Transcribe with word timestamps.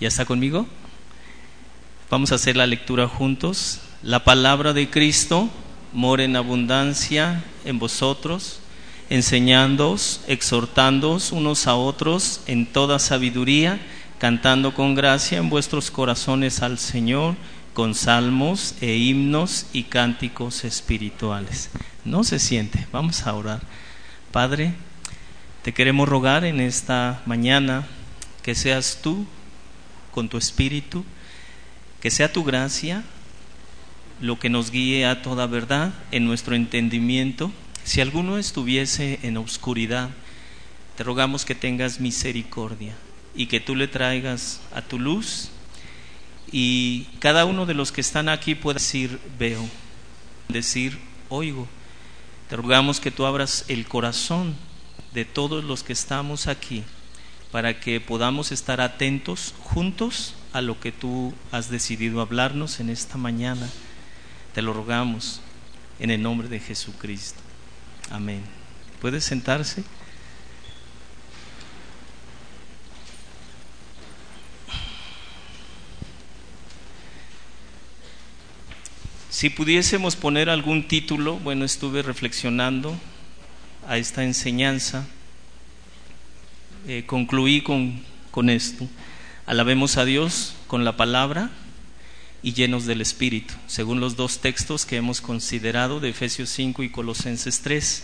¿Ya 0.00 0.08
está 0.08 0.24
conmigo? 0.24 0.66
Vamos 2.08 2.32
a 2.32 2.36
hacer 2.36 2.56
la 2.56 2.66
lectura 2.66 3.06
juntos. 3.06 3.80
La 4.02 4.24
palabra 4.24 4.72
de 4.72 4.88
Cristo 4.88 5.50
mora 5.92 6.24
en 6.24 6.36
abundancia 6.36 7.44
en 7.66 7.78
vosotros, 7.78 8.60
enseñándoos, 9.10 10.22
exhortándoos 10.26 11.32
unos 11.32 11.66
a 11.66 11.74
otros 11.74 12.40
en 12.46 12.64
toda 12.64 12.98
sabiduría, 12.98 13.78
cantando 14.18 14.72
con 14.72 14.94
gracia 14.94 15.36
en 15.36 15.50
vuestros 15.50 15.90
corazones 15.90 16.62
al 16.62 16.78
Señor 16.78 17.34
con 17.74 17.94
salmos 17.94 18.76
e 18.80 18.96
himnos 18.96 19.66
y 19.74 19.82
cánticos 19.82 20.64
espirituales. 20.64 21.68
No 22.06 22.24
se 22.24 22.38
siente, 22.38 22.86
vamos 22.90 23.26
a 23.26 23.34
orar. 23.34 23.60
Padre, 24.32 24.72
te 25.62 25.74
queremos 25.74 26.08
rogar 26.08 26.46
en 26.46 26.58
esta 26.58 27.20
mañana 27.26 27.86
que 28.42 28.54
seas 28.54 29.00
tú 29.02 29.26
con 30.10 30.28
tu 30.28 30.38
espíritu, 30.38 31.04
que 32.00 32.10
sea 32.10 32.32
tu 32.32 32.44
gracia 32.44 33.04
lo 34.20 34.38
que 34.38 34.50
nos 34.50 34.70
guíe 34.70 35.06
a 35.06 35.22
toda 35.22 35.46
verdad 35.46 35.92
en 36.10 36.26
nuestro 36.26 36.54
entendimiento. 36.54 37.50
Si 37.84 38.00
alguno 38.00 38.38
estuviese 38.38 39.18
en 39.22 39.36
oscuridad, 39.38 40.10
te 40.96 41.04
rogamos 41.04 41.44
que 41.44 41.54
tengas 41.54 42.00
misericordia 42.00 42.94
y 43.34 43.46
que 43.46 43.60
tú 43.60 43.74
le 43.74 43.88
traigas 43.88 44.60
a 44.74 44.82
tu 44.82 44.98
luz 44.98 45.50
y 46.52 47.04
cada 47.20 47.44
uno 47.44 47.64
de 47.64 47.74
los 47.74 47.92
que 47.92 48.00
están 48.00 48.28
aquí 48.28 48.54
pueda 48.54 48.74
decir 48.74 49.18
veo, 49.38 49.66
decir 50.48 50.98
oigo. 51.28 51.66
Te 52.48 52.56
rogamos 52.56 53.00
que 53.00 53.10
tú 53.10 53.24
abras 53.24 53.64
el 53.68 53.86
corazón 53.86 54.54
de 55.14 55.24
todos 55.24 55.64
los 55.64 55.82
que 55.82 55.92
estamos 55.92 56.46
aquí 56.48 56.84
para 57.52 57.80
que 57.80 58.00
podamos 58.00 58.52
estar 58.52 58.80
atentos 58.80 59.54
juntos 59.60 60.34
a 60.52 60.60
lo 60.60 60.78
que 60.80 60.92
tú 60.92 61.34
has 61.50 61.70
decidido 61.70 62.20
hablarnos 62.20 62.80
en 62.80 62.90
esta 62.90 63.18
mañana. 63.18 63.68
Te 64.54 64.62
lo 64.62 64.72
rogamos 64.72 65.40
en 65.98 66.10
el 66.10 66.22
nombre 66.22 66.48
de 66.48 66.60
Jesucristo. 66.60 67.40
Amén. 68.10 68.42
¿Puede 69.00 69.20
sentarse? 69.20 69.84
Si 79.30 79.48
pudiésemos 79.48 80.16
poner 80.16 80.50
algún 80.50 80.86
título, 80.86 81.38
bueno, 81.38 81.64
estuve 81.64 82.02
reflexionando 82.02 82.94
a 83.88 83.96
esta 83.96 84.22
enseñanza 84.22 85.06
eh, 86.92 87.04
concluí 87.06 87.62
con, 87.62 88.50
esto. 88.50 88.88
Alabemos 89.46 89.96
a 89.96 90.04
Dios 90.04 90.56
con 90.66 90.84
la 90.84 90.96
palabra 90.96 91.52
y 92.42 92.52
llenos 92.52 92.84
del 92.84 93.00
Espíritu, 93.00 93.54
según 93.68 94.00
los 94.00 94.16
dos 94.16 94.40
textos 94.40 94.86
que 94.86 94.96
hemos 94.96 95.20
considerado 95.20 96.00
de 96.00 96.08
Efesios 96.08 96.48
5 96.48 96.82
y 96.82 96.90
Colosenses 96.90 97.60
3. 97.60 98.02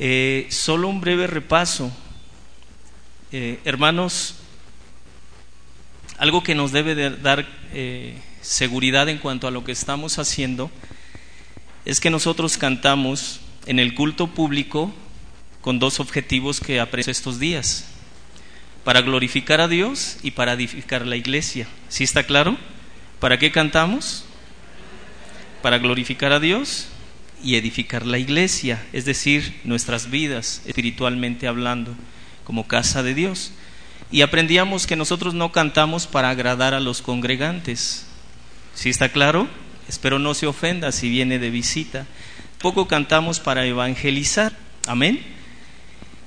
Eh, 0.00 0.48
solo 0.50 0.88
un 0.88 1.00
breve 1.00 1.28
repaso. 1.28 1.92
Eh, 3.30 3.60
hermanos, 3.64 4.34
algo 6.18 6.42
que 6.42 6.56
nos 6.56 6.72
debe 6.72 6.96
de 6.96 7.10
dar 7.10 7.46
seguridad 8.40 9.08
en 9.08 9.18
cuanto 9.18 9.46
a 9.46 9.52
lo 9.52 9.62
que 9.62 9.70
estamos 9.70 10.18
haciendo 10.18 10.68
es 11.84 12.00
que 12.00 12.10
nosotros 12.10 12.58
cantamos 12.58 13.38
en 13.66 13.78
el 13.78 13.94
culto 13.94 14.26
público 14.26 14.92
con 15.68 15.78
dos 15.78 16.00
objetivos 16.00 16.60
que 16.60 16.80
aprecio 16.80 17.10
estos 17.10 17.38
días, 17.38 17.84
para 18.84 19.02
glorificar 19.02 19.60
a 19.60 19.68
Dios 19.68 20.16
y 20.22 20.30
para 20.30 20.54
edificar 20.54 21.06
la 21.06 21.14
iglesia. 21.14 21.68
¿Sí 21.90 22.04
está 22.04 22.22
claro? 22.22 22.56
¿Para 23.20 23.38
qué 23.38 23.52
cantamos? 23.52 24.24
Para 25.60 25.76
glorificar 25.76 26.32
a 26.32 26.40
Dios 26.40 26.86
y 27.44 27.56
edificar 27.56 28.06
la 28.06 28.18
iglesia, 28.18 28.82
es 28.94 29.04
decir, 29.04 29.60
nuestras 29.62 30.08
vidas 30.08 30.62
espiritualmente 30.64 31.46
hablando, 31.46 31.94
como 32.44 32.66
casa 32.66 33.02
de 33.02 33.12
Dios. 33.12 33.52
Y 34.10 34.22
aprendíamos 34.22 34.86
que 34.86 34.96
nosotros 34.96 35.34
no 35.34 35.52
cantamos 35.52 36.06
para 36.06 36.30
agradar 36.30 36.72
a 36.72 36.80
los 36.80 37.02
congregantes. 37.02 38.06
¿Sí 38.72 38.88
está 38.88 39.10
claro? 39.10 39.48
Espero 39.86 40.18
no 40.18 40.32
se 40.32 40.46
ofenda 40.46 40.92
si 40.92 41.10
viene 41.10 41.38
de 41.38 41.50
visita. 41.50 42.06
Poco 42.58 42.88
cantamos 42.88 43.38
para 43.38 43.66
evangelizar. 43.66 44.56
Amén. 44.86 45.36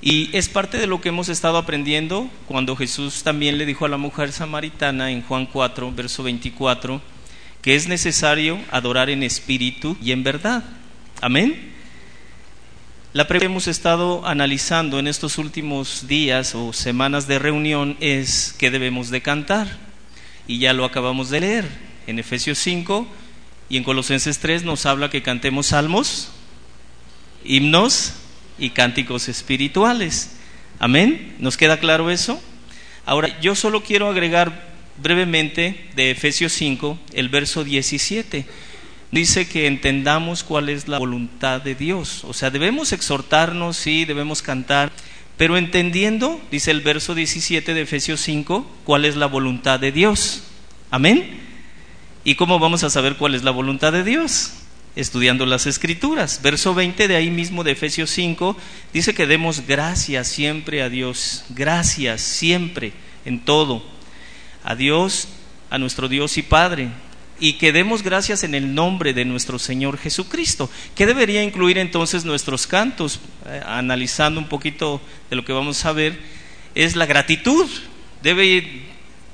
Y 0.04 0.36
es 0.36 0.48
parte 0.48 0.78
de 0.78 0.88
lo 0.88 1.00
que 1.00 1.10
hemos 1.10 1.28
estado 1.28 1.56
aprendiendo 1.56 2.28
cuando 2.48 2.74
Jesús 2.74 3.22
también 3.22 3.56
le 3.56 3.66
dijo 3.66 3.84
a 3.84 3.88
la 3.88 3.98
mujer 3.98 4.32
samaritana 4.32 5.12
en 5.12 5.22
Juan 5.22 5.46
4, 5.46 5.92
verso 5.92 6.24
24, 6.24 7.00
que 7.62 7.76
es 7.76 7.86
necesario 7.86 8.58
adorar 8.72 9.10
en 9.10 9.22
espíritu 9.22 9.96
y 10.02 10.10
en 10.10 10.24
verdad. 10.24 10.64
Amén. 11.20 11.70
La 13.12 13.28
pregunta 13.28 13.46
que 13.46 13.52
hemos 13.52 13.68
estado 13.68 14.26
analizando 14.26 14.98
en 14.98 15.06
estos 15.06 15.38
últimos 15.38 16.08
días 16.08 16.56
o 16.56 16.72
semanas 16.72 17.28
de 17.28 17.38
reunión 17.38 17.96
es 18.00 18.56
qué 18.58 18.72
debemos 18.72 19.08
de 19.08 19.22
cantar. 19.22 19.68
Y 20.48 20.58
ya 20.58 20.72
lo 20.72 20.84
acabamos 20.84 21.30
de 21.30 21.40
leer. 21.40 21.68
En 22.08 22.18
Efesios 22.18 22.58
5 22.58 23.06
y 23.68 23.76
en 23.76 23.84
Colosenses 23.84 24.40
3 24.40 24.64
nos 24.64 24.84
habla 24.84 25.10
que 25.10 25.22
cantemos 25.22 25.66
salmos, 25.66 26.32
himnos, 27.44 28.14
y 28.62 28.70
cánticos 28.70 29.28
espirituales. 29.28 30.36
Amén. 30.78 31.34
¿Nos 31.40 31.56
queda 31.56 31.78
claro 31.78 32.10
eso? 32.10 32.40
Ahora, 33.04 33.40
yo 33.40 33.56
solo 33.56 33.82
quiero 33.82 34.08
agregar 34.08 34.70
brevemente 35.02 35.90
de 35.96 36.12
Efesios 36.12 36.52
5, 36.52 36.96
el 37.12 37.28
verso 37.28 37.64
17. 37.64 38.46
Dice 39.10 39.48
que 39.48 39.66
entendamos 39.66 40.44
cuál 40.44 40.68
es 40.68 40.86
la 40.86 40.98
voluntad 40.98 41.60
de 41.60 41.74
Dios. 41.74 42.22
O 42.24 42.32
sea, 42.32 42.50
debemos 42.50 42.92
exhortarnos, 42.92 43.76
sí, 43.76 44.04
debemos 44.04 44.42
cantar, 44.42 44.92
pero 45.36 45.58
entendiendo, 45.58 46.40
dice 46.52 46.70
el 46.70 46.82
verso 46.82 47.16
17 47.16 47.74
de 47.74 47.82
Efesios 47.82 48.20
5, 48.20 48.64
cuál 48.84 49.04
es 49.04 49.16
la 49.16 49.26
voluntad 49.26 49.80
de 49.80 49.90
Dios. 49.90 50.44
Amén. 50.90 51.40
¿Y 52.22 52.36
cómo 52.36 52.60
vamos 52.60 52.84
a 52.84 52.90
saber 52.90 53.16
cuál 53.16 53.34
es 53.34 53.42
la 53.42 53.50
voluntad 53.50 53.92
de 53.92 54.04
Dios? 54.04 54.52
Estudiando 54.96 55.46
las 55.46 55.66
escrituras. 55.66 56.40
Verso 56.42 56.74
20 56.74 57.08
de 57.08 57.16
ahí 57.16 57.30
mismo 57.30 57.64
de 57.64 57.72
Efesios 57.72 58.10
5 58.10 58.56
dice 58.92 59.14
que 59.14 59.26
demos 59.26 59.66
gracias 59.66 60.28
siempre 60.28 60.82
a 60.82 60.88
Dios, 60.88 61.44
gracias 61.50 62.20
siempre 62.20 62.92
en 63.24 63.40
todo, 63.40 63.82
a 64.64 64.74
Dios, 64.74 65.28
a 65.70 65.78
nuestro 65.78 66.08
Dios 66.08 66.36
y 66.36 66.42
Padre, 66.42 66.90
y 67.40 67.54
que 67.54 67.72
demos 67.72 68.02
gracias 68.02 68.44
en 68.44 68.54
el 68.54 68.74
nombre 68.74 69.14
de 69.14 69.24
nuestro 69.24 69.58
Señor 69.58 69.98
Jesucristo. 69.98 70.70
¿Qué 70.94 71.06
debería 71.06 71.42
incluir 71.42 71.78
entonces 71.78 72.24
nuestros 72.24 72.66
cantos? 72.66 73.20
Eh, 73.46 73.60
analizando 73.66 74.38
un 74.38 74.48
poquito 74.48 75.00
de 75.30 75.36
lo 75.36 75.44
que 75.44 75.52
vamos 75.52 75.84
a 75.84 75.92
ver, 75.92 76.20
es 76.74 76.94
la 76.94 77.06
gratitud. 77.06 77.68
Debe, 78.22 78.82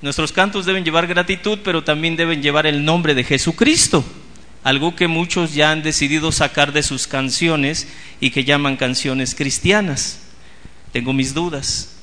nuestros 0.01 0.33
cantos 0.33 0.65
deben 0.65 0.85
llevar 0.85 1.07
gratitud, 1.07 1.59
pero 1.63 1.85
también 1.85 2.17
deben 2.17 2.41
llevar 2.41 2.67
el 2.67 2.85
nombre 2.85 3.15
de 3.15 3.25
Jesucristo 3.25 4.05
algo 4.69 4.95
que 4.95 5.09
muchos 5.09 5.55
ya 5.55 5.73
han 5.73 5.83
decidido 5.83 6.31
sacar 6.31 6.73
de 6.75 6.83
sus 6.83 7.07
canciones 7.07 7.89
y 8.21 8.29
que 8.29 8.45
llaman 8.45 8.77
canciones 8.77 9.35
cristianas. 9.35 10.21
Tengo 10.93 11.15
mis 11.15 11.33
dudas. 11.33 11.97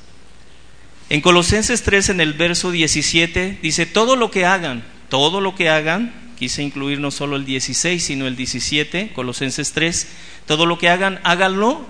En 1.10 1.22
Colosenses 1.22 1.84
3, 1.84 2.10
en 2.10 2.22
el 2.22 2.34
verso 2.34 2.72
17, 2.72 3.60
dice, 3.62 3.86
todo 3.86 4.16
lo 4.16 4.32
que 4.32 4.48
hagan, 4.48 4.84
todo 5.10 5.42
lo 5.42 5.54
que 5.54 5.70
hagan, 5.70 6.12
quise 6.40 6.64
incluir 6.64 7.00
no 7.00 7.12
solo 7.12 7.36
el 7.36 7.46
16, 7.46 8.04
sino 8.04 8.26
el 8.26 8.36
17, 8.36 9.12
Colosenses 9.14 9.72
3, 9.74 10.08
todo 10.48 10.66
lo 10.66 10.80
que 10.80 10.90
hagan, 10.90 11.20
háganlo 11.24 11.86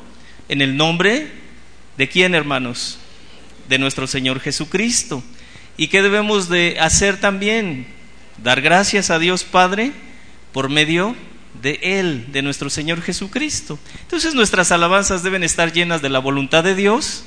en 0.49 0.61
el 0.61 0.75
nombre 0.75 1.31
de 1.95 2.09
quién, 2.09 2.35
hermanos? 2.35 2.99
De 3.69 3.79
nuestro 3.79 4.07
Señor 4.07 4.41
Jesucristo. 4.41 5.23
¿Y 5.77 5.87
qué 5.87 6.01
debemos 6.01 6.49
de 6.49 6.75
hacer 6.81 7.17
también? 7.21 7.87
Dar 8.43 8.59
gracias 8.59 9.09
a 9.09 9.19
Dios 9.19 9.45
Padre 9.45 9.93
por 10.55 10.69
medio 10.69 11.17
de 11.61 11.79
Él, 11.81 12.27
de 12.31 12.41
nuestro 12.41 12.69
Señor 12.69 13.01
Jesucristo. 13.01 13.77
Entonces 14.03 14.35
nuestras 14.35 14.71
alabanzas 14.71 15.21
deben 15.21 15.43
estar 15.43 15.73
llenas 15.73 16.01
de 16.01 16.07
la 16.07 16.19
voluntad 16.19 16.63
de 16.63 16.75
Dios, 16.75 17.25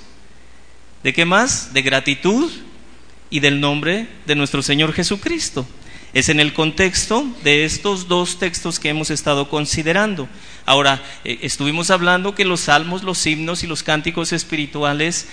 ¿de 1.02 1.12
qué 1.12 1.26
más? 1.26 1.75
De 1.75 1.82
gratitud 1.82 2.50
y 3.28 3.40
del 3.40 3.60
nombre 3.60 4.08
de 4.25 4.34
nuestro 4.34 4.62
Señor 4.62 4.94
Jesucristo. 4.94 5.69
Es 6.14 6.30
en 6.30 6.40
el 6.40 6.54
contexto 6.54 7.26
de 7.44 7.66
estos 7.66 8.08
dos 8.08 8.38
textos 8.38 8.78
que 8.78 8.88
hemos 8.88 9.10
estado 9.10 9.50
considerando. 9.50 10.26
Ahora, 10.64 11.02
eh, 11.22 11.40
estuvimos 11.42 11.90
hablando 11.90 12.34
que 12.34 12.46
los 12.46 12.60
salmos, 12.60 13.02
los 13.02 13.26
himnos 13.26 13.62
y 13.62 13.66
los 13.66 13.82
cánticos 13.82 14.32
espirituales, 14.32 15.28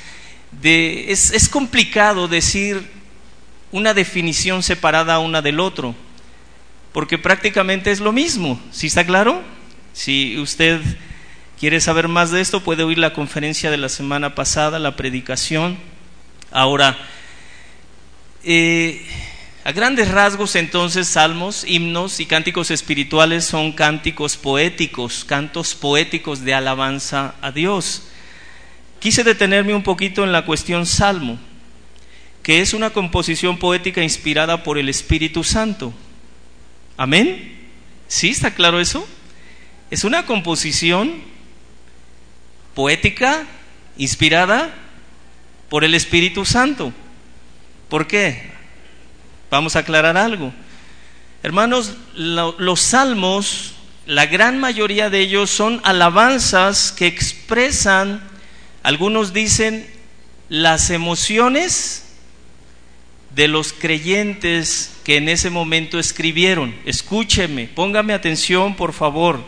de, 0.61 1.13
es, 1.13 1.31
es 1.31 1.47
complicado 1.47 2.27
decir 2.27 2.85
una 3.71 3.93
definición 3.93 4.63
separada 4.63 5.19
una 5.19 5.41
del 5.41 5.61
otro 5.61 5.95
porque 6.95 7.17
prácticamente 7.17 7.91
es 7.91 7.99
lo 7.99 8.13
mismo. 8.13 8.57
¿Sí 8.71 8.87
está 8.87 9.05
claro? 9.05 9.43
Si 9.91 10.37
usted 10.37 10.79
quiere 11.59 11.81
saber 11.81 12.07
más 12.07 12.31
de 12.31 12.39
esto, 12.39 12.61
puede 12.61 12.83
oír 12.83 12.99
la 12.99 13.11
conferencia 13.11 13.69
de 13.69 13.75
la 13.75 13.89
semana 13.89 14.33
pasada, 14.33 14.79
la 14.79 14.95
predicación. 14.95 15.77
Ahora, 16.51 16.97
Eh, 18.47 19.01
a 19.65 19.71
grandes 19.73 20.09
rasgos 20.09 20.55
entonces 20.55 21.07
salmos, 21.07 21.65
himnos 21.67 22.19
y 22.19 22.27
cánticos 22.27 22.71
espirituales 22.71 23.43
son 23.43 23.73
cánticos 23.73 24.37
poéticos, 24.37 25.25
cantos 25.25 25.73
poéticos 25.73 26.45
de 26.45 26.53
alabanza 26.53 27.33
a 27.41 27.51
Dios. 27.51 28.03
Quise 28.99 29.23
detenerme 29.23 29.73
un 29.73 29.83
poquito 29.83 30.23
en 30.23 30.31
la 30.31 30.45
cuestión 30.45 30.85
salmo, 30.85 31.39
que 32.41 32.61
es 32.61 32.73
una 32.73 32.91
composición 32.91 33.57
poética 33.57 34.01
inspirada 34.03 34.63
por 34.63 34.77
el 34.77 34.87
Espíritu 34.87 35.43
Santo. 35.43 35.91
Amén. 36.97 37.53
¿Sí 38.07 38.29
está 38.29 38.51
claro 38.51 38.79
eso? 38.79 39.05
Es 39.91 40.03
una 40.03 40.25
composición 40.25 41.21
poética 42.73 43.45
inspirada 43.97 44.73
por 45.69 45.83
el 45.83 45.93
Espíritu 45.93 46.45
Santo. 46.45 46.93
¿Por 47.89 48.07
qué? 48.07 48.51
Vamos 49.49 49.75
a 49.75 49.79
aclarar 49.79 50.17
algo. 50.17 50.53
Hermanos, 51.43 51.95
los 52.15 52.79
salmos, 52.79 53.75
la 54.05 54.25
gran 54.25 54.59
mayoría 54.59 55.09
de 55.09 55.19
ellos 55.19 55.49
son 55.49 55.81
alabanzas 55.83 56.91
que 56.91 57.07
expresan, 57.07 58.21
algunos 58.83 59.33
dicen, 59.33 59.87
las 60.49 60.89
emociones 60.89 62.04
de 63.35 63.49
los 63.49 63.73
creyentes 63.73 64.93
que 65.03 65.17
en 65.17 65.27
ese 65.27 65.49
momento 65.49 65.99
escribieron. 65.99 66.73
Escúcheme, 66.85 67.67
póngame 67.67 68.13
atención, 68.13 68.75
por 68.75 68.93
favor. 68.93 69.43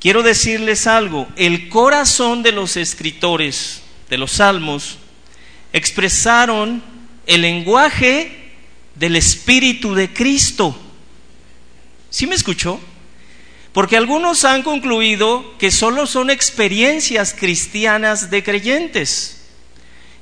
Quiero 0.00 0.22
decirles 0.22 0.86
algo, 0.86 1.28
el 1.36 1.68
corazón 1.68 2.42
de 2.42 2.52
los 2.52 2.76
escritores 2.76 3.82
de 4.08 4.18
los 4.18 4.32
salmos 4.32 4.98
expresaron 5.72 6.82
el 7.26 7.42
lenguaje 7.42 8.52
del 8.96 9.14
Espíritu 9.14 9.94
de 9.94 10.12
Cristo. 10.12 10.76
¿Sí 12.08 12.26
me 12.26 12.34
escuchó? 12.34 12.80
Porque 13.72 13.96
algunos 13.96 14.44
han 14.44 14.64
concluido 14.64 15.56
que 15.58 15.70
solo 15.70 16.06
son 16.06 16.30
experiencias 16.30 17.32
cristianas 17.38 18.30
de 18.30 18.42
creyentes 18.42 19.42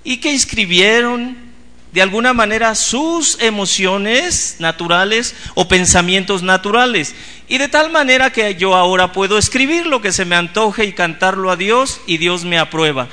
y 0.05 0.19
que 0.19 0.35
escribieron 0.35 1.48
de 1.93 2.03
alguna 2.03 2.33
manera 2.33 2.75
sus 2.75 3.39
emociones 3.41 4.57
naturales 4.59 5.35
o 5.55 5.69
pensamientos 5.69 6.43
naturales. 6.43 7.15
Y 7.49 7.59
de 7.59 7.69
tal 7.69 7.91
manera 7.91 8.31
que 8.31 8.55
yo 8.57 8.75
ahora 8.75 9.13
puedo 9.13 9.39
escribir 9.39 9.87
lo 9.87 10.03
que 10.03 10.13
se 10.13 10.25
me 10.25 10.37
antoje 10.37 10.85
y 10.85 10.93
cantarlo 10.93 11.51
a 11.51 11.57
Dios 11.57 12.01
y 12.07 12.19
Dios 12.19 12.45
me 12.45 12.59
aprueba. 12.59 13.09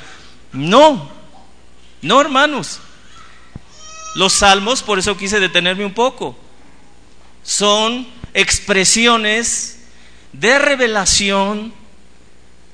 No, 0.52 1.10
no 2.02 2.20
hermanos. 2.20 2.80
Los 4.14 4.34
salmos, 4.34 4.82
por 4.82 4.98
eso 4.98 5.16
quise 5.16 5.40
detenerme 5.40 5.84
un 5.84 5.92
poco, 5.92 6.36
son 7.42 8.06
expresiones 8.32 9.78
de 10.32 10.58
revelación 10.58 11.72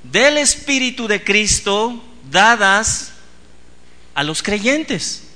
del 0.04 0.38
Espíritu 0.38 1.08
de 1.08 1.22
Cristo 1.22 2.02
dadas 2.30 3.12
a 4.14 4.22
los 4.22 4.42
creyentes. 4.42 5.31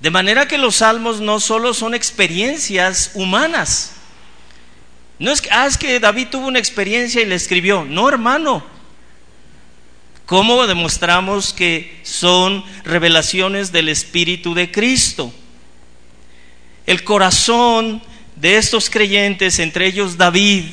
De 0.00 0.10
manera 0.10 0.48
que 0.48 0.58
los 0.58 0.76
salmos 0.76 1.20
no 1.20 1.40
solo 1.40 1.74
son 1.74 1.94
experiencias 1.94 3.10
humanas. 3.14 3.92
No 5.18 5.30
es 5.30 5.42
que, 5.42 5.50
ah, 5.50 5.68
David 6.00 6.28
tuvo 6.30 6.46
una 6.46 6.58
experiencia 6.58 7.20
y 7.20 7.26
le 7.26 7.34
escribió. 7.34 7.84
No, 7.84 8.08
hermano. 8.08 8.64
¿Cómo 10.24 10.66
demostramos 10.66 11.52
que 11.52 12.00
son 12.04 12.64
revelaciones 12.84 13.72
del 13.72 13.88
Espíritu 13.88 14.54
de 14.54 14.70
Cristo? 14.70 15.34
El 16.86 17.04
corazón 17.04 18.00
de 18.36 18.56
estos 18.56 18.88
creyentes, 18.88 19.58
entre 19.58 19.86
ellos 19.86 20.16
David, 20.16 20.64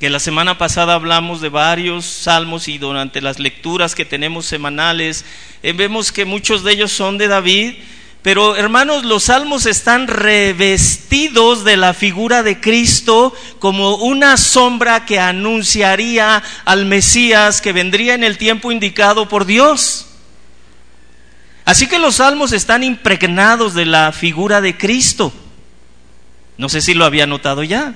que 0.00 0.08
la 0.08 0.18
semana 0.18 0.56
pasada 0.56 0.94
hablamos 0.94 1.42
de 1.42 1.50
varios 1.50 2.06
salmos 2.06 2.68
y 2.68 2.78
durante 2.78 3.20
las 3.20 3.38
lecturas 3.38 3.94
que 3.94 4.06
tenemos 4.06 4.46
semanales, 4.46 5.26
eh, 5.62 5.74
vemos 5.74 6.10
que 6.10 6.24
muchos 6.24 6.64
de 6.64 6.72
ellos 6.72 6.90
son 6.90 7.18
de 7.18 7.28
David, 7.28 7.74
pero 8.22 8.56
hermanos, 8.56 9.04
los 9.04 9.24
salmos 9.24 9.66
están 9.66 10.08
revestidos 10.08 11.64
de 11.64 11.76
la 11.76 11.92
figura 11.92 12.42
de 12.42 12.62
Cristo 12.62 13.34
como 13.58 13.96
una 13.96 14.38
sombra 14.38 15.04
que 15.04 15.18
anunciaría 15.18 16.42
al 16.64 16.86
Mesías 16.86 17.60
que 17.60 17.74
vendría 17.74 18.14
en 18.14 18.24
el 18.24 18.38
tiempo 18.38 18.72
indicado 18.72 19.28
por 19.28 19.44
Dios. 19.44 20.06
Así 21.66 21.88
que 21.88 21.98
los 21.98 22.16
salmos 22.16 22.52
están 22.52 22.84
impregnados 22.84 23.74
de 23.74 23.84
la 23.84 24.12
figura 24.12 24.62
de 24.62 24.78
Cristo. 24.78 25.30
No 26.56 26.70
sé 26.70 26.80
si 26.80 26.94
lo 26.94 27.04
había 27.04 27.26
notado 27.26 27.62
ya. 27.62 27.94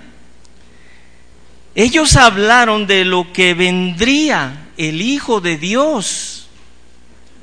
Ellos 1.75 2.17
hablaron 2.17 2.87
de 2.87 3.05
lo 3.05 3.33
que 3.33 3.55
vendría 3.55 4.69
el 4.77 5.03
Hijo 5.03 5.41
de 5.41 5.57
Dios 5.57 6.47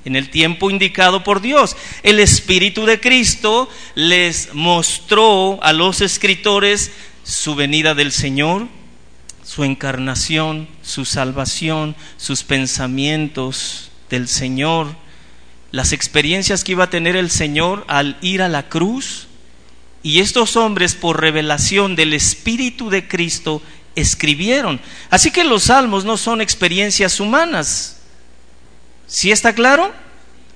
en 0.05 0.15
el 0.15 0.29
tiempo 0.29 0.69
indicado 0.69 1.23
por 1.23 1.41
Dios. 1.41 1.75
El 2.03 2.19
Espíritu 2.19 2.85
de 2.85 2.99
Cristo 2.99 3.69
les 3.95 4.53
mostró 4.53 5.61
a 5.63 5.73
los 5.73 6.01
escritores 6.01 6.91
su 7.23 7.55
venida 7.55 7.93
del 7.93 8.11
Señor, 8.11 8.67
su 9.43 9.63
encarnación, 9.63 10.67
su 10.81 11.05
salvación, 11.05 11.95
sus 12.17 12.43
pensamientos 12.43 13.91
del 14.09 14.27
Señor, 14.27 14.95
las 15.71 15.91
experiencias 15.91 16.63
que 16.63 16.73
iba 16.73 16.85
a 16.85 16.89
tener 16.89 17.15
el 17.15 17.29
Señor 17.29 17.85
al 17.87 18.17
ir 18.21 18.41
a 18.41 18.49
la 18.49 18.69
cruz. 18.69 19.27
Y 20.03 20.19
estos 20.19 20.55
hombres, 20.55 20.95
por 20.95 21.21
revelación 21.21 21.95
del 21.95 22.13
Espíritu 22.13 22.89
de 22.89 23.07
Cristo, 23.07 23.61
escribieron. 23.95 24.79
Así 25.09 25.31
que 25.31 25.43
los 25.43 25.63
salmos 25.63 26.05
no 26.05 26.17
son 26.17 26.41
experiencias 26.41 27.19
humanas. 27.19 27.97
¿Sí 29.07 29.31
está 29.31 29.53
claro? 29.53 29.93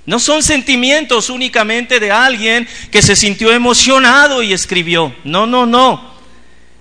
No 0.05 0.19
son 0.19 0.43
sentimientos 0.43 1.29
únicamente 1.29 1.99
de 1.99 2.11
alguien 2.11 2.67
que 2.91 3.01
se 3.01 3.15
sintió 3.15 3.51
emocionado 3.51 4.43
y 4.43 4.53
escribió. 4.53 5.15
No, 5.23 5.47
no, 5.47 5.65
no. 5.65 6.13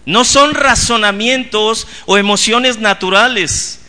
No 0.07 0.25
son 0.25 0.55
razonamientos 0.55 1.87
o 2.05 2.19
emociones 2.19 2.79
naturales. 2.79 3.81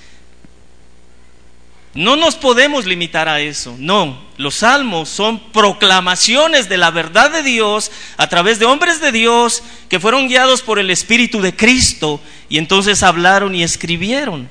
No 1.96 2.18
nos 2.18 2.36
podemos 2.36 2.86
limitar 2.86 3.30
a 3.30 3.40
eso, 3.40 3.74
no. 3.80 4.22
Los 4.36 4.56
salmos 4.56 5.08
son 5.08 5.40
proclamaciones 5.52 6.68
de 6.68 6.76
la 6.76 6.92
verdad 6.92 7.32
de 7.32 7.42
Dios 7.42 7.90
a 8.18 8.28
través 8.28 8.60
de 8.60 8.66
hombres 8.66 9.00
de 9.00 9.14
Dios 9.14 9.64
que 9.88 10.02
fueron 10.02 10.28
guiados 10.28 10.62
por 10.62 10.78
el 10.78 10.92
Espíritu 10.92 11.40
de 11.40 11.56
Cristo 11.56 12.20
y 12.50 12.58
entonces 12.58 13.02
hablaron 13.02 13.56
y 13.56 13.64
escribieron. 13.64 14.50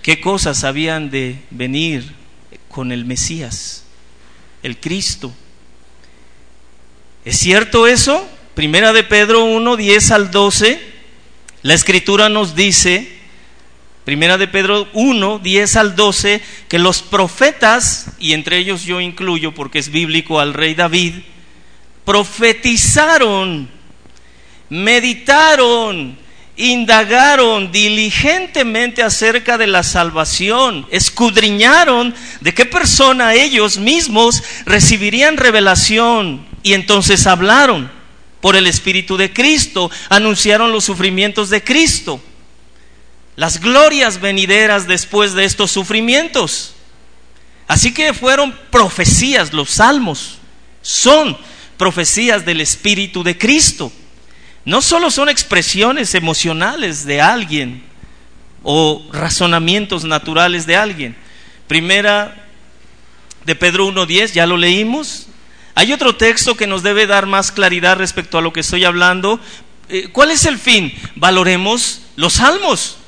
¿Qué 0.00 0.22
cosas 0.22 0.64
habían 0.64 1.10
de 1.10 1.38
venir 1.50 2.14
con 2.68 2.90
el 2.90 3.04
Mesías, 3.04 3.84
el 4.62 4.80
Cristo? 4.80 5.34
¿Es 7.26 7.38
cierto 7.38 7.86
eso? 7.86 8.26
Primera 8.54 8.94
de 8.94 9.04
Pedro 9.04 9.44
1, 9.44 9.76
10 9.76 10.10
al 10.12 10.30
12, 10.30 10.80
la 11.60 11.74
escritura 11.74 12.30
nos 12.30 12.54
dice 12.54 13.21
Primera 14.04 14.36
de 14.36 14.48
Pedro 14.48 14.88
1, 14.94 15.38
10 15.38 15.76
al 15.76 15.94
12, 15.94 16.42
que 16.68 16.80
los 16.80 17.02
profetas, 17.02 18.08
y 18.18 18.32
entre 18.32 18.58
ellos 18.58 18.82
yo 18.82 19.00
incluyo 19.00 19.54
porque 19.54 19.78
es 19.78 19.90
bíblico 19.90 20.40
al 20.40 20.54
rey 20.54 20.74
David, 20.74 21.14
profetizaron, 22.04 23.70
meditaron, 24.68 26.18
indagaron 26.56 27.70
diligentemente 27.70 29.04
acerca 29.04 29.56
de 29.56 29.68
la 29.68 29.84
salvación, 29.84 30.84
escudriñaron 30.90 32.12
de 32.40 32.54
qué 32.54 32.66
persona 32.66 33.34
ellos 33.34 33.78
mismos 33.78 34.42
recibirían 34.66 35.36
revelación 35.36 36.44
y 36.64 36.72
entonces 36.72 37.28
hablaron 37.28 37.88
por 38.40 38.56
el 38.56 38.66
Espíritu 38.66 39.16
de 39.16 39.32
Cristo, 39.32 39.92
anunciaron 40.08 40.72
los 40.72 40.82
sufrimientos 40.82 41.50
de 41.50 41.62
Cristo 41.62 42.20
las 43.36 43.60
glorias 43.60 44.20
venideras 44.20 44.86
después 44.86 45.32
de 45.32 45.44
estos 45.44 45.70
sufrimientos. 45.70 46.74
Así 47.66 47.94
que 47.94 48.12
fueron 48.12 48.54
profecías, 48.70 49.52
los 49.52 49.70
salmos 49.70 50.38
son 50.82 51.36
profecías 51.78 52.44
del 52.44 52.60
Espíritu 52.60 53.22
de 53.22 53.38
Cristo. 53.38 53.92
No 54.64 54.82
solo 54.82 55.10
son 55.10 55.28
expresiones 55.28 56.14
emocionales 56.14 57.04
de 57.04 57.20
alguien 57.20 57.82
o 58.62 59.04
razonamientos 59.12 60.04
naturales 60.04 60.66
de 60.66 60.76
alguien. 60.76 61.16
Primera 61.66 62.46
de 63.44 63.56
Pedro 63.56 63.88
1.10, 63.88 64.32
ya 64.32 64.46
lo 64.46 64.56
leímos. 64.56 65.26
Hay 65.74 65.92
otro 65.92 66.16
texto 66.16 66.56
que 66.56 66.66
nos 66.66 66.82
debe 66.82 67.06
dar 67.06 67.26
más 67.26 67.50
claridad 67.50 67.96
respecto 67.96 68.38
a 68.38 68.42
lo 68.42 68.52
que 68.52 68.60
estoy 68.60 68.84
hablando. 68.84 69.40
Eh, 69.88 70.08
¿Cuál 70.12 70.30
es 70.30 70.44
el 70.44 70.58
fin? 70.58 70.94
Valoremos 71.16 72.02
los 72.16 72.34
salmos. 72.34 72.98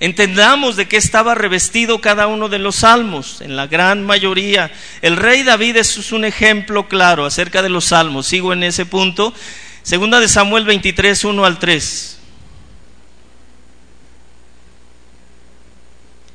Entendamos 0.00 0.76
de 0.76 0.86
qué 0.86 0.96
estaba 0.96 1.34
revestido 1.34 2.00
cada 2.00 2.28
uno 2.28 2.48
de 2.48 2.60
los 2.60 2.76
salmos, 2.76 3.40
en 3.40 3.56
la 3.56 3.66
gran 3.66 4.06
mayoría. 4.06 4.70
El 5.02 5.16
rey 5.16 5.42
David 5.42 5.76
es 5.76 6.12
un 6.12 6.24
ejemplo 6.24 6.88
claro 6.88 7.24
acerca 7.24 7.62
de 7.62 7.68
los 7.68 7.86
salmos. 7.86 8.26
Sigo 8.26 8.52
en 8.52 8.62
ese 8.62 8.86
punto. 8.86 9.34
Segunda 9.82 10.20
de 10.20 10.28
Samuel 10.28 10.64
23, 10.64 11.24
1 11.24 11.44
al 11.44 11.58
3. 11.58 12.18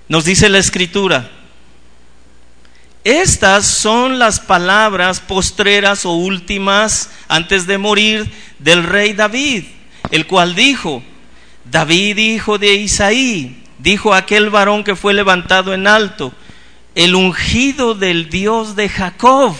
Nos 0.09 0.25
dice 0.25 0.49
la 0.49 0.57
escritura, 0.57 1.31
estas 3.05 3.65
son 3.65 4.19
las 4.19 4.39
palabras 4.39 5.21
postreras 5.21 6.05
o 6.05 6.11
últimas 6.11 7.09
antes 7.29 7.65
de 7.65 7.77
morir 7.77 8.29
del 8.59 8.83
rey 8.83 9.13
David, 9.13 9.65
el 10.11 10.27
cual 10.27 10.55
dijo, 10.55 11.01
David, 11.73 12.19
hijo 12.19 12.59
de 12.59 12.75
Isaí, 12.75 13.63
dijo 13.79 14.13
aquel 14.13 14.51
varón 14.51 14.83
que 14.83 14.95
fue 14.95 15.15
levantado 15.15 15.73
en 15.73 15.87
alto, 15.87 16.31
el 16.93 17.15
ungido 17.15 17.95
del 17.95 18.29
Dios 18.29 18.75
de 18.75 18.87
Jacob. 18.89 19.55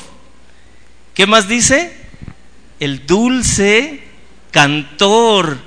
¿Qué 1.15 1.25
más 1.25 1.47
dice? 1.47 1.97
El 2.79 3.07
dulce 3.07 4.03
cantor 4.51 5.57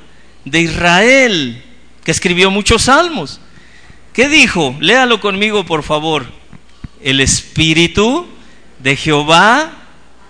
de 0.44 0.60
Israel, 0.60 1.64
que 2.04 2.12
escribió 2.12 2.48
muchos 2.48 2.82
salmos. 2.82 3.40
¿Qué 4.12 4.28
dijo? 4.28 4.76
Léalo 4.78 5.20
conmigo, 5.20 5.66
por 5.66 5.82
favor. 5.82 6.26
El 7.02 7.18
Espíritu 7.18 8.24
de 8.78 8.94
Jehová 8.94 9.72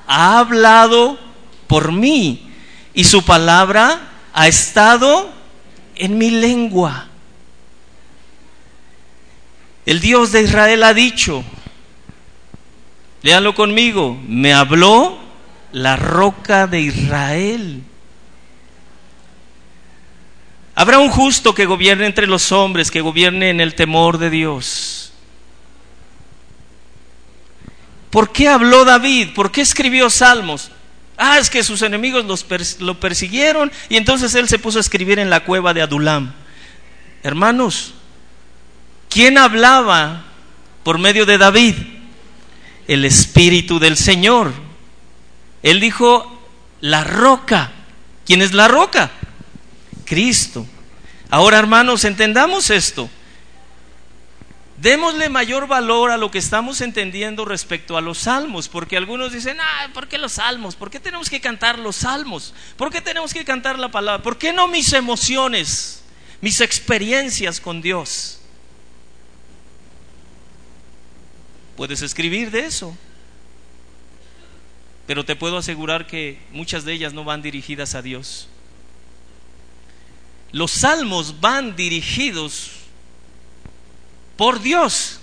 ha 0.07 0.39
hablado 0.39 1.21
por 1.67 1.93
mí 1.93 2.51
y 2.95 3.05
su 3.05 3.23
palabra 3.23 4.13
ha 4.33 4.49
estado 4.49 5.36
en 5.97 6.19
mi 6.19 6.31
lengua. 6.31 7.09
El 9.85 10.01
Dios 10.01 10.33
de 10.33 10.43
Israel 10.43 10.83
ha 10.83 10.95
dicho, 10.95 11.45
léalo 13.23 13.55
conmigo, 13.55 14.19
me 14.27 14.53
habló 14.53 15.19
la 15.73 15.97
roca 15.97 16.67
de 16.67 16.81
Israel. 16.81 17.83
Habrá 20.75 20.99
un 20.99 21.09
justo 21.09 21.55
que 21.55 21.67
gobierne 21.67 22.07
entre 22.07 22.27
los 22.27 22.53
hombres, 22.53 22.91
que 22.91 23.01
gobierne 23.01 23.51
en 23.51 23.61
el 23.61 23.75
temor 23.75 24.19
de 24.19 24.29
Dios. 24.29 25.13
¿Por 28.11 28.33
qué 28.33 28.49
habló 28.49 28.85
David? 28.85 29.35
¿Por 29.35 29.51
qué 29.51 29.61
escribió 29.63 30.11
salmos? 30.11 30.71
Ah, 31.17 31.39
es 31.39 31.49
que 31.49 31.65
sus 31.65 31.83
enemigos 31.83 32.25
lo 32.81 33.01
persiguieron 33.01 33.73
y 33.89 33.97
entonces 33.97 34.35
él 34.35 34.49
se 34.49 34.59
puso 34.59 34.79
a 34.79 34.83
escribir 34.83 35.19
en 35.19 35.31
la 35.31 35.41
cueva 35.41 35.73
de 35.73 35.83
Adulam. 35.83 36.33
Hermanos, 37.23 37.95
¿quién 39.09 39.39
hablaba 39.39 40.25
por 40.83 40.99
medio 40.99 41.25
de 41.25 41.39
David? 41.39 41.75
El 42.87 43.05
Espíritu 43.05 43.79
del 43.79 43.97
Señor. 43.97 44.53
Él 45.63 45.81
dijo, 45.81 46.37
la 46.81 47.03
roca. 47.03 47.73
¿Quién 48.25 48.43
es 48.43 48.53
la 48.53 48.69
roca? 48.69 49.11
Cristo. 50.05 50.67
Ahora, 51.31 51.59
hermanos, 51.59 52.05
entendamos 52.05 52.71
esto. 52.71 53.09
Démosle 54.87 55.29
mayor 55.29 55.67
valor 55.67 56.13
a 56.13 56.17
lo 56.17 56.31
que 56.31 56.39
estamos 56.39 56.81
entendiendo 56.81 57.45
respecto 57.45 57.97
a 57.97 58.01
los 58.01 58.19
salmos, 58.19 58.69
porque 58.69 58.97
algunos 58.97 59.33
dicen, 59.33 59.59
ah, 59.61 59.91
¿por 59.93 60.07
qué 60.07 60.17
los 60.17 60.35
salmos? 60.35 60.77
¿Por 60.77 60.93
qué 60.93 61.01
tenemos 61.01 61.29
que 61.29 61.41
cantar 61.41 61.81
los 61.81 61.97
salmos? 61.97 62.55
¿Por 62.77 62.93
qué 62.93 63.01
tenemos 63.01 63.35
que 63.35 63.45
cantar 63.45 63.81
la 63.81 63.91
palabra? 63.91 64.23
¿Por 64.23 64.39
qué 64.39 64.53
no 64.53 64.69
mis 64.69 64.93
emociones, 64.93 66.05
mis 66.41 66.61
experiencias 66.61 67.61
con 67.61 67.83
Dios? 67.83 68.39
Puedes 71.77 72.01
escribir 72.03 72.53
de 72.53 72.67
eso, 72.67 72.97
pero 75.09 75.25
te 75.25 75.35
puedo 75.35 75.59
asegurar 75.59 76.07
que 76.07 76.39
muchas 76.53 76.85
de 76.85 76.93
ellas 76.93 77.13
no 77.13 77.25
van 77.25 77.43
dirigidas 77.43 77.97
a 77.97 78.03
Dios. 78.03 78.47
Los 80.53 80.71
salmos 80.71 81.41
van 81.41 81.75
dirigidos 81.75 82.76
por 84.37 84.61
Dios. 84.61 85.21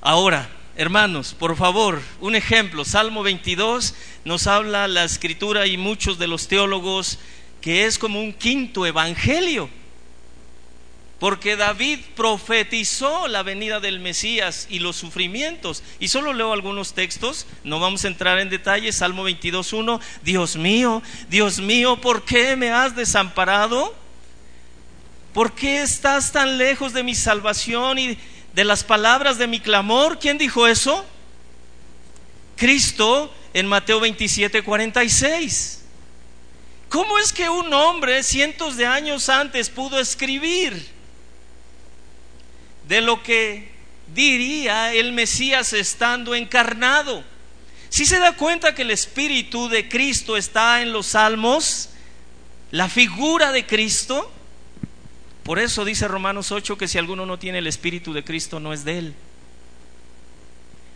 Ahora, 0.00 0.48
hermanos, 0.76 1.34
por 1.34 1.56
favor, 1.56 2.00
un 2.20 2.36
ejemplo. 2.36 2.84
Salmo 2.84 3.22
22 3.22 3.94
nos 4.24 4.46
habla 4.46 4.86
la 4.88 5.04
escritura 5.04 5.66
y 5.66 5.76
muchos 5.76 6.18
de 6.18 6.28
los 6.28 6.48
teólogos 6.48 7.18
que 7.60 7.86
es 7.86 7.98
como 7.98 8.20
un 8.20 8.32
quinto 8.32 8.86
evangelio. 8.86 9.68
Porque 11.18 11.56
David 11.56 12.00
profetizó 12.14 13.26
la 13.26 13.42
venida 13.42 13.80
del 13.80 14.00
Mesías 14.00 14.66
y 14.68 14.80
los 14.80 14.96
sufrimientos. 14.96 15.82
Y 15.98 16.08
solo 16.08 16.34
leo 16.34 16.52
algunos 16.52 16.92
textos, 16.92 17.46
no 17.64 17.80
vamos 17.80 18.04
a 18.04 18.08
entrar 18.08 18.38
en 18.38 18.50
detalle. 18.50 18.92
Salmo 18.92 19.26
22.1, 19.26 19.98
Dios 20.22 20.56
mío, 20.56 21.02
Dios 21.30 21.58
mío, 21.58 21.96
¿por 22.00 22.24
qué 22.24 22.54
me 22.54 22.70
has 22.70 22.94
desamparado? 22.94 24.05
¿Por 25.36 25.52
qué 25.52 25.82
estás 25.82 26.32
tan 26.32 26.56
lejos 26.56 26.94
de 26.94 27.02
mi 27.02 27.14
salvación 27.14 27.98
y 27.98 28.18
de 28.54 28.64
las 28.64 28.82
palabras 28.82 29.36
de 29.36 29.46
mi 29.46 29.60
clamor? 29.60 30.18
¿Quién 30.18 30.38
dijo 30.38 30.66
eso? 30.66 31.04
Cristo 32.56 33.30
en 33.52 33.66
Mateo 33.66 34.00
27.46. 34.00 35.80
¿Cómo 36.88 37.18
es 37.18 37.34
que 37.34 37.50
un 37.50 37.70
hombre 37.74 38.22
cientos 38.22 38.78
de 38.78 38.86
años 38.86 39.28
antes 39.28 39.68
pudo 39.68 40.00
escribir? 40.00 40.96
de 42.88 43.02
lo 43.02 43.22
que 43.22 43.68
diría 44.14 44.94
el 44.94 45.12
Mesías 45.12 45.74
estando 45.74 46.34
encarnado. 46.34 47.22
Si 47.90 48.06
se 48.06 48.18
da 48.18 48.32
cuenta 48.36 48.74
que 48.74 48.82
el 48.82 48.90
Espíritu 48.90 49.68
de 49.68 49.86
Cristo 49.86 50.38
está 50.38 50.80
en 50.80 50.92
los 50.92 51.08
salmos, 51.08 51.90
la 52.70 52.88
figura 52.88 53.52
de 53.52 53.66
Cristo, 53.66 54.32
por 55.46 55.60
eso 55.60 55.84
dice 55.84 56.08
Romanos 56.08 56.50
8 56.50 56.76
que 56.76 56.88
si 56.88 56.98
alguno 56.98 57.24
no 57.24 57.38
tiene 57.38 57.58
el 57.58 57.68
Espíritu 57.68 58.12
de 58.12 58.24
Cristo 58.24 58.58
no 58.58 58.72
es 58.72 58.84
de 58.84 58.98
él. 58.98 59.14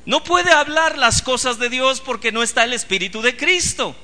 No 0.06 0.24
puede 0.24 0.50
hablar 0.50 0.98
las 0.98 1.22
cosas 1.22 1.60
de 1.60 1.68
Dios 1.68 2.00
porque 2.00 2.32
no 2.32 2.42
está 2.42 2.64
el 2.64 2.72
Espíritu 2.72 3.22
de 3.22 3.36
Cristo. 3.36 3.94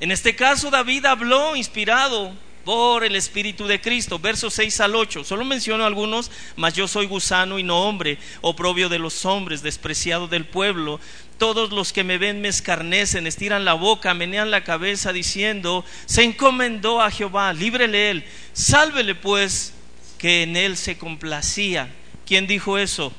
En 0.00 0.10
este 0.10 0.34
caso 0.34 0.72
David 0.72 1.04
habló 1.04 1.54
inspirado 1.54 2.32
por 2.68 3.02
el 3.02 3.16
Espíritu 3.16 3.66
de 3.66 3.80
Cristo. 3.80 4.18
Versos 4.18 4.52
6 4.52 4.80
al 4.80 4.94
8. 4.94 5.24
Solo 5.24 5.42
menciono 5.42 5.86
algunos, 5.86 6.30
mas 6.54 6.74
yo 6.74 6.86
soy 6.86 7.06
gusano 7.06 7.58
y 7.58 7.62
no 7.62 7.88
hombre, 7.88 8.18
oprobio 8.42 8.90
de 8.90 8.98
los 8.98 9.24
hombres, 9.24 9.62
despreciado 9.62 10.28
del 10.28 10.44
pueblo. 10.44 11.00
Todos 11.38 11.72
los 11.72 11.94
que 11.94 12.04
me 12.04 12.18
ven 12.18 12.42
me 12.42 12.48
escarnecen, 12.48 13.26
estiran 13.26 13.64
la 13.64 13.72
boca, 13.72 14.12
menean 14.12 14.50
la 14.50 14.64
cabeza, 14.64 15.14
diciendo, 15.14 15.82
se 16.04 16.24
encomendó 16.24 17.00
a 17.00 17.10
Jehová, 17.10 17.54
líbrele 17.54 18.10
él, 18.10 18.24
sálvele 18.52 19.14
pues, 19.14 19.72
que 20.18 20.42
en 20.42 20.54
él 20.54 20.76
se 20.76 20.98
complacía. 20.98 21.88
¿Quién 22.26 22.46
dijo 22.46 22.76
eso? 22.76 23.14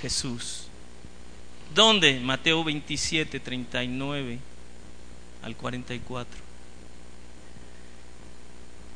Jesús. 0.00 0.68
¿Dónde? 1.74 2.20
Mateo 2.20 2.64
27, 2.64 3.38
39 3.38 4.38
al 5.42 5.56
44. 5.56 6.45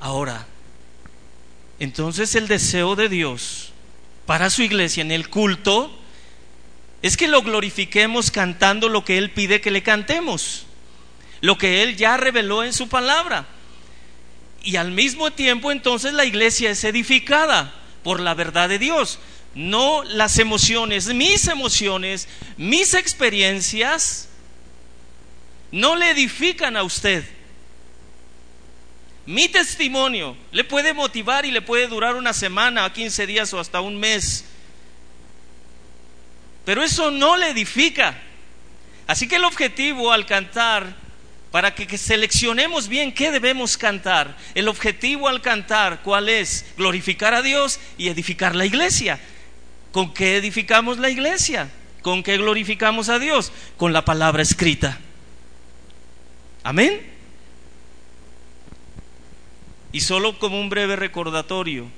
Ahora, 0.00 0.46
entonces 1.78 2.34
el 2.34 2.48
deseo 2.48 2.96
de 2.96 3.10
Dios 3.10 3.72
para 4.24 4.48
su 4.48 4.62
iglesia 4.62 5.02
en 5.02 5.12
el 5.12 5.28
culto 5.28 5.94
es 7.02 7.18
que 7.18 7.28
lo 7.28 7.42
glorifiquemos 7.42 8.30
cantando 8.30 8.88
lo 8.88 9.04
que 9.04 9.18
Él 9.18 9.30
pide 9.30 9.60
que 9.60 9.70
le 9.70 9.82
cantemos, 9.82 10.64
lo 11.42 11.58
que 11.58 11.82
Él 11.82 11.96
ya 11.96 12.16
reveló 12.16 12.64
en 12.64 12.72
su 12.72 12.88
palabra. 12.88 13.46
Y 14.62 14.76
al 14.76 14.90
mismo 14.90 15.30
tiempo 15.32 15.70
entonces 15.70 16.14
la 16.14 16.24
iglesia 16.24 16.70
es 16.70 16.82
edificada 16.84 17.74
por 18.02 18.20
la 18.20 18.32
verdad 18.32 18.70
de 18.70 18.78
Dios, 18.78 19.18
no 19.54 20.02
las 20.04 20.38
emociones, 20.38 21.08
mis 21.08 21.46
emociones, 21.46 22.26
mis 22.56 22.94
experiencias, 22.94 24.28
no 25.72 25.94
le 25.96 26.10
edifican 26.10 26.76
a 26.78 26.84
usted 26.84 27.24
mi 29.26 29.48
testimonio 29.48 30.36
le 30.52 30.64
puede 30.64 30.94
motivar 30.94 31.44
y 31.44 31.50
le 31.50 31.62
puede 31.62 31.86
durar 31.86 32.16
una 32.16 32.32
semana, 32.32 32.92
15 32.92 33.26
días 33.26 33.52
o 33.54 33.60
hasta 33.60 33.80
un 33.80 33.98
mes. 33.98 34.44
Pero 36.64 36.82
eso 36.82 37.10
no 37.10 37.36
le 37.36 37.50
edifica. 37.50 38.18
Así 39.06 39.26
que 39.26 39.36
el 39.36 39.44
objetivo 39.44 40.12
al 40.12 40.24
cantar, 40.24 40.94
para 41.50 41.74
que, 41.74 41.98
seleccionemos 41.98 42.88
bien 42.88 43.12
qué 43.12 43.32
debemos 43.32 43.76
cantar, 43.76 44.36
el 44.54 44.68
objetivo 44.68 45.28
al 45.28 45.42
cantar, 45.42 46.02
¿cuál 46.02 46.28
es? 46.28 46.64
Glorificar 46.76 47.34
a 47.34 47.42
Dios 47.42 47.80
y 47.98 48.08
edificar 48.08 48.54
la 48.54 48.66
iglesia. 48.66 49.18
¿Con 49.92 50.14
qué 50.14 50.36
edificamos 50.36 50.98
la 50.98 51.10
iglesia? 51.10 51.68
¿Con 52.02 52.22
qué 52.22 52.36
glorificamos 52.36 53.08
a 53.08 53.18
Dios? 53.18 53.52
Con 53.76 53.92
la 53.92 54.04
palabra 54.04 54.42
escrita. 54.42 54.98
Amén. 56.62 57.09
Y 59.92 60.00
solo 60.00 60.38
como 60.38 60.60
un 60.60 60.68
breve 60.68 60.96
recordatorio, 60.96 61.88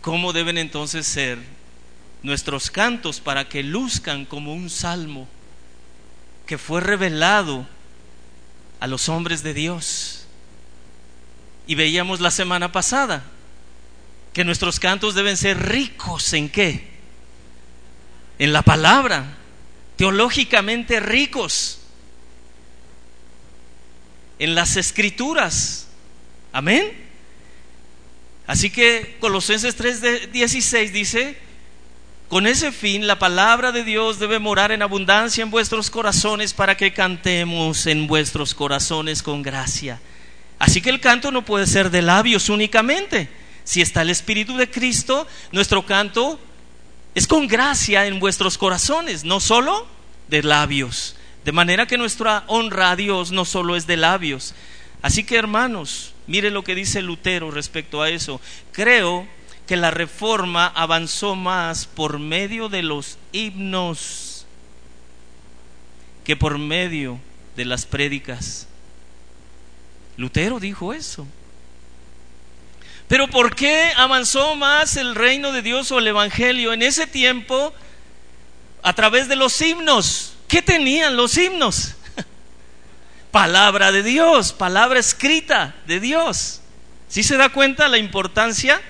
¿cómo 0.00 0.32
deben 0.32 0.58
entonces 0.58 1.06
ser 1.06 1.38
nuestros 2.22 2.70
cantos 2.70 3.20
para 3.20 3.48
que 3.48 3.62
luzcan 3.62 4.24
como 4.24 4.52
un 4.52 4.70
salmo 4.70 5.28
que 6.46 6.58
fue 6.58 6.80
revelado 6.80 7.66
a 8.80 8.86
los 8.88 9.08
hombres 9.08 9.42
de 9.42 9.54
Dios? 9.54 10.26
Y 11.66 11.76
veíamos 11.76 12.20
la 12.20 12.32
semana 12.32 12.72
pasada 12.72 13.22
que 14.32 14.44
nuestros 14.44 14.80
cantos 14.80 15.14
deben 15.14 15.36
ser 15.36 15.68
ricos 15.68 16.32
en 16.32 16.48
qué? 16.48 16.88
En 18.38 18.52
la 18.52 18.62
palabra, 18.62 19.36
teológicamente 19.96 20.98
ricos, 20.98 21.80
en 24.38 24.54
las 24.54 24.76
escrituras. 24.76 25.89
Amén. 26.52 26.92
Así 28.46 28.70
que 28.70 29.16
Colosenses 29.20 29.76
3:16 29.78 30.90
dice, 30.90 31.38
con 32.28 32.46
ese 32.46 32.72
fin 32.72 33.06
la 33.06 33.18
palabra 33.18 33.72
de 33.72 33.84
Dios 33.84 34.18
debe 34.18 34.38
morar 34.38 34.72
en 34.72 34.82
abundancia 34.82 35.42
en 35.42 35.50
vuestros 35.50 35.90
corazones 35.90 36.52
para 36.52 36.76
que 36.76 36.92
cantemos 36.92 37.86
en 37.86 38.06
vuestros 38.06 38.54
corazones 38.54 39.22
con 39.22 39.42
gracia. 39.42 40.00
Así 40.58 40.80
que 40.80 40.90
el 40.90 41.00
canto 41.00 41.30
no 41.30 41.44
puede 41.44 41.66
ser 41.66 41.90
de 41.90 42.02
labios 42.02 42.48
únicamente. 42.48 43.28
Si 43.64 43.80
está 43.80 44.02
el 44.02 44.10
Espíritu 44.10 44.56
de 44.56 44.70
Cristo, 44.70 45.26
nuestro 45.52 45.86
canto 45.86 46.38
es 47.14 47.26
con 47.26 47.46
gracia 47.46 48.06
en 48.06 48.20
vuestros 48.20 48.58
corazones, 48.58 49.24
no 49.24 49.40
solo 49.40 49.86
de 50.28 50.42
labios. 50.42 51.16
De 51.44 51.52
manera 51.52 51.86
que 51.86 51.98
nuestra 51.98 52.44
honra 52.46 52.90
a 52.90 52.96
Dios 52.96 53.32
no 53.32 53.44
solo 53.44 53.76
es 53.76 53.86
de 53.86 53.96
labios. 53.96 54.54
Así 55.02 55.24
que 55.24 55.36
hermanos, 55.36 56.12
mire 56.30 56.52
lo 56.52 56.62
que 56.62 56.76
dice 56.76 57.02
Lutero 57.02 57.50
respecto 57.50 58.02
a 58.02 58.08
eso. 58.08 58.40
Creo 58.70 59.26
que 59.66 59.76
la 59.76 59.90
reforma 59.90 60.68
avanzó 60.68 61.34
más 61.34 61.86
por 61.86 62.20
medio 62.20 62.68
de 62.68 62.82
los 62.82 63.18
himnos 63.32 64.46
que 66.24 66.36
por 66.36 66.56
medio 66.58 67.18
de 67.56 67.64
las 67.64 67.84
prédicas. 67.84 68.68
Lutero 70.16 70.60
dijo 70.60 70.94
eso. 70.94 71.26
Pero 73.08 73.26
¿por 73.26 73.56
qué 73.56 73.90
avanzó 73.96 74.54
más 74.54 74.96
el 74.96 75.16
reino 75.16 75.50
de 75.50 75.62
Dios 75.62 75.90
o 75.90 75.98
el 75.98 76.06
Evangelio 76.06 76.72
en 76.72 76.82
ese 76.82 77.08
tiempo 77.08 77.74
a 78.84 78.92
través 78.92 79.26
de 79.26 79.34
los 79.34 79.60
himnos? 79.60 80.34
¿Qué 80.46 80.62
tenían 80.62 81.16
los 81.16 81.36
himnos? 81.36 81.96
Palabra 83.30 83.92
de 83.92 84.02
Dios, 84.02 84.52
palabra 84.52 84.98
escrita 84.98 85.74
de 85.86 86.00
Dios. 86.00 86.60
¿Sí 87.08 87.22
se 87.22 87.36
da 87.36 87.48
cuenta 87.48 87.88
la 87.88 87.98
importancia? 87.98 88.80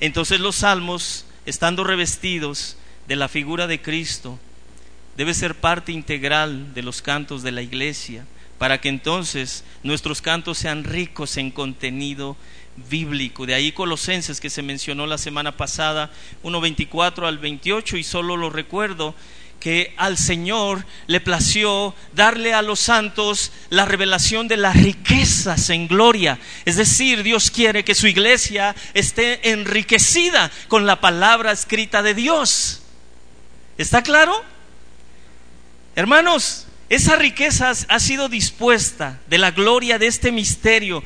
Entonces 0.00 0.40
los 0.40 0.56
salmos, 0.56 1.26
estando 1.46 1.84
revestidos 1.84 2.76
de 3.06 3.16
la 3.16 3.28
figura 3.28 3.66
de 3.66 3.80
Cristo, 3.80 4.38
debe 5.16 5.34
ser 5.34 5.54
parte 5.54 5.92
integral 5.92 6.74
de 6.74 6.82
los 6.82 7.02
cantos 7.02 7.42
de 7.42 7.52
la 7.52 7.62
iglesia, 7.62 8.24
para 8.58 8.80
que 8.80 8.88
entonces 8.88 9.64
nuestros 9.82 10.22
cantos 10.22 10.58
sean 10.58 10.84
ricos 10.84 11.36
en 11.36 11.50
contenido 11.50 12.36
bíblico. 12.88 13.46
De 13.46 13.54
ahí 13.54 13.72
Colosenses 13.72 14.40
que 14.40 14.50
se 14.50 14.62
mencionó 14.62 15.06
la 15.06 15.18
semana 15.18 15.56
pasada, 15.56 16.10
1.24 16.44 17.26
al 17.26 17.38
28, 17.38 17.96
y 17.96 18.04
solo 18.04 18.36
lo 18.36 18.50
recuerdo 18.50 19.14
que 19.60 19.94
al 19.96 20.16
Señor 20.16 20.84
le 21.06 21.20
plació 21.20 21.94
darle 22.14 22.54
a 22.54 22.62
los 22.62 22.78
santos 22.78 23.52
la 23.70 23.84
revelación 23.84 24.48
de 24.48 24.56
las 24.56 24.76
riquezas 24.76 25.70
en 25.70 25.88
gloria. 25.88 26.38
Es 26.64 26.76
decir, 26.76 27.22
Dios 27.22 27.50
quiere 27.50 27.84
que 27.84 27.94
su 27.94 28.06
iglesia 28.06 28.74
esté 28.94 29.50
enriquecida 29.50 30.50
con 30.68 30.86
la 30.86 31.00
palabra 31.00 31.52
escrita 31.52 32.02
de 32.02 32.14
Dios. 32.14 32.82
¿Está 33.78 34.02
claro? 34.02 34.44
Hermanos, 35.96 36.66
esa 36.88 37.16
riqueza 37.16 37.72
ha 37.88 38.00
sido 38.00 38.28
dispuesta 38.28 39.20
de 39.26 39.38
la 39.38 39.50
gloria 39.50 39.98
de 39.98 40.06
este 40.06 40.32
misterio 40.32 41.02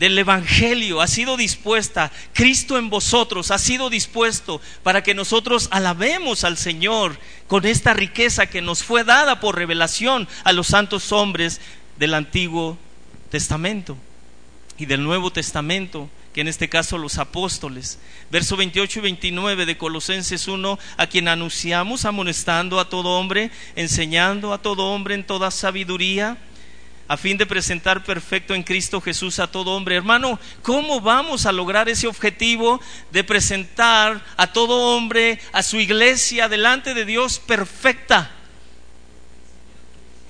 del 0.00 0.18
Evangelio 0.18 1.02
ha 1.02 1.06
sido 1.06 1.36
dispuesta, 1.36 2.10
Cristo 2.32 2.78
en 2.78 2.88
vosotros 2.88 3.50
ha 3.50 3.58
sido 3.58 3.90
dispuesto 3.90 4.62
para 4.82 5.02
que 5.02 5.12
nosotros 5.12 5.68
alabemos 5.70 6.42
al 6.44 6.56
Señor 6.56 7.18
con 7.48 7.66
esta 7.66 7.92
riqueza 7.92 8.46
que 8.46 8.62
nos 8.62 8.82
fue 8.82 9.04
dada 9.04 9.40
por 9.40 9.56
revelación 9.56 10.26
a 10.42 10.52
los 10.52 10.68
santos 10.68 11.12
hombres 11.12 11.60
del 11.98 12.14
Antiguo 12.14 12.78
Testamento 13.28 13.98
y 14.78 14.86
del 14.86 15.04
Nuevo 15.04 15.32
Testamento, 15.32 16.08
que 16.32 16.40
en 16.40 16.48
este 16.48 16.70
caso 16.70 16.96
los 16.96 17.18
apóstoles. 17.18 17.98
Verso 18.30 18.56
28 18.56 19.00
y 19.00 19.02
29 19.02 19.66
de 19.66 19.76
Colosenses 19.76 20.48
1, 20.48 20.78
a 20.96 21.06
quien 21.08 21.28
anunciamos 21.28 22.06
amonestando 22.06 22.80
a 22.80 22.88
todo 22.88 23.18
hombre, 23.18 23.50
enseñando 23.76 24.54
a 24.54 24.62
todo 24.62 24.86
hombre 24.86 25.14
en 25.14 25.24
toda 25.24 25.50
sabiduría 25.50 26.38
a 27.10 27.16
fin 27.16 27.36
de 27.36 27.44
presentar 27.44 28.04
perfecto 28.04 28.54
en 28.54 28.62
Cristo 28.62 29.00
Jesús 29.00 29.40
a 29.40 29.48
todo 29.48 29.72
hombre. 29.72 29.96
Hermano, 29.96 30.38
¿cómo 30.62 31.00
vamos 31.00 31.44
a 31.44 31.50
lograr 31.50 31.88
ese 31.88 32.06
objetivo 32.06 32.80
de 33.10 33.24
presentar 33.24 34.24
a 34.36 34.52
todo 34.52 34.94
hombre, 34.94 35.40
a 35.50 35.64
su 35.64 35.80
iglesia, 35.80 36.48
delante 36.48 36.94
de 36.94 37.04
Dios 37.04 37.40
perfecta? 37.40 38.30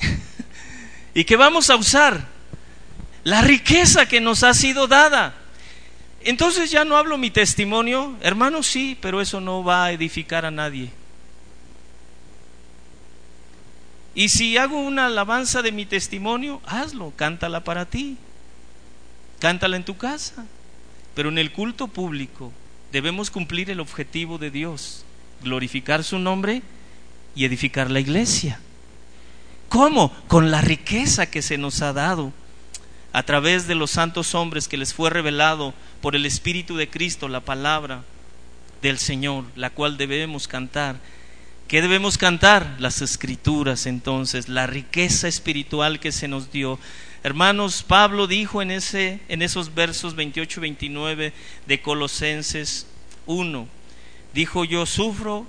¿Y 1.15 1.25
qué 1.25 1.37
vamos 1.37 1.69
a 1.69 1.77
usar? 1.77 2.29
La 3.25 3.43
riqueza 3.43 4.09
que 4.09 4.23
nos 4.23 4.43
ha 4.43 4.55
sido 4.55 4.87
dada. 4.87 5.35
Entonces 6.23 6.71
ya 6.71 6.87
no 6.87 6.97
hablo 6.97 7.19
mi 7.19 7.31
testimonio, 7.31 8.17
hermano 8.23 8.63
sí, 8.63 8.97
pero 9.03 9.21
eso 9.21 9.39
no 9.39 9.63
va 9.63 9.85
a 9.85 9.93
edificar 9.93 10.47
a 10.47 10.51
nadie. 10.51 10.91
Y 14.15 14.29
si 14.29 14.57
hago 14.57 14.81
una 14.81 15.07
alabanza 15.07 15.63
de 15.63 15.73
mi 15.73 15.87
testimonio, 15.87 16.61
hazlo, 16.67 17.13
cántala 17.17 17.63
para 17.63 17.87
ti, 17.87 18.17
cántala 19.39 19.77
en 19.77 19.85
tu 19.85 19.97
casa. 19.97 20.47
Pero 21.15 21.29
en 21.29 21.39
el 21.39 21.53
culto 21.53 21.89
público 21.89 22.53
debemos 22.93 23.31
cumplir 23.31 23.71
el 23.71 23.81
objetivo 23.81 24.39
de 24.39 24.51
Dios, 24.51 25.05
glorificar 25.43 26.05
su 26.05 26.19
nombre 26.19 26.63
y 27.35 27.45
edificar 27.45 27.91
la 27.91 28.01
iglesia. 28.01 28.61
¿Cómo? 29.69 30.13
Con 30.27 30.51
la 30.51 30.61
riqueza 30.61 31.31
que 31.31 31.43
se 31.43 31.57
nos 31.57 31.83
ha 31.83 31.93
dado 31.93 32.33
a 33.13 33.23
través 33.23 33.67
de 33.67 33.75
los 33.75 33.91
santos 33.91 34.35
hombres 34.35 34.69
que 34.69 34.77
les 34.77 34.95
fue 34.95 35.11
revelado 35.11 35.75
por 36.01 36.17
el 36.17 36.27
Espíritu 36.27 36.77
de 36.77 36.89
Cristo 36.89 37.29
la 37.29 37.41
palabra 37.41 38.03
del 38.83 38.99
Señor, 38.99 39.45
la 39.57 39.71
cual 39.71 39.97
debemos 39.97 40.49
cantar 40.49 40.97
¿Qué 41.71 41.83
debemos 41.83 42.19
cantar? 42.19 42.79
Las 42.81 43.01
escrituras 43.01 43.87
entonces, 43.87 44.49
la 44.49 44.67
riqueza 44.67 45.29
espiritual 45.29 46.01
que 46.01 46.11
se 46.11 46.27
nos 46.27 46.51
dio. 46.51 46.81
Hermanos, 47.23 47.85
Pablo 47.85 48.27
dijo 48.27 48.61
en, 48.61 48.73
ese, 48.73 49.21
en 49.29 49.41
esos 49.41 49.73
versos 49.73 50.17
28 50.17 50.59
y 50.59 50.63
29 50.63 51.33
de 51.69 51.81
Colosenses 51.81 52.89
1, 53.27 53.69
dijo, 54.35 54.65
yo 54.65 54.85
sufro 54.85 55.47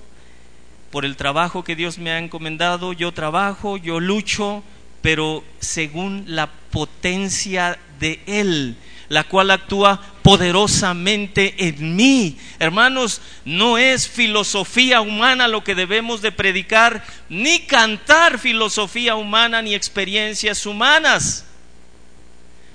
por 0.92 1.04
el 1.04 1.16
trabajo 1.16 1.64
que 1.64 1.74
Dios 1.74 1.98
me 1.98 2.12
ha 2.12 2.20
encomendado, 2.20 2.92
yo 2.92 3.10
trabajo, 3.10 3.76
yo 3.76 3.98
lucho, 3.98 4.62
pero 5.00 5.42
según 5.58 6.22
la 6.28 6.52
potencia 6.70 7.80
de 7.98 8.20
Él 8.26 8.76
la 9.12 9.24
cual 9.24 9.50
actúa 9.50 10.00
poderosamente 10.22 11.68
en 11.68 11.96
mí. 11.96 12.38
Hermanos, 12.58 13.20
no 13.44 13.78
es 13.78 14.08
filosofía 14.08 15.00
humana 15.00 15.48
lo 15.48 15.64
que 15.64 15.74
debemos 15.74 16.22
de 16.22 16.32
predicar, 16.32 17.04
ni 17.28 17.60
cantar 17.60 18.38
filosofía 18.38 19.16
humana 19.16 19.62
ni 19.62 19.74
experiencias 19.74 20.66
humanas 20.66 21.46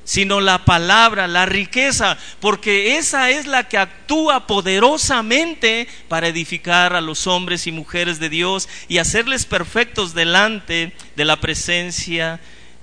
sino 0.08 0.40
la 0.40 0.64
palabra, 0.64 1.28
la 1.28 1.46
riqueza, 1.46 2.18
porque 2.40 2.98
esa 2.98 3.30
es 3.30 3.46
la 3.46 3.68
que 3.68 3.78
actúa 3.78 4.48
poderosamente 4.48 5.86
para 6.08 6.30
edificar 6.30 6.96
a 6.96 7.02
los 7.02 7.28
hombres 7.28 7.68
y 7.68 7.74
mujeres 7.74 8.18
de 8.18 8.30
Dios 8.30 8.70
y 8.88 9.00
hacerles 9.00 9.46
perfectos 9.46 10.14
delante 10.14 10.94
de 11.18 11.26
la 11.26 11.42
presencia 11.42 12.40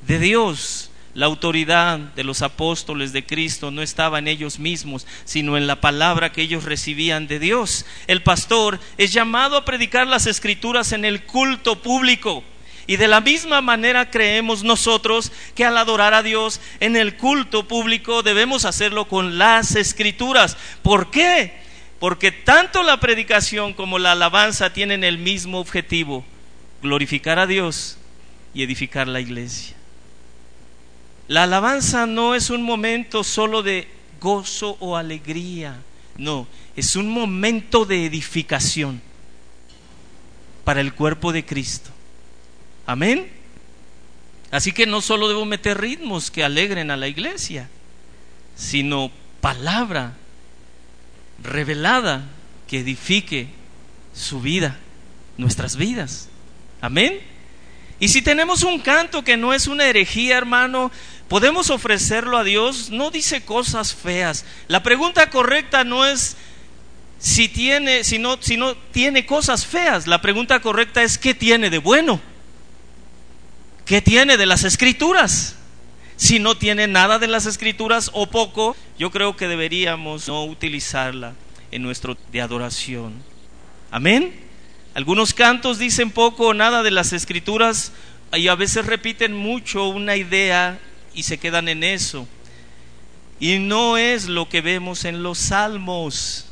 de 0.06 0.18
Dios. 0.18 0.83
La 1.14 1.26
autoridad 1.26 1.98
de 1.98 2.24
los 2.24 2.42
apóstoles 2.42 3.12
de 3.12 3.24
Cristo 3.24 3.70
no 3.70 3.82
estaba 3.82 4.18
en 4.18 4.26
ellos 4.26 4.58
mismos, 4.58 5.06
sino 5.24 5.56
en 5.56 5.68
la 5.68 5.80
palabra 5.80 6.32
que 6.32 6.42
ellos 6.42 6.64
recibían 6.64 7.28
de 7.28 7.38
Dios. 7.38 7.86
El 8.08 8.24
pastor 8.24 8.80
es 8.98 9.12
llamado 9.12 9.56
a 9.56 9.64
predicar 9.64 10.08
las 10.08 10.26
escrituras 10.26 10.90
en 10.90 11.04
el 11.04 11.22
culto 11.22 11.80
público. 11.80 12.42
Y 12.88 12.96
de 12.96 13.06
la 13.06 13.20
misma 13.20 13.60
manera 13.60 14.10
creemos 14.10 14.64
nosotros 14.64 15.30
que 15.54 15.64
al 15.64 15.76
adorar 15.76 16.14
a 16.14 16.24
Dios 16.24 16.60
en 16.80 16.96
el 16.96 17.16
culto 17.16 17.68
público 17.68 18.24
debemos 18.24 18.64
hacerlo 18.64 19.06
con 19.06 19.38
las 19.38 19.76
escrituras. 19.76 20.56
¿Por 20.82 21.12
qué? 21.12 21.52
Porque 22.00 22.32
tanto 22.32 22.82
la 22.82 22.98
predicación 22.98 23.72
como 23.72 24.00
la 24.00 24.12
alabanza 24.12 24.72
tienen 24.72 25.04
el 25.04 25.18
mismo 25.18 25.60
objetivo, 25.60 26.24
glorificar 26.82 27.38
a 27.38 27.46
Dios 27.46 27.98
y 28.52 28.64
edificar 28.64 29.06
la 29.06 29.20
iglesia. 29.20 29.76
La 31.28 31.44
alabanza 31.44 32.06
no 32.06 32.34
es 32.34 32.50
un 32.50 32.62
momento 32.62 33.24
solo 33.24 33.62
de 33.62 33.88
gozo 34.20 34.76
o 34.80 34.96
alegría, 34.96 35.76
no, 36.16 36.46
es 36.76 36.96
un 36.96 37.08
momento 37.08 37.84
de 37.84 38.06
edificación 38.06 39.00
para 40.64 40.80
el 40.80 40.94
cuerpo 40.94 41.32
de 41.32 41.44
Cristo. 41.44 41.90
Amén. 42.86 43.30
Así 44.50 44.72
que 44.72 44.86
no 44.86 45.00
solo 45.00 45.28
debo 45.28 45.44
meter 45.44 45.80
ritmos 45.80 46.30
que 46.30 46.44
alegren 46.44 46.90
a 46.90 46.96
la 46.96 47.08
iglesia, 47.08 47.68
sino 48.54 49.10
palabra 49.40 50.14
revelada 51.42 52.24
que 52.68 52.80
edifique 52.80 53.48
su 54.14 54.40
vida, 54.40 54.78
nuestras 55.36 55.76
vidas. 55.76 56.28
Amén. 56.80 57.20
Y 58.04 58.08
si 58.08 58.20
tenemos 58.20 58.62
un 58.64 58.80
canto 58.80 59.24
que 59.24 59.38
no 59.38 59.54
es 59.54 59.66
una 59.66 59.86
herejía, 59.86 60.36
hermano, 60.36 60.92
podemos 61.26 61.70
ofrecerlo 61.70 62.36
a 62.36 62.44
Dios. 62.44 62.90
No 62.90 63.10
dice 63.10 63.46
cosas 63.46 63.94
feas. 63.94 64.44
La 64.68 64.82
pregunta 64.82 65.30
correcta 65.30 65.84
no 65.84 66.04
es 66.04 66.36
si 67.18 67.48
tiene, 67.48 68.04
si 68.04 68.18
no, 68.18 68.36
si 68.42 68.58
no 68.58 68.76
tiene 68.76 69.24
cosas 69.24 69.64
feas. 69.64 70.06
La 70.06 70.20
pregunta 70.20 70.60
correcta 70.60 71.02
es 71.02 71.16
¿qué 71.16 71.32
tiene 71.32 71.70
de 71.70 71.78
bueno? 71.78 72.20
¿Qué 73.86 74.02
tiene 74.02 74.36
de 74.36 74.44
las 74.44 74.64
escrituras? 74.64 75.56
Si 76.16 76.38
no 76.38 76.58
tiene 76.58 76.86
nada 76.86 77.18
de 77.18 77.26
las 77.26 77.46
escrituras 77.46 78.10
o 78.12 78.26
poco, 78.26 78.76
yo 78.98 79.10
creo 79.10 79.34
que 79.34 79.48
deberíamos 79.48 80.28
no 80.28 80.44
utilizarla 80.44 81.32
en 81.70 81.82
nuestro 81.82 82.18
de 82.30 82.42
adoración. 82.42 83.14
Amén. 83.90 84.44
Algunos 84.94 85.34
cantos 85.34 85.78
dicen 85.78 86.12
poco 86.12 86.46
o 86.48 86.54
nada 86.54 86.84
de 86.84 86.92
las 86.92 87.12
escrituras 87.12 87.92
y 88.32 88.48
a 88.48 88.54
veces 88.54 88.86
repiten 88.86 89.34
mucho 89.34 89.88
una 89.88 90.16
idea 90.16 90.78
y 91.14 91.24
se 91.24 91.38
quedan 91.38 91.68
en 91.68 91.82
eso. 91.82 92.28
Y 93.40 93.58
no 93.58 93.96
es 93.96 94.28
lo 94.28 94.48
que 94.48 94.60
vemos 94.60 95.04
en 95.04 95.24
los 95.24 95.38
salmos. 95.38 96.46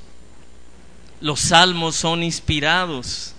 Los 1.21 1.39
salmos 1.39 1.95
son 1.95 2.25
inspirados. 2.25 3.35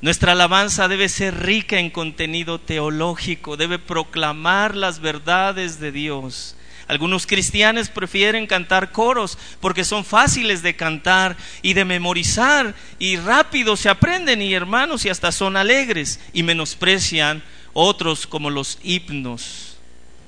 Nuestra 0.00 0.32
alabanza 0.32 0.86
debe 0.86 1.08
ser 1.08 1.42
rica 1.42 1.78
en 1.78 1.90
contenido 1.90 2.60
teológico, 2.60 3.56
debe 3.56 3.78
proclamar 3.78 4.76
las 4.76 5.00
verdades 5.00 5.80
de 5.80 5.90
Dios. 5.90 6.56
Algunos 6.86 7.26
cristianos 7.26 7.88
prefieren 7.88 8.46
cantar 8.46 8.92
coros 8.92 9.38
porque 9.60 9.84
son 9.84 10.04
fáciles 10.04 10.62
de 10.62 10.76
cantar 10.76 11.36
y 11.62 11.72
de 11.72 11.84
memorizar 11.84 12.74
y 12.98 13.16
rápido 13.16 13.76
se 13.76 13.88
aprenden 13.88 14.42
y 14.42 14.52
hermanos 14.52 15.04
y 15.04 15.08
hasta 15.08 15.32
son 15.32 15.56
alegres 15.56 16.20
y 16.32 16.42
menosprecian 16.42 17.42
otros 17.72 18.26
como 18.26 18.50
los 18.50 18.78
himnos 18.82 19.74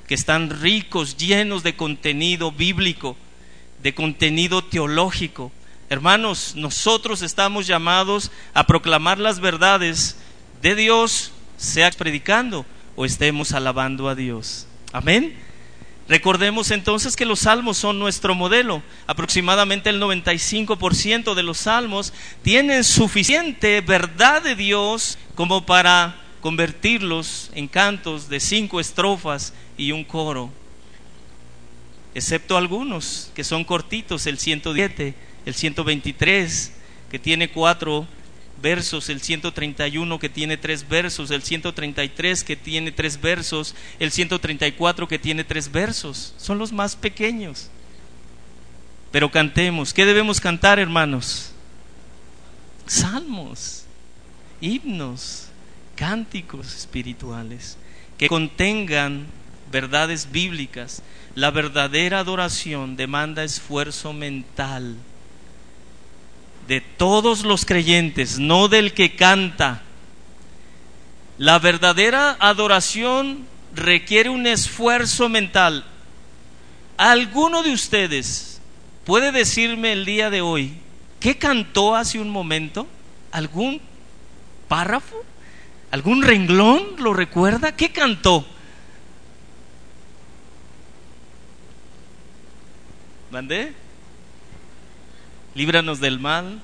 que 0.06 0.14
están 0.14 0.50
ricos, 0.50 1.16
llenos 1.16 1.62
de 1.62 1.74
contenido 1.74 2.52
bíblico, 2.52 3.16
de 3.82 3.94
contenido 3.94 4.62
teológico. 4.62 5.52
Hermanos, 5.88 6.54
nosotros 6.56 7.22
estamos 7.22 7.66
llamados 7.66 8.30
a 8.54 8.66
proclamar 8.66 9.18
las 9.18 9.40
verdades 9.40 10.16
de 10.62 10.74
Dios, 10.74 11.32
sea 11.56 11.90
predicando 11.90 12.64
o 12.94 13.04
estemos 13.04 13.52
alabando 13.52 14.08
a 14.08 14.14
Dios. 14.14 14.66
Amén. 14.92 15.45
Recordemos 16.08 16.70
entonces 16.70 17.16
que 17.16 17.24
los 17.24 17.40
salmos 17.40 17.78
son 17.78 17.98
nuestro 17.98 18.34
modelo. 18.34 18.82
Aproximadamente 19.08 19.90
el 19.90 20.00
95% 20.00 21.34
de 21.34 21.42
los 21.42 21.58
salmos 21.58 22.12
tienen 22.42 22.84
suficiente 22.84 23.80
verdad 23.80 24.42
de 24.42 24.54
Dios 24.54 25.18
como 25.34 25.66
para 25.66 26.16
convertirlos 26.40 27.50
en 27.54 27.66
cantos 27.66 28.28
de 28.28 28.38
cinco 28.38 28.78
estrofas 28.78 29.52
y 29.76 29.90
un 29.90 30.04
coro. 30.04 30.52
Excepto 32.14 32.56
algunos 32.56 33.32
que 33.34 33.42
son 33.42 33.64
cortitos, 33.64 34.26
el 34.26 34.38
107, 34.38 35.14
el 35.44 35.54
123, 35.54 36.72
que 37.10 37.18
tiene 37.18 37.50
cuatro 37.50 38.06
versos, 38.60 39.08
el 39.08 39.20
131 39.20 40.18
que 40.18 40.28
tiene 40.28 40.56
tres 40.56 40.88
versos, 40.88 41.30
el 41.30 41.42
133 41.42 42.44
que 42.44 42.56
tiene 42.56 42.92
tres 42.92 43.20
versos, 43.20 43.74
el 43.98 44.10
134 44.10 45.08
que 45.08 45.18
tiene 45.18 45.44
tres 45.44 45.70
versos. 45.70 46.34
Son 46.36 46.58
los 46.58 46.72
más 46.72 46.96
pequeños. 46.96 47.70
Pero 49.12 49.30
cantemos. 49.30 49.94
¿Qué 49.94 50.04
debemos 50.04 50.40
cantar, 50.40 50.78
hermanos? 50.78 51.52
Salmos, 52.86 53.84
himnos, 54.60 55.48
cánticos 55.94 56.74
espirituales 56.74 57.76
que 58.18 58.28
contengan 58.28 59.26
verdades 59.70 60.30
bíblicas. 60.30 61.02
La 61.34 61.50
verdadera 61.50 62.20
adoración 62.20 62.96
demanda 62.96 63.44
esfuerzo 63.44 64.12
mental 64.12 64.96
de 66.66 66.80
todos 66.80 67.44
los 67.44 67.64
creyentes, 67.64 68.38
no 68.38 68.68
del 68.68 68.92
que 68.92 69.14
canta. 69.14 69.82
La 71.38 71.58
verdadera 71.58 72.36
adoración 72.40 73.46
requiere 73.74 74.30
un 74.30 74.46
esfuerzo 74.46 75.28
mental. 75.28 75.84
¿Alguno 76.96 77.62
de 77.62 77.72
ustedes 77.72 78.60
puede 79.04 79.32
decirme 79.32 79.92
el 79.92 80.04
día 80.04 80.30
de 80.30 80.40
hoy 80.40 80.74
qué 81.20 81.36
cantó 81.38 81.94
hace 81.94 82.18
un 82.18 82.30
momento? 82.30 82.86
¿Algún 83.30 83.80
párrafo? 84.66 85.16
¿Algún 85.90 86.22
renglón 86.22 86.96
lo 86.98 87.12
recuerda? 87.12 87.76
¿Qué 87.76 87.92
cantó? 87.92 88.44
¿Mandé? 93.30 93.85
Líbranos 95.56 96.00
del 96.00 96.20
mal. 96.20 96.60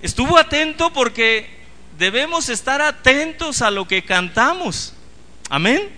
Estuvo 0.00 0.38
atento 0.38 0.92
porque 0.92 1.50
debemos 1.98 2.48
estar 2.48 2.80
atentos 2.80 3.62
a 3.62 3.72
lo 3.72 3.88
que 3.88 4.04
cantamos. 4.04 4.94
Amén. 5.50 5.88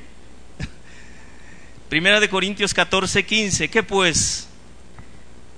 Primera 1.90 2.18
de 2.18 2.30
Corintios 2.30 2.72
14, 2.72 3.26
15. 3.26 3.68
¿Qué 3.68 3.82
pues? 3.82 4.48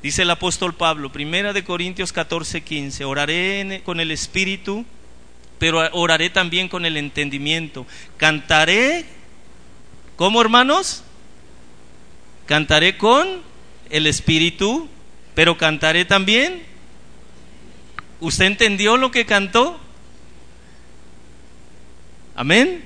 Dice 0.03 0.23
el 0.23 0.31
apóstol 0.31 0.75
Pablo, 0.75 1.13
Primera 1.13 1.53
de 1.53 1.63
Corintios 1.63 2.13
14, 2.13 2.63
15. 2.63 3.05
Oraré 3.05 3.83
con 3.85 4.01
el 4.01 4.11
espíritu, 4.11 4.85
pero 5.61 5.89
oraré 5.93 6.31
también 6.31 6.69
con 6.69 6.85
el 6.85 6.97
entendimiento. 6.97 7.87
Cantaré, 8.17 9.05
¿cómo 10.17 10.41
hermanos? 10.41 11.05
Cantaré 12.47 12.99
con 12.99 13.43
el 13.89 14.09
espíritu, 14.09 14.89
pero 15.35 15.57
cantaré 15.57 16.05
también. 16.05 16.63
¿Usted 18.21 18.47
entendió 18.47 18.97
lo 18.97 19.11
que 19.11 19.27
cantó? 19.27 19.81
Amén. 22.35 22.85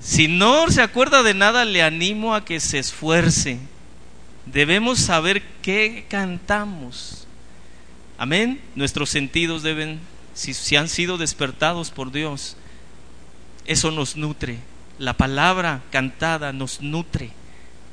Si 0.00 0.28
no 0.28 0.70
se 0.70 0.82
acuerda 0.82 1.22
de 1.22 1.34
nada, 1.34 1.64
le 1.64 1.82
animo 1.82 2.34
a 2.34 2.44
que 2.44 2.60
se 2.60 2.78
esfuerce. 2.78 3.58
Debemos 4.46 4.98
saber 4.98 5.42
qué 5.62 6.06
cantamos. 6.08 7.26
Amén. 8.16 8.60
Nuestros 8.74 9.10
sentidos 9.10 9.62
deben, 9.62 10.00
si, 10.34 10.54
si 10.54 10.76
han 10.76 10.88
sido 10.88 11.18
despertados 11.18 11.90
por 11.90 12.12
Dios, 12.12 12.56
eso 13.66 13.90
nos 13.90 14.16
nutre. 14.16 14.58
La 14.98 15.12
palabra 15.14 15.82
cantada 15.90 16.52
nos 16.52 16.80
nutre. 16.80 17.30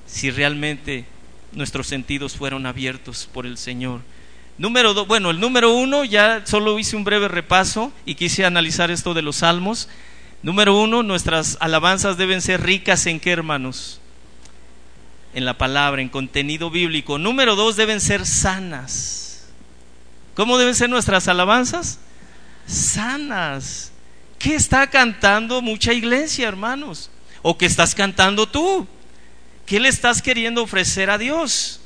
Si 0.07 0.31
realmente 0.31 1.05
nuestros 1.51 1.87
sentidos 1.87 2.35
fueron 2.35 2.65
abiertos 2.65 3.29
por 3.31 3.45
el 3.45 3.57
Señor. 3.57 4.01
Número 4.57 4.93
dos, 4.93 5.07
bueno, 5.07 5.31
el 5.31 5.39
número 5.39 5.73
uno, 5.73 6.05
ya 6.05 6.43
solo 6.45 6.79
hice 6.79 6.95
un 6.95 7.03
breve 7.03 7.27
repaso 7.27 7.91
y 8.05 8.15
quise 8.15 8.45
analizar 8.45 8.89
esto 8.89 9.13
de 9.13 9.21
los 9.21 9.37
salmos. 9.37 9.89
Número 10.43 10.79
uno, 10.79 11.03
nuestras 11.03 11.57
alabanzas 11.59 12.17
deben 12.17 12.41
ser 12.41 12.61
ricas 12.61 13.05
en 13.07 13.19
qué, 13.19 13.31
hermanos? 13.31 13.99
En 15.33 15.43
la 15.43 15.57
palabra, 15.57 16.01
en 16.01 16.07
contenido 16.07 16.69
bíblico. 16.69 17.17
Número 17.17 17.55
dos, 17.55 17.75
deben 17.75 17.99
ser 17.99 18.25
sanas. 18.25 19.47
¿Cómo 20.35 20.57
deben 20.57 20.75
ser 20.75 20.89
nuestras 20.89 21.27
alabanzas? 21.27 21.99
Sanas. 22.65 23.91
¿Qué 24.39 24.55
está 24.55 24.89
cantando 24.89 25.61
mucha 25.61 25.91
iglesia, 25.91 26.47
hermanos? 26.47 27.09
¿O 27.41 27.57
qué 27.57 27.65
estás 27.65 27.93
cantando 27.93 28.47
tú? 28.47 28.87
¿Qué 29.65 29.79
le 29.79 29.89
estás 29.89 30.21
queriendo 30.21 30.61
ofrecer 30.61 31.09
a 31.09 31.17
Dios? 31.17 31.79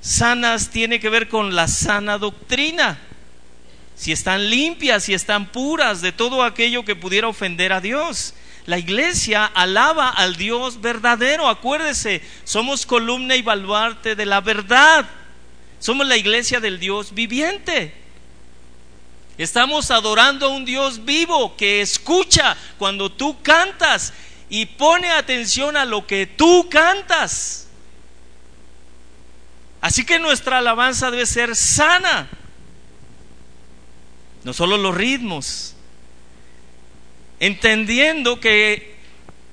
Sanas 0.00 0.70
tiene 0.70 0.98
que 0.98 1.08
ver 1.08 1.28
con 1.28 1.54
la 1.54 1.68
sana 1.68 2.18
doctrina. 2.18 2.98
Si 3.94 4.10
están 4.10 4.50
limpias, 4.50 5.04
si 5.04 5.14
están 5.14 5.46
puras 5.46 6.02
de 6.02 6.10
todo 6.10 6.42
aquello 6.42 6.84
que 6.84 6.96
pudiera 6.96 7.28
ofender 7.28 7.72
a 7.72 7.80
Dios. 7.80 8.34
La 8.66 8.78
iglesia 8.78 9.44
alaba 9.44 10.08
al 10.08 10.34
Dios 10.36 10.80
verdadero. 10.80 11.48
Acuérdese, 11.48 12.20
somos 12.42 12.84
columna 12.84 13.36
y 13.36 13.42
baluarte 13.42 14.16
de 14.16 14.26
la 14.26 14.40
verdad. 14.40 15.06
Somos 15.78 16.06
la 16.08 16.16
iglesia 16.16 16.58
del 16.58 16.80
Dios 16.80 17.14
viviente. 17.14 17.94
Estamos 19.38 19.90
adorando 19.92 20.46
a 20.46 20.48
un 20.48 20.64
Dios 20.64 21.04
vivo 21.04 21.56
que 21.56 21.80
escucha 21.80 22.56
cuando 22.78 23.10
tú 23.10 23.40
cantas 23.42 24.12
y 24.48 24.66
pone 24.66 25.10
atención 25.10 25.76
a 25.76 25.84
lo 25.84 26.06
que 26.06 26.26
tú 26.26 26.68
cantas. 26.70 27.68
Así 29.80 30.04
que 30.04 30.18
nuestra 30.18 30.58
alabanza 30.58 31.10
debe 31.10 31.26
ser 31.26 31.54
sana. 31.56 32.28
No 34.42 34.52
solo 34.52 34.76
los 34.76 34.94
ritmos. 34.94 35.74
Entendiendo 37.40 38.40
que 38.40 38.94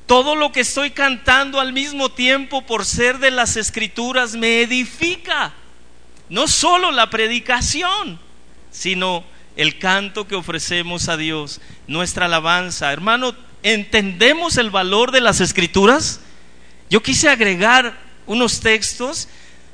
todo 0.06 0.36
lo 0.36 0.52
que 0.52 0.62
estoy 0.62 0.92
cantando 0.92 1.60
al 1.60 1.74
mismo 1.74 2.12
tiempo 2.12 2.66
por 2.66 2.86
ser 2.86 3.20
de 3.20 3.32
las 3.32 3.58
escrituras 3.58 4.36
me 4.36 4.62
edifica. 4.62 5.54
No 6.30 6.48
solo 6.48 6.92
la 6.92 7.10
predicación, 7.10 8.20
sino 8.72 9.24
el 9.56 9.80
canto 9.80 10.28
que 10.28 10.36
ofrecemos 10.36 11.10
a 11.10 11.18
Dios, 11.18 11.60
nuestra 11.88 12.28
alabanza. 12.28 12.92
Hermano, 12.94 13.36
¿entendemos 13.64 14.58
el 14.58 14.70
valor 14.70 15.12
de 15.12 15.22
las 15.22 15.42
escrituras? 15.42 16.20
Yo 16.90 17.02
quise 17.02 17.30
agregar 17.30 17.98
unos 18.26 18.60
textos 18.60 19.28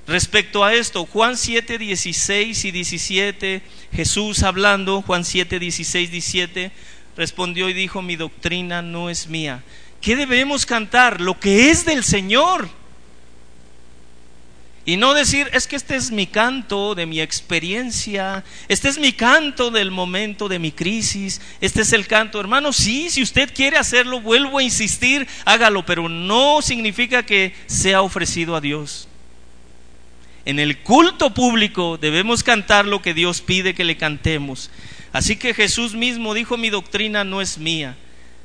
respecto 0.08 0.63
a 0.63 0.73
esto. 0.73 1.06
Juan 1.06 1.38
7, 1.38 1.78
16 1.78 2.65
y 2.65 2.71
17, 2.71 3.62
Jesús 3.93 4.43
hablando, 4.43 5.02
Juan 5.02 5.26
7, 5.26 5.60
16, 5.60 6.12
17, 6.12 6.71
respondió 7.15 7.69
y 7.69 7.73
dijo, 7.73 8.02
mi 8.02 8.15
doctrina 8.15 8.82
no 8.82 9.10
es 9.10 9.28
mía. 9.28 9.63
¿Qué 10.02 10.15
debemos 10.15 10.65
cantar? 10.65 11.21
Lo 11.21 11.39
que 11.39 11.69
es 11.69 11.86
del 11.86 12.04
Señor. 12.04 12.69
Y 14.88 14.95
no 14.95 15.13
decir, 15.13 15.50
es 15.52 15.67
que 15.67 15.76
este 15.76 15.97
es 15.97 16.12
mi 16.12 16.28
canto 16.28 16.95
de 16.95 17.06
mi 17.06 17.19
experiencia, 17.19 18.45
este 18.69 18.88
es 18.88 18.97
mi 18.97 19.12
canto 19.12 19.69
del 19.69 19.91
momento 19.91 20.47
de 20.47 20.60
mi 20.60 20.71
crisis, 20.71 21.41
este 21.60 21.82
es 21.82 21.91
el 21.91 22.08
canto, 22.08 22.39
hermano, 22.39 22.71
sí, 22.71 23.10
si 23.10 23.21
usted 23.21 23.54
quiere 23.54 23.76
hacerlo, 23.76 24.21
vuelvo 24.21 24.60
a 24.60 24.63
insistir, 24.63 25.28
hágalo, 25.43 25.86
pero 25.86 26.08
no 26.08 26.62
significa 26.62 27.23
que 27.23 27.54
sea 27.65 28.02
ofrecido 28.02 28.56
a 28.56 28.62
Dios. 28.62 29.10
En 30.45 30.58
el 30.58 30.78
culto 30.78 31.34
público 31.34 31.97
debemos 31.97 32.41
cantar 32.41 32.86
lo 32.86 33.02
que 33.02 33.13
Dios 33.13 33.41
pide 33.41 33.76
que 33.76 33.84
le 33.84 33.97
cantemos. 33.97 34.71
Así 35.12 35.36
que 35.36 35.54
Jesús 35.54 35.95
mismo 35.95 36.34
dijo, 36.34 36.56
mi 36.56 36.69
doctrina 36.69 37.26
no 37.26 37.41
es 37.41 37.58
mía, 37.58 37.97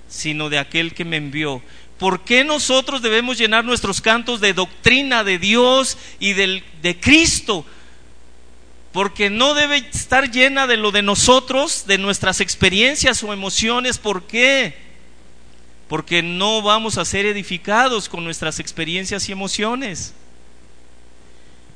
sino 0.08 0.50
de 0.50 0.58
aquel 0.58 0.92
que 0.92 1.04
me 1.04 1.18
envió. 1.18 1.62
¿Por 2.02 2.24
qué 2.24 2.42
nosotros 2.42 3.00
debemos 3.00 3.38
llenar 3.38 3.64
nuestros 3.64 4.00
cantos 4.00 4.40
de 4.40 4.54
doctrina 4.54 5.22
de 5.22 5.38
Dios 5.38 5.96
y 6.18 6.32
del, 6.32 6.64
de 6.82 6.98
Cristo? 6.98 7.64
Porque 8.90 9.30
no 9.30 9.54
debe 9.54 9.76
estar 9.76 10.28
llena 10.28 10.66
de 10.66 10.76
lo 10.76 10.90
de 10.90 11.02
nosotros, 11.02 11.84
de 11.86 11.98
nuestras 11.98 12.40
experiencias 12.40 13.22
o 13.22 13.32
emociones. 13.32 13.98
¿Por 13.98 14.24
qué? 14.24 14.74
Porque 15.86 16.24
no 16.24 16.60
vamos 16.60 16.98
a 16.98 17.04
ser 17.04 17.24
edificados 17.24 18.08
con 18.08 18.24
nuestras 18.24 18.58
experiencias 18.58 19.28
y 19.28 19.32
emociones. 19.32 20.12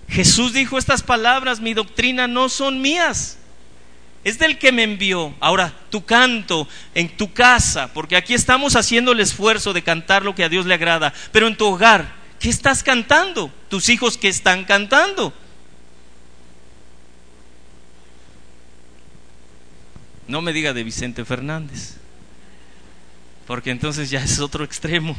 Jesús 0.09 0.53
dijo 0.53 0.77
estas 0.77 1.05
palabras, 1.05 1.61
mi 1.61 1.73
doctrina 1.73 2.27
no 2.27 2.49
son 2.49 2.81
mías, 2.81 3.39
es 4.27 4.41
del 4.41 4.59
que 4.59 4.73
me 4.73 4.83
envió. 4.83 5.33
Ahora, 5.39 5.73
tu 5.89 6.05
canto 6.05 6.67
en 6.97 7.17
tu 7.17 7.33
casa, 7.33 7.93
porque 7.93 8.17
aquí 8.17 8.35
estamos 8.35 8.75
haciendo 8.75 9.13
el 9.13 9.21
esfuerzo 9.21 9.73
de 9.73 9.83
cantar 9.83 10.25
lo 10.25 10.35
que 10.35 10.43
a 10.43 10.49
Dios 10.49 10.67
le 10.67 10.75
agrada, 10.75 11.15
pero 11.31 11.47
en 11.47 11.57
tu 11.57 11.65
hogar, 11.65 12.13
¿qué 12.41 12.49
estás 12.49 12.83
cantando? 12.83 13.53
¿Tus 13.69 13.89
hijos 13.89 14.19
qué 14.19 14.27
están 14.27 14.65
cantando? 14.65 15.33
No 20.27 20.43
me 20.43 20.53
diga 20.53 20.73
de 20.73 20.83
Vicente 20.83 21.25
Fernández, 21.25 21.95
porque 23.47 23.71
entonces 23.71 24.11
ya 24.11 24.25
es 24.25 24.41
otro 24.41 24.65
extremo. 24.65 25.17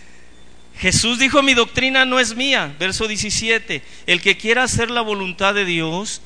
Jesús 0.78 1.18
dijo, 1.18 1.42
mi 1.42 1.52
doctrina 1.52 2.06
no 2.06 2.18
es 2.18 2.34
mía, 2.34 2.74
verso 2.78 3.06
17, 3.06 3.82
el 4.06 4.22
que 4.22 4.38
quiera 4.38 4.62
hacer 4.62 4.90
la 4.90 5.02
voluntad 5.02 5.52
de 5.52 5.66
Dios, 5.66 6.22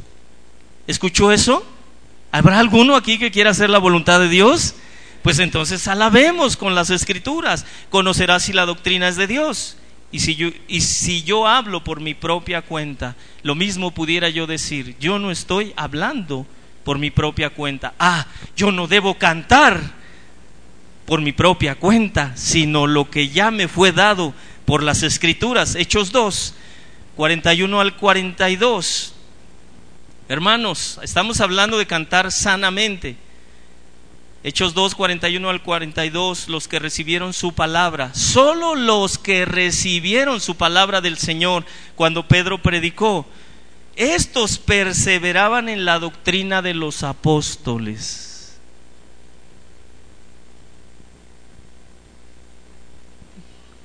¿escuchó 0.87 1.33
eso? 1.33 1.73
¿Habrá 2.33 2.59
alguno 2.59 2.97
aquí 2.97 3.19
que 3.19 3.31
quiera 3.31 3.51
hacer 3.51 3.71
la 3.71 3.79
voluntad 3.79 4.21
de 4.21 4.29
Dios? 4.29 4.75
Pues 5.23 5.39
entonces 5.39 5.89
alabemos 5.89 6.57
con 6.57 6.75
las 6.75 6.91
escrituras. 6.91 7.67
Conocerás 7.91 8.45
si 8.45 8.53
la 8.53 8.67
doctrina 8.67 9.09
es 9.09 9.17
de 9.17 9.27
Dios. 9.27 9.77
Y 10.13 10.21
si, 10.21 10.37
yo, 10.37 10.51
y 10.69 10.83
si 10.83 11.25
yo 11.25 11.47
hablo 11.47 11.83
por 11.83 12.01
mi 12.01 12.15
propia 12.15 12.63
cuenta, 12.63 13.17
lo 13.43 13.55
mismo 13.55 13.91
pudiera 13.91 14.29
yo 14.29 14.47
decir, 14.47 14.97
yo 15.01 15.19
no 15.19 15.31
estoy 15.31 15.73
hablando 15.77 16.47
por 16.85 16.99
mi 16.99 17.11
propia 17.11 17.51
cuenta. 17.51 17.95
Ah, 17.99 18.27
yo 18.57 18.71
no 18.71 18.87
debo 18.87 19.19
cantar 19.19 19.81
por 21.07 21.21
mi 21.21 21.33
propia 21.33 21.75
cuenta, 21.75 22.33
sino 22.37 22.87
lo 22.87 23.11
que 23.11 23.31
ya 23.31 23.51
me 23.51 23.67
fue 23.67 23.91
dado 23.91 24.33
por 24.65 24.85
las 24.85 25.03
escrituras. 25.03 25.75
Hechos 25.75 26.13
2, 26.13 26.55
41 27.17 27.81
al 27.81 27.97
42. 27.97 29.16
Hermanos, 30.29 30.99
estamos 31.05 31.41
hablando 31.41 31.79
de 31.79 31.87
cantar 31.87 32.33
sanamente. 32.33 33.17
Hechos 34.43 34.75
2, 34.75 34.97
41 34.97 35.49
al 35.49 35.63
42, 35.63 36.49
los 36.49 36.67
que 36.67 36.81
recibieron 36.81 37.33
su 37.33 37.55
palabra, 37.55 38.13
solo 38.13 38.75
los 38.75 39.19
que 39.19 39.45
recibieron 39.45 40.41
su 40.41 40.57
palabra 40.57 41.01
del 41.01 41.17
Señor 41.17 41.65
cuando 41.95 42.27
Pedro 42.27 42.61
predicó, 42.61 43.27
estos 43.95 44.59
perseveraban 44.59 45.69
en 45.69 45.85
la 45.85 46.01
doctrina 46.01 46.61
de 46.61 46.75
los 46.75 47.05
apóstoles. 47.05 48.59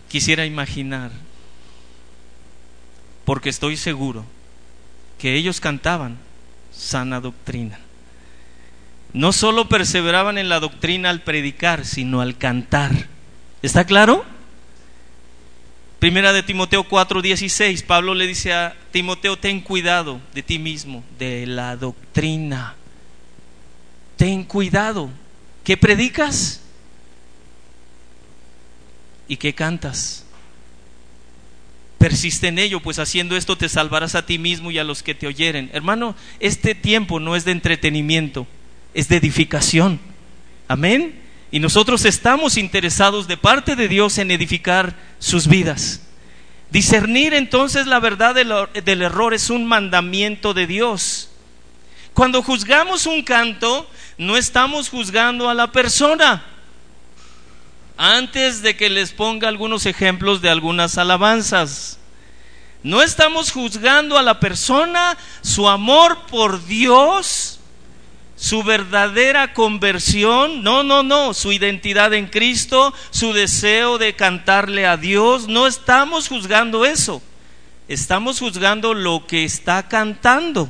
Quisiera 0.09 0.45
imaginar, 0.45 1.11
porque 3.25 3.49
estoy 3.49 3.77
seguro 3.77 4.25
que 5.17 5.35
ellos 5.35 5.61
cantaban 5.61 6.17
sana 6.81 7.21
doctrina. 7.21 7.79
No 9.13 9.31
solo 9.33 9.69
perseveraban 9.69 10.37
en 10.37 10.49
la 10.49 10.59
doctrina 10.59 11.09
al 11.09 11.21
predicar, 11.21 11.85
sino 11.85 12.21
al 12.21 12.37
cantar. 12.37 12.91
¿Está 13.61 13.85
claro? 13.85 14.25
Primera 15.99 16.33
de 16.33 16.41
Timoteo 16.41 16.83
4:16, 16.83 17.83
Pablo 17.83 18.15
le 18.15 18.25
dice 18.25 18.53
a 18.53 18.75
Timoteo, 18.91 19.37
ten 19.37 19.61
cuidado 19.61 20.19
de 20.33 20.41
ti 20.41 20.57
mismo, 20.57 21.03
de 21.19 21.45
la 21.45 21.75
doctrina. 21.75 22.75
Ten 24.17 24.43
cuidado. 24.43 25.11
¿Qué 25.63 25.77
predicas? 25.77 26.61
¿Y 29.27 29.37
qué 29.37 29.53
cantas? 29.53 30.25
Persiste 32.01 32.47
en 32.47 32.57
ello, 32.57 32.79
pues 32.79 32.97
haciendo 32.97 33.37
esto 33.37 33.55
te 33.59 33.69
salvarás 33.69 34.15
a 34.15 34.25
ti 34.25 34.39
mismo 34.39 34.71
y 34.71 34.79
a 34.79 34.83
los 34.83 35.03
que 35.03 35.13
te 35.13 35.27
oyeren. 35.27 35.69
Hermano, 35.71 36.15
este 36.39 36.73
tiempo 36.73 37.19
no 37.19 37.35
es 37.35 37.45
de 37.45 37.51
entretenimiento, 37.51 38.47
es 38.95 39.07
de 39.07 39.17
edificación. 39.17 39.99
Amén. 40.67 41.21
Y 41.51 41.59
nosotros 41.59 42.05
estamos 42.05 42.57
interesados 42.57 43.27
de 43.27 43.37
parte 43.37 43.75
de 43.75 43.87
Dios 43.87 44.17
en 44.17 44.31
edificar 44.31 44.95
sus 45.19 45.45
vidas. 45.45 46.01
Discernir 46.71 47.35
entonces 47.35 47.85
la 47.85 47.99
verdad 47.99 48.33
del, 48.33 49.01
error 49.03 49.35
es 49.35 49.51
un 49.51 49.67
mandamiento 49.67 50.55
de 50.55 50.65
Dios. 50.65 51.29
Cuando 52.15 52.41
juzgamos 52.41 53.05
un 53.05 53.21
canto, 53.21 53.87
no 54.17 54.37
estamos 54.37 54.89
juzgando 54.89 55.49
a 55.49 55.53
la 55.53 55.71
persona. 55.71 56.43
Antes 57.97 58.61
de 58.61 58.75
que 58.75 58.89
les 58.89 59.11
ponga 59.11 59.47
algunos 59.47 59.85
ejemplos 59.85 60.41
de 60.41 60.49
algunas 60.49 60.97
alabanzas. 60.97 61.99
No 62.83 63.01
estamos 63.03 63.51
juzgando 63.51 64.17
a 64.17 64.23
la 64.23 64.39
persona, 64.39 65.17
su 65.41 65.69
amor 65.69 66.25
por 66.25 66.65
Dios, 66.65 67.59
su 68.35 68.63
verdadera 68.63 69.53
conversión, 69.53 70.63
no, 70.63 70.81
no, 70.81 71.03
no, 71.03 71.35
su 71.35 71.51
identidad 71.51 72.11
en 72.15 72.25
Cristo, 72.25 72.91
su 73.11 73.33
deseo 73.33 73.99
de 73.99 74.15
cantarle 74.15 74.87
a 74.87 74.97
Dios, 74.97 75.47
no 75.47 75.67
estamos 75.67 76.27
juzgando 76.27 76.85
eso, 76.85 77.21
estamos 77.87 78.39
juzgando 78.39 78.95
lo 78.95 79.27
que 79.27 79.43
está 79.43 79.87
cantando. 79.87 80.69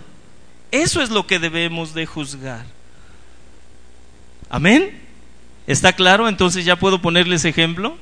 Eso 0.72 1.02
es 1.02 1.10
lo 1.10 1.28
que 1.28 1.40
debemos 1.40 1.94
de 1.94 2.06
juzgar. 2.06 2.66
Amén. 4.50 5.01
¿Está 5.72 5.94
claro? 5.94 6.28
Entonces 6.28 6.66
ya 6.66 6.76
puedo 6.76 7.02
ponerles 7.02 7.46
ejemplo 7.46 7.98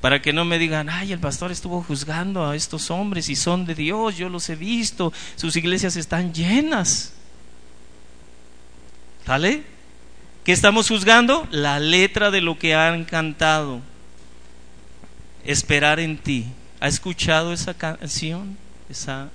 para 0.00 0.22
que 0.22 0.32
no 0.32 0.46
me 0.46 0.58
digan, 0.58 0.88
ay, 0.88 1.12
el 1.12 1.18
pastor 1.18 1.52
estuvo 1.52 1.82
juzgando 1.82 2.48
a 2.48 2.56
estos 2.56 2.90
hombres 2.90 3.28
y 3.28 3.36
son 3.36 3.66
de 3.66 3.74
Dios, 3.74 4.16
yo 4.16 4.30
los 4.30 4.48
he 4.48 4.56
visto, 4.56 5.12
sus 5.34 5.56
iglesias 5.56 5.96
están 5.96 6.32
llenas. 6.32 7.12
¿Sale? 9.26 9.64
¿Qué 10.42 10.52
estamos 10.52 10.88
juzgando? 10.88 11.46
La 11.50 11.80
letra 11.80 12.30
de 12.30 12.40
lo 12.40 12.58
que 12.58 12.74
han 12.74 13.04
cantado. 13.04 13.82
Esperar 15.44 16.00
en 16.00 16.16
ti. 16.16 16.46
¿Ha 16.80 16.88
escuchado 16.88 17.52
esa 17.52 17.74
canción? 17.74 18.56
Esa... 18.88 19.28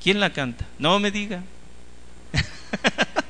¿Quién 0.00 0.20
la 0.20 0.32
canta? 0.32 0.66
No 0.78 1.00
me 1.00 1.10
diga. 1.10 1.42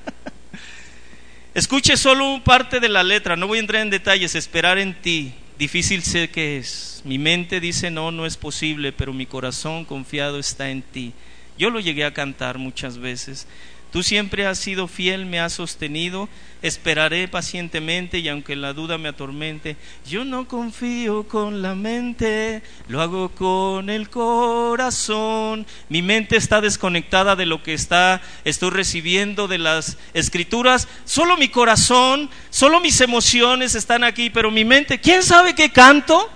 Escuche 1.59 1.97
solo 1.97 2.40
parte 2.44 2.79
de 2.79 2.88
la 2.88 3.03
letra, 3.03 3.35
no 3.35 3.49
voy 3.49 3.59
a 3.59 3.61
entrar 3.61 3.83
en 3.83 3.90
detalles. 3.90 4.37
Esperar 4.37 4.79
en 4.79 4.94
ti 4.94 5.35
difícil 5.59 6.05
sé 6.05 6.31
que 6.31 6.57
es. 6.57 7.03
Mi 7.05 7.18
mente 7.18 7.59
dice 7.59 7.90
no, 7.90 8.12
no 8.12 8.27
es 8.27 8.37
posible, 8.37 8.92
pero 8.92 9.12
mi 9.12 9.27
corazón 9.27 9.85
confiado 9.85 10.38
está 10.38 10.71
en 10.71 10.83
ti. 10.83 11.14
Yo 11.59 11.71
lo 11.71 11.81
llegué 11.81 12.05
a 12.05 12.14
cantar 12.14 12.59
muchas 12.59 12.99
veces. 12.99 13.49
Tú 13.92 14.03
siempre 14.03 14.46
has 14.46 14.59
sido 14.59 14.87
fiel, 14.87 15.24
me 15.24 15.40
has 15.40 15.55
sostenido, 15.55 16.29
esperaré 16.61 17.27
pacientemente 17.27 18.18
y 18.18 18.29
aunque 18.29 18.55
la 18.55 18.74
duda 18.74 18.98
me 18.98 19.09
atormente, 19.09 19.77
yo 20.07 20.27
no 20.27 20.46
confío 20.46 21.27
con 21.27 21.62
la 21.62 21.74
mente, 21.74 22.62
lo 22.87 23.01
hago 23.01 23.31
con 23.31 23.88
el 23.88 24.11
corazón. 24.11 25.64
Mi 25.88 26.03
mente 26.03 26.37
está 26.37 26.61
desconectada 26.61 27.35
de 27.35 27.46
lo 27.46 27.62
que 27.62 27.72
está 27.72 28.20
estoy 28.44 28.70
recibiendo 28.70 29.48
de 29.48 29.57
las 29.57 29.96
escrituras, 30.12 30.87
solo 31.07 31.38
mi 31.38 31.48
corazón, 31.48 32.29
solo 32.51 32.81
mis 32.81 33.01
emociones 33.01 33.74
están 33.74 34.05
aquí, 34.05 34.29
pero 34.29 34.51
mi 34.51 34.66
mente, 34.66 35.01
¿quién 35.01 35.22
sabe 35.22 35.55
qué 35.55 35.72
canto? 35.72 36.29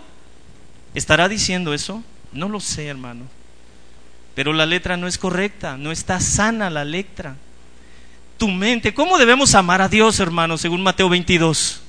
¿Estará 0.94 1.28
diciendo 1.28 1.74
eso? 1.74 2.02
No 2.32 2.48
lo 2.48 2.60
sé, 2.60 2.86
hermano. 2.86 3.41
Pero 4.34 4.52
la 4.52 4.66
letra 4.66 4.96
no 4.96 5.06
es 5.06 5.18
correcta, 5.18 5.76
no 5.76 5.92
está 5.92 6.20
sana 6.20 6.70
la 6.70 6.84
letra. 6.84 7.36
Tu 8.38 8.48
mente, 8.48 8.94
¿cómo 8.94 9.18
debemos 9.18 9.54
amar 9.54 9.82
a 9.82 9.88
Dios, 9.88 10.18
hermano, 10.20 10.56
según 10.56 10.82
Mateo 10.82 11.08
22? 11.08 11.82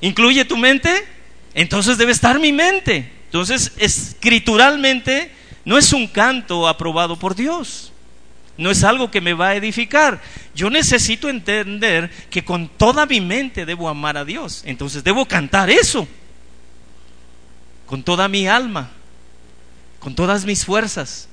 ¿Incluye 0.00 0.44
tu 0.44 0.56
mente? 0.56 1.06
Entonces 1.54 1.98
debe 1.98 2.12
estar 2.12 2.40
mi 2.40 2.52
mente. 2.52 3.10
Entonces, 3.26 3.72
escrituralmente, 3.76 5.30
no 5.64 5.76
es 5.78 5.92
un 5.92 6.06
canto 6.06 6.66
aprobado 6.66 7.18
por 7.18 7.34
Dios. 7.34 7.92
No 8.56 8.70
es 8.70 8.84
algo 8.84 9.10
que 9.10 9.20
me 9.20 9.34
va 9.34 9.48
a 9.48 9.56
edificar. 9.56 10.22
Yo 10.54 10.70
necesito 10.70 11.28
entender 11.28 12.10
que 12.30 12.44
con 12.44 12.68
toda 12.68 13.04
mi 13.06 13.20
mente 13.20 13.66
debo 13.66 13.88
amar 13.88 14.16
a 14.16 14.24
Dios. 14.24 14.62
Entonces 14.64 15.04
debo 15.04 15.26
cantar 15.26 15.68
eso. 15.68 16.06
Con 17.86 18.02
toda 18.02 18.28
mi 18.28 18.46
alma 18.46 18.90
con 20.04 20.14
todas 20.14 20.44
mis 20.44 20.66
fuerzas. 20.66 21.28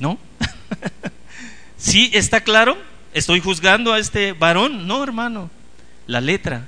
¿No? 0.00 0.18
¿Sí 1.78 2.10
está 2.12 2.40
claro? 2.40 2.76
¿Estoy 3.12 3.38
juzgando 3.38 3.92
a 3.92 4.00
este 4.00 4.32
varón? 4.32 4.88
No, 4.88 5.04
hermano. 5.04 5.52
La 6.08 6.20
letra 6.20 6.66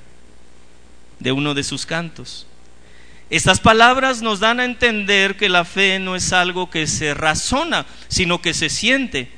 de 1.19 1.33
uno 1.33 1.53
de 1.53 1.65
sus 1.65 1.85
cantos. 1.85 2.47
Estas 3.29 3.59
palabras 3.59 4.21
nos 4.21 4.39
dan 4.39 4.61
a 4.61 4.63
entender 4.63 5.35
que 5.35 5.49
la 5.49 5.65
fe 5.65 5.99
no 5.99 6.15
es 6.15 6.31
algo 6.31 6.69
que 6.69 6.87
se 6.87 7.13
razona, 7.13 7.85
sino 8.07 8.41
que 8.41 8.53
se 8.53 8.69
siente. 8.69 9.29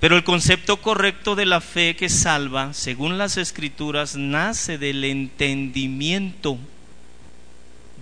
Pero 0.00 0.18
el 0.18 0.24
concepto 0.24 0.82
correcto 0.82 1.34
de 1.34 1.46
la 1.46 1.62
fe 1.62 1.96
que 1.96 2.10
salva, 2.10 2.74
según 2.74 3.16
las 3.16 3.38
escrituras, 3.38 4.16
nace 4.16 4.76
del 4.76 5.02
entendimiento 5.02 6.58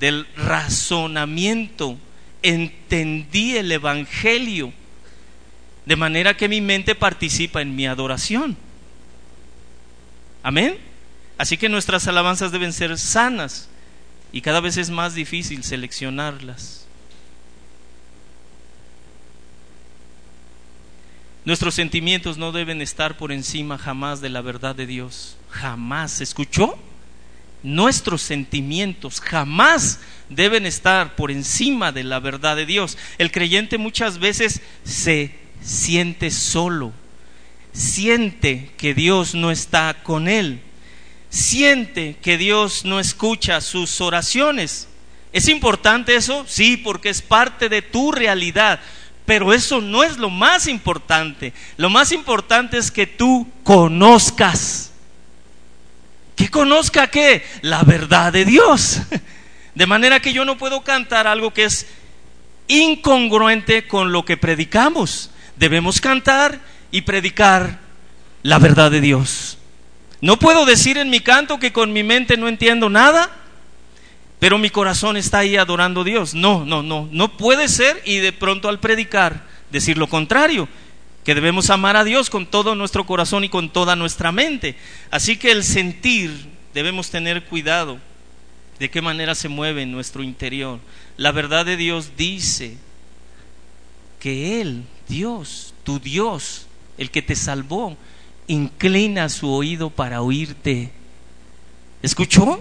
del 0.03 0.27
razonamiento, 0.35 1.97
entendí 2.43 3.57
el 3.57 3.71
Evangelio, 3.71 4.73
de 5.87 5.95
manera 5.95 6.37
que 6.37 6.49
mi 6.49 6.61
mente 6.61 6.97
participa 6.97 7.63
en 7.63 7.77
mi 7.77 7.87
adoración. 7.87 8.57
Amén. 10.43 10.77
Así 11.39 11.57
que 11.57 11.69
nuestras 11.69 12.09
alabanzas 12.09 12.51
deben 12.51 12.73
ser 12.73 12.99
sanas 12.99 13.69
y 14.33 14.41
cada 14.41 14.59
vez 14.59 14.77
es 14.77 14.91
más 14.91 15.15
difícil 15.15 15.63
seleccionarlas. 15.63 16.85
Nuestros 21.45 21.77
sentimientos 21.77 22.39
no 22.39 22.51
deben 22.51 22.83
estar 22.83 23.17
por 23.17 23.31
encima 23.31 23.79
jamás 23.79 24.21
de 24.21 24.31
la 24.31 24.41
verdad 24.41 24.75
de 24.75 24.87
Dios. 24.87 25.37
Jamás. 25.51 26.21
¿Escuchó? 26.21 26.77
Nuestros 27.63 28.23
sentimientos 28.23 29.21
jamás 29.21 30.01
deben 30.29 30.67
estar 30.67 31.15
por 31.15 31.31
encima 31.31 31.93
de 31.93 32.03
la 32.03 32.19
verdad 32.19 32.57
de 32.57 32.67
Dios. 32.67 32.99
El 33.19 33.31
creyente 33.31 33.79
muchas 33.79 34.19
veces 34.19 34.61
se 34.85 35.35
siente 35.63 36.31
solo, 36.31 36.93
siente 37.73 38.71
que 38.77 38.95
Dios 38.95 39.35
no 39.35 39.51
está 39.51 40.03
con 40.03 40.29
él, 40.29 40.61
siente 41.31 42.17
que 42.21 42.37
Dios 42.37 42.85
no 42.85 42.99
escucha 42.99 43.61
sus 43.61 44.01
oraciones. 44.01 44.89
¿Es 45.33 45.49
importante 45.49 46.17
eso? 46.17 46.45
Sí, 46.49 46.77
porque 46.77 47.11
es 47.11 47.23
parte 47.23 47.69
de 47.69 47.81
tu 47.81 48.13
realidad. 48.13 48.81
Pero 49.25 49.53
eso 49.53 49.81
no 49.81 50.03
es 50.03 50.19
lo 50.19 50.31
más 50.31 50.67
importante. 50.67 51.53
Lo 51.77 51.89
más 51.89 52.13
importante 52.13 52.77
es 52.77 52.91
que 52.91 53.07
tú 53.07 53.49
conozcas 53.63 54.92
que 56.37 56.51
conozca 56.51 57.09
qué? 57.09 57.45
La 57.63 57.83
verdad 57.83 58.33
de 58.33 58.45
Dios. 58.45 59.01
De 59.75 59.87
manera 59.87 60.21
que 60.21 60.33
yo 60.33 60.45
no 60.45 60.59
puedo 60.59 60.83
cantar 60.83 61.27
algo 61.27 61.53
que 61.53 61.65
es 61.65 61.87
incongruente 62.69 63.87
con 63.87 64.13
lo 64.13 64.25
que 64.25 64.37
predicamos. 64.37 65.31
Debemos 65.57 66.01
cantar 66.01 66.61
y 66.91 67.03
predicar 67.03 67.79
la 68.43 68.59
verdad 68.59 68.91
de 68.91 69.01
Dios. 69.01 69.59
No 70.21 70.39
puedo 70.39 70.65
decir 70.65 70.99
en 70.99 71.11
mi 71.11 71.21
canto 71.21 71.59
que 71.59 71.73
con 71.73 71.93
mi 71.93 72.03
mente 72.03 72.37
no 72.37 72.49
entiendo 72.49 72.89
nada, 72.89 73.31
pero 74.39 74.59
mi 74.59 74.71
corazón 74.71 75.17
está 75.17 75.39
ahí 75.39 75.57
adorando 75.57 76.03
a 76.03 76.05
Dios. 76.05 76.35
No, 76.35 76.65
no, 76.65 76.83
no, 76.83 77.09
no 77.11 77.37
puede 77.37 77.69
ser 77.69 78.03
y 78.05 78.19
de 78.19 78.33
pronto 78.33 78.69
al 78.69 78.79
predicar 78.79 79.45
decir 79.71 79.97
lo 79.99 80.09
contrario 80.09 80.69
que 81.25 81.35
debemos 81.35 81.71
amar 81.71 81.97
a 81.97 82.05
Dios 82.05 82.31
con 82.31 82.47
todo 82.47 82.75
nuestro 82.75 83.07
corazón 83.07 83.45
y 83.45 83.49
con 83.49 83.71
toda 83.71 83.95
nuestra 83.95 84.33
mente. 84.33 84.77
Así 85.11 85.37
que 85.37 85.53
el 85.53 85.63
sentir 85.63 86.49
debemos 86.75 87.11
tener 87.11 87.45
cuidado 87.45 87.99
de 88.79 88.91
qué 88.91 89.01
manera 89.01 89.35
se 89.35 89.49
mueve 89.49 89.83
en 89.83 89.93
nuestro 89.93 90.23
interior. 90.23 90.81
La 91.17 91.31
verdad 91.31 91.65
de 91.65 91.77
Dios 91.77 92.13
dice 92.17 92.77
que 94.19 94.61
Él, 94.61 94.83
Dios, 95.09 95.75
tu 95.85 96.01
Dios, 96.01 96.67
el 96.99 97.11
que 97.11 97.23
te 97.23 97.37
salvó, 97.37 97.97
inclina 98.49 99.29
su 99.29 99.49
oído 99.53 99.91
para 99.91 100.23
oírte. 100.23 100.91
¿Escuchó? 102.03 102.61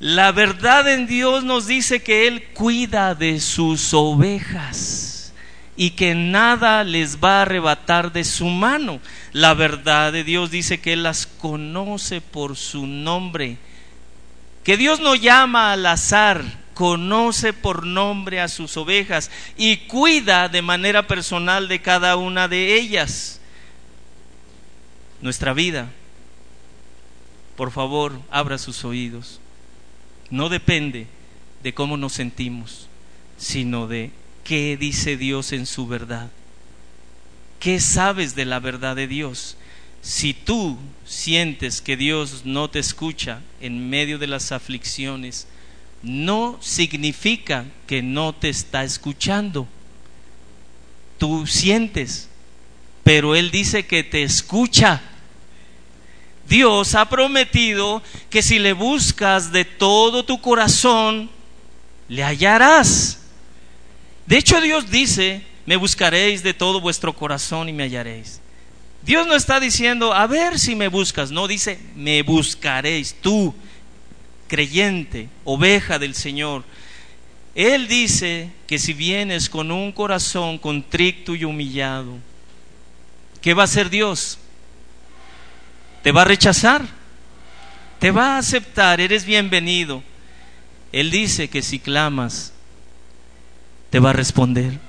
La 0.00 0.32
verdad 0.32 0.90
en 0.90 1.06
Dios 1.06 1.44
nos 1.44 1.66
dice 1.66 2.02
que 2.02 2.26
Él 2.26 2.44
cuida 2.54 3.14
de 3.14 3.38
sus 3.38 3.92
ovejas 3.92 5.11
y 5.76 5.90
que 5.90 6.14
nada 6.14 6.84
les 6.84 7.18
va 7.22 7.38
a 7.38 7.42
arrebatar 7.42 8.12
de 8.12 8.24
su 8.24 8.46
mano. 8.46 9.00
La 9.32 9.54
verdad 9.54 10.12
de 10.12 10.24
Dios 10.24 10.50
dice 10.50 10.80
que 10.80 10.92
Él 10.92 11.02
las 11.02 11.26
conoce 11.26 12.20
por 12.20 12.56
su 12.56 12.86
nombre, 12.86 13.56
que 14.64 14.76
Dios 14.76 15.00
no 15.00 15.14
llama 15.14 15.72
al 15.72 15.86
azar, 15.86 16.44
conoce 16.74 17.52
por 17.52 17.86
nombre 17.86 18.40
a 18.40 18.48
sus 18.48 18.76
ovejas 18.76 19.30
y 19.56 19.78
cuida 19.88 20.48
de 20.48 20.62
manera 20.62 21.06
personal 21.06 21.68
de 21.68 21.80
cada 21.80 22.16
una 22.16 22.48
de 22.48 22.74
ellas. 22.74 23.40
Nuestra 25.20 25.52
vida, 25.52 25.90
por 27.56 27.70
favor, 27.70 28.20
abra 28.30 28.58
sus 28.58 28.84
oídos. 28.84 29.40
No 30.30 30.48
depende 30.48 31.06
de 31.62 31.74
cómo 31.74 31.96
nos 31.96 32.14
sentimos, 32.14 32.88
sino 33.36 33.86
de 33.86 34.10
¿Qué 34.44 34.76
dice 34.76 35.16
Dios 35.16 35.52
en 35.52 35.66
su 35.66 35.86
verdad? 35.86 36.30
¿Qué 37.60 37.78
sabes 37.80 38.34
de 38.34 38.44
la 38.44 38.58
verdad 38.58 38.96
de 38.96 39.06
Dios? 39.06 39.56
Si 40.02 40.34
tú 40.34 40.76
sientes 41.06 41.80
que 41.80 41.96
Dios 41.96 42.42
no 42.44 42.68
te 42.68 42.80
escucha 42.80 43.40
en 43.60 43.88
medio 43.88 44.18
de 44.18 44.26
las 44.26 44.50
aflicciones, 44.50 45.46
no 46.02 46.58
significa 46.60 47.64
que 47.86 48.02
no 48.02 48.34
te 48.34 48.48
está 48.48 48.82
escuchando. 48.82 49.68
Tú 51.18 51.46
sientes, 51.46 52.28
pero 53.04 53.36
Él 53.36 53.52
dice 53.52 53.86
que 53.86 54.02
te 54.02 54.24
escucha. 54.24 55.00
Dios 56.48 56.96
ha 56.96 57.08
prometido 57.08 58.02
que 58.28 58.42
si 58.42 58.58
le 58.58 58.72
buscas 58.72 59.52
de 59.52 59.64
todo 59.64 60.24
tu 60.24 60.40
corazón, 60.40 61.30
le 62.08 62.24
hallarás. 62.24 63.21
De 64.26 64.38
hecho, 64.38 64.60
Dios 64.60 64.90
dice, 64.90 65.42
me 65.66 65.76
buscaréis 65.76 66.42
de 66.42 66.54
todo 66.54 66.80
vuestro 66.80 67.12
corazón 67.14 67.68
y 67.68 67.72
me 67.72 67.84
hallaréis. 67.84 68.40
Dios 69.02 69.26
no 69.26 69.34
está 69.34 69.58
diciendo, 69.58 70.12
a 70.12 70.26
ver 70.26 70.58
si 70.58 70.76
me 70.76 70.88
buscas, 70.88 71.30
no, 71.30 71.48
dice, 71.48 71.78
me 71.96 72.22
buscaréis, 72.22 73.16
tú, 73.20 73.52
creyente, 74.46 75.28
oveja 75.44 75.98
del 75.98 76.14
Señor. 76.14 76.62
Él 77.54 77.88
dice 77.88 78.50
que 78.66 78.78
si 78.78 78.92
vienes 78.92 79.50
con 79.50 79.72
un 79.72 79.92
corazón 79.92 80.56
contrito 80.58 81.34
y 81.34 81.44
humillado, 81.44 82.16
¿qué 83.40 83.54
va 83.54 83.62
a 83.62 83.64
hacer 83.64 83.90
Dios? 83.90 84.38
¿Te 86.02 86.12
va 86.12 86.22
a 86.22 86.26
rechazar? 86.26 86.86
¿Te 87.98 88.10
va 88.10 88.34
a 88.34 88.38
aceptar? 88.38 89.00
Eres 89.00 89.24
bienvenido. 89.24 90.02
Él 90.92 91.10
dice 91.10 91.48
que 91.48 91.62
si 91.62 91.78
clamas, 91.78 92.52
te 93.92 94.00
va 94.00 94.10
a 94.10 94.14
responder. 94.14 94.80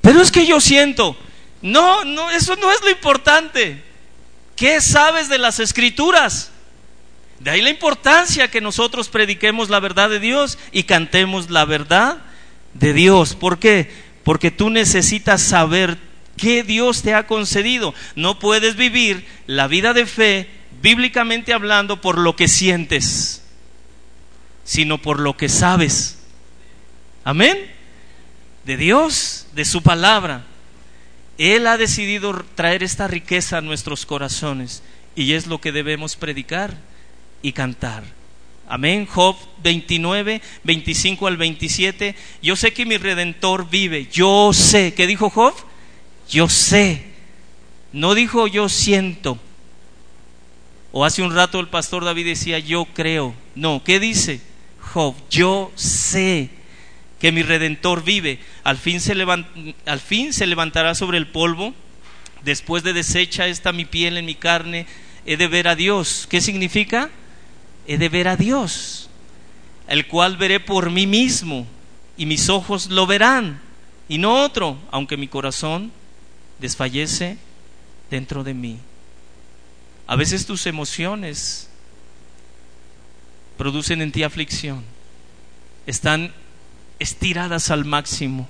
Pero 0.00 0.20
es 0.20 0.32
que 0.32 0.46
yo 0.46 0.60
siento, 0.60 1.16
no, 1.62 2.04
no, 2.04 2.28
eso 2.32 2.56
no 2.56 2.72
es 2.72 2.82
lo 2.82 2.90
importante. 2.90 3.84
¿Qué 4.56 4.80
sabes 4.80 5.28
de 5.28 5.38
las 5.38 5.60
escrituras? 5.60 6.50
De 7.38 7.52
ahí 7.52 7.62
la 7.62 7.70
importancia 7.70 8.50
que 8.50 8.60
nosotros 8.60 9.08
prediquemos 9.08 9.70
la 9.70 9.78
verdad 9.78 10.10
de 10.10 10.18
Dios 10.18 10.58
y 10.72 10.82
cantemos 10.82 11.50
la 11.50 11.64
verdad 11.66 12.18
de 12.74 12.92
Dios. 12.94 13.36
¿Por 13.36 13.60
qué? 13.60 13.92
Porque 14.24 14.50
tú 14.50 14.70
necesitas 14.70 15.40
saber 15.40 15.96
qué 16.36 16.64
Dios 16.64 17.02
te 17.02 17.14
ha 17.14 17.28
concedido. 17.28 17.94
No 18.16 18.40
puedes 18.40 18.74
vivir 18.74 19.24
la 19.46 19.68
vida 19.68 19.92
de 19.92 20.06
fe, 20.06 20.50
bíblicamente 20.82 21.52
hablando, 21.52 22.00
por 22.00 22.18
lo 22.18 22.34
que 22.34 22.48
sientes, 22.48 23.44
sino 24.64 25.00
por 25.00 25.20
lo 25.20 25.36
que 25.36 25.48
sabes. 25.48 26.18
Amén. 27.22 27.73
De 28.64 28.76
Dios, 28.76 29.46
de 29.54 29.64
su 29.64 29.82
palabra. 29.82 30.44
Él 31.36 31.66
ha 31.66 31.76
decidido 31.76 32.44
traer 32.54 32.82
esta 32.82 33.06
riqueza 33.08 33.58
a 33.58 33.60
nuestros 33.60 34.06
corazones 34.06 34.82
y 35.16 35.32
es 35.32 35.46
lo 35.46 35.60
que 35.60 35.72
debemos 35.72 36.16
predicar 36.16 36.76
y 37.42 37.52
cantar. 37.52 38.04
Amén. 38.68 39.06
Job 39.06 39.36
29, 39.62 40.40
25 40.62 41.26
al 41.26 41.36
27. 41.36 42.14
Yo 42.42 42.56
sé 42.56 42.72
que 42.72 42.86
mi 42.86 42.96
redentor 42.96 43.68
vive. 43.68 44.08
Yo 44.10 44.52
sé. 44.52 44.94
¿Qué 44.94 45.06
dijo 45.06 45.28
Job? 45.28 45.54
Yo 46.30 46.48
sé. 46.48 47.04
No 47.92 48.14
dijo 48.14 48.46
yo 48.46 48.68
siento. 48.68 49.38
O 50.92 51.04
hace 51.04 51.22
un 51.22 51.34
rato 51.34 51.60
el 51.60 51.68
pastor 51.68 52.04
David 52.04 52.26
decía 52.26 52.58
yo 52.58 52.86
creo. 52.86 53.34
No, 53.54 53.82
¿qué 53.84 54.00
dice 54.00 54.40
Job? 54.80 55.14
Yo 55.28 55.70
sé 55.74 56.50
que 57.24 57.32
mi 57.32 57.42
redentor 57.42 58.04
vive. 58.04 58.38
Al 58.64 58.76
fin 58.76 59.00
se, 59.00 59.14
levantará 59.14 60.94
sobre 60.94 61.16
el 61.16 61.26
polvo. 61.26 61.72
Después 62.42 62.82
de 62.82 62.92
deshecha 62.92 63.46
esta 63.46 63.72
mi 63.72 63.86
piel 63.86 64.18
en 64.18 64.26
mi 64.26 64.34
carne, 64.34 64.86
he 65.24 65.38
de 65.38 65.48
ver 65.48 65.66
a 65.66 65.74
Dios. 65.74 66.26
¿Qué 66.28 66.42
significa? 66.42 67.08
He 67.86 67.96
de 67.96 68.10
ver 68.10 68.28
a 68.28 68.36
Dios, 68.36 69.08
el 69.88 70.06
cual 70.06 70.36
veré 70.36 70.60
por 70.60 70.90
mí 70.90 71.06
mismo, 71.06 71.66
y 72.18 72.26
mis 72.26 72.50
ojos 72.50 72.90
lo 72.90 73.06
verán, 73.06 73.58
y 74.06 74.18
no 74.18 74.42
otro, 74.42 74.76
aunque 74.90 75.16
mi 75.16 75.26
corazón 75.26 75.92
desfallece 76.58 77.38
dentro 78.10 78.44
de 78.44 78.52
mí. 78.52 78.76
A 80.06 80.16
veces 80.16 80.44
tus 80.44 80.66
emociones 80.66 81.70
producen 83.56 84.02
en 84.02 84.12
ti 84.12 84.24
aflicción, 84.24 84.84
están 85.86 86.34
estiradas 87.04 87.70
al 87.70 87.84
máximo, 87.84 88.48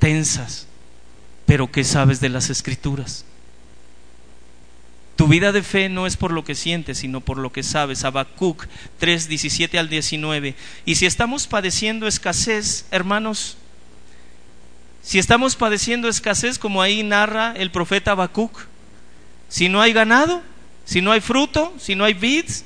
tensas, 0.00 0.66
pero 1.46 1.70
¿qué 1.70 1.84
sabes 1.84 2.20
de 2.20 2.28
las 2.28 2.50
escrituras? 2.50 3.24
Tu 5.14 5.28
vida 5.28 5.52
de 5.52 5.62
fe 5.62 5.88
no 5.88 6.08
es 6.08 6.16
por 6.16 6.32
lo 6.32 6.44
que 6.44 6.56
sientes, 6.56 6.98
sino 6.98 7.20
por 7.20 7.38
lo 7.38 7.52
que 7.52 7.62
sabes. 7.62 8.04
Habacuc 8.04 8.66
3, 8.98 9.28
17 9.28 9.78
al 9.78 9.88
19. 9.88 10.56
Y 10.84 10.96
si 10.96 11.06
estamos 11.06 11.46
padeciendo 11.46 12.08
escasez, 12.08 12.84
hermanos, 12.90 13.56
si 15.02 15.20
estamos 15.20 15.54
padeciendo 15.54 16.08
escasez, 16.08 16.58
como 16.58 16.82
ahí 16.82 17.04
narra 17.04 17.54
el 17.56 17.70
profeta 17.70 18.10
Habacuc, 18.10 18.66
si 19.48 19.68
no 19.68 19.80
hay 19.80 19.92
ganado, 19.92 20.42
si 20.84 21.00
no 21.00 21.12
hay 21.12 21.20
fruto, 21.20 21.72
si 21.78 21.94
no 21.94 22.04
hay 22.04 22.14
vids, 22.14 22.64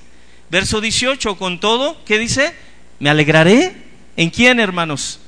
verso 0.48 0.80
18, 0.80 1.36
con 1.36 1.60
todo, 1.60 2.02
¿qué 2.06 2.18
dice? 2.18 2.54
Me 2.98 3.10
alegraré. 3.10 3.89
¿En 4.20 4.28
quién, 4.28 4.60
hermanos? 4.60 5.18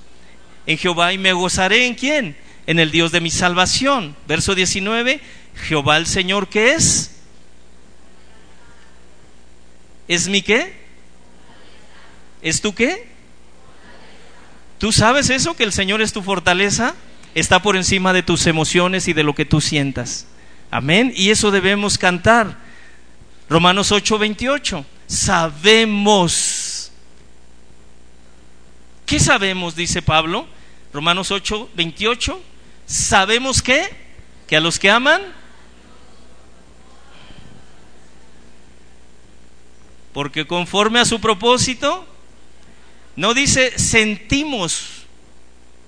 En 0.67 0.77
Jehová 0.77 1.15
y 1.15 1.19
me 1.19 1.33
gozaré 1.33 1.87
en 1.87 1.95
quién? 1.95 2.37
En 2.67 2.79
el 2.79 2.91
Dios 2.91 3.11
de 3.11 3.23
mi 3.23 3.31
salvación. 3.31 4.15
Verso 4.29 4.55
19, 4.55 5.19
Jehová 5.67 5.97
el 5.97 6.07
Señor, 6.07 6.49
¿qué 6.49 6.75
es? 6.75 7.13
¿Es 10.09 10.29
mi 10.29 10.43
qué? 10.43 10.75
¿Es 12.43 12.61
tu 12.61 12.75
qué? 12.75 13.09
¿Tú 14.77 14.93
sabes 14.93 15.31
eso? 15.31 15.57
Que 15.57 15.65
el 15.65 15.73
Señor 15.73 16.03
es 16.03 16.13
tu 16.13 16.21
fortaleza. 16.21 16.95
Está 17.35 17.63
por 17.63 17.77
encima 17.77 18.13
de 18.13 18.23
tus 18.23 18.47
emociones 18.47 19.09
y 19.09 19.15
de 19.15 19.23
lo 19.23 19.35
que 19.35 19.47
tú 19.47 19.63
sientas. 19.63 20.27
Amén. 20.71 21.15
Y 21.17 21.31
eso 21.31 21.51
debemos 21.51 21.97
cantar. 21.97 22.59
Romanos 23.49 23.91
8:28. 23.91 24.85
Sabemos. 25.07 26.62
¿Qué 29.13 29.21
sabemos? 29.21 29.77
Dice 29.77 30.01
Pablo. 30.01 30.47
Romanos 30.91 31.31
8:28. 31.31 32.41
Sabemos 32.87 33.61
que, 33.61 33.87
que 34.47 34.57
a 34.57 34.61
los 34.63 34.79
que 34.79 34.89
aman, 34.89 35.21
porque 40.15 40.47
conforme 40.47 40.99
a 40.99 41.05
su 41.05 41.21
propósito, 41.21 42.07
no 43.15 43.35
dice 43.35 43.79
sentimos 43.79 45.03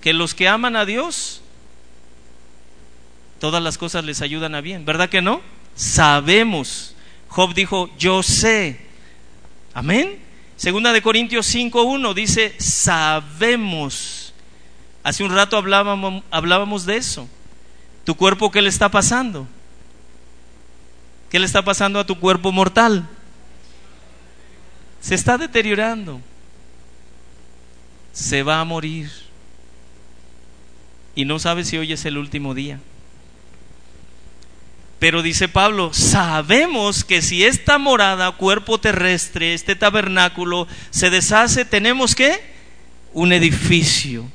que 0.01 0.13
los 0.13 0.35
que 0.35 0.47
aman 0.47 0.75
a 0.75 0.85
Dios, 0.85 1.41
todas 3.39 3.63
las 3.63 3.79
cosas 3.79 4.05
les 4.05 4.21
ayudan 4.21 4.53
a 4.53 4.61
bien, 4.61 4.85
¿verdad 4.85 5.09
que 5.09 5.23
no? 5.23 5.41
Sabemos. 5.75 6.93
Job 7.29 7.55
dijo, 7.55 7.89
yo 7.97 8.21
sé. 8.21 8.81
Amén. 9.73 10.24
Segunda 10.57 10.93
de 10.93 11.01
Corintios 11.01 11.53
5.1 11.53 12.13
dice, 12.13 12.55
sabemos. 12.59 14.33
Hace 15.03 15.23
un 15.23 15.33
rato 15.33 15.57
hablábamos, 15.57 16.23
hablábamos 16.31 16.85
de 16.85 16.97
eso. 16.97 17.27
¿Tu 18.03 18.15
cuerpo 18.15 18.51
qué 18.51 18.61
le 18.61 18.69
está 18.69 18.89
pasando? 18.89 19.47
¿Qué 21.29 21.39
le 21.39 21.45
está 21.45 21.63
pasando 21.63 21.99
a 21.99 22.05
tu 22.05 22.19
cuerpo 22.19 22.51
mortal? 22.51 23.07
Se 25.01 25.15
está 25.15 25.37
deteriorando 25.37 26.21
se 28.15 28.43
va 28.43 28.61
a 28.61 28.63
morir 28.63 29.11
y 31.15 31.25
no 31.25 31.37
sabe 31.37 31.65
si 31.65 31.77
hoy 31.77 31.91
es 31.91 32.05
el 32.05 32.17
último 32.17 32.53
día. 32.53 32.79
Pero 35.05 35.21
dice 35.21 35.47
Pablo, 35.47 35.93
sabemos 35.93 37.03
que 37.03 37.21
si 37.21 37.45
esta 37.45 37.77
morada, 37.77 38.31
cuerpo 38.31 38.79
terrestre, 38.79 39.53
este 39.53 39.75
tabernáculo 39.75 40.67
se 40.89 41.11
deshace, 41.11 41.63
tenemos 41.63 42.15
que 42.15 42.41
un 43.13 43.31
edificio, 43.31 44.27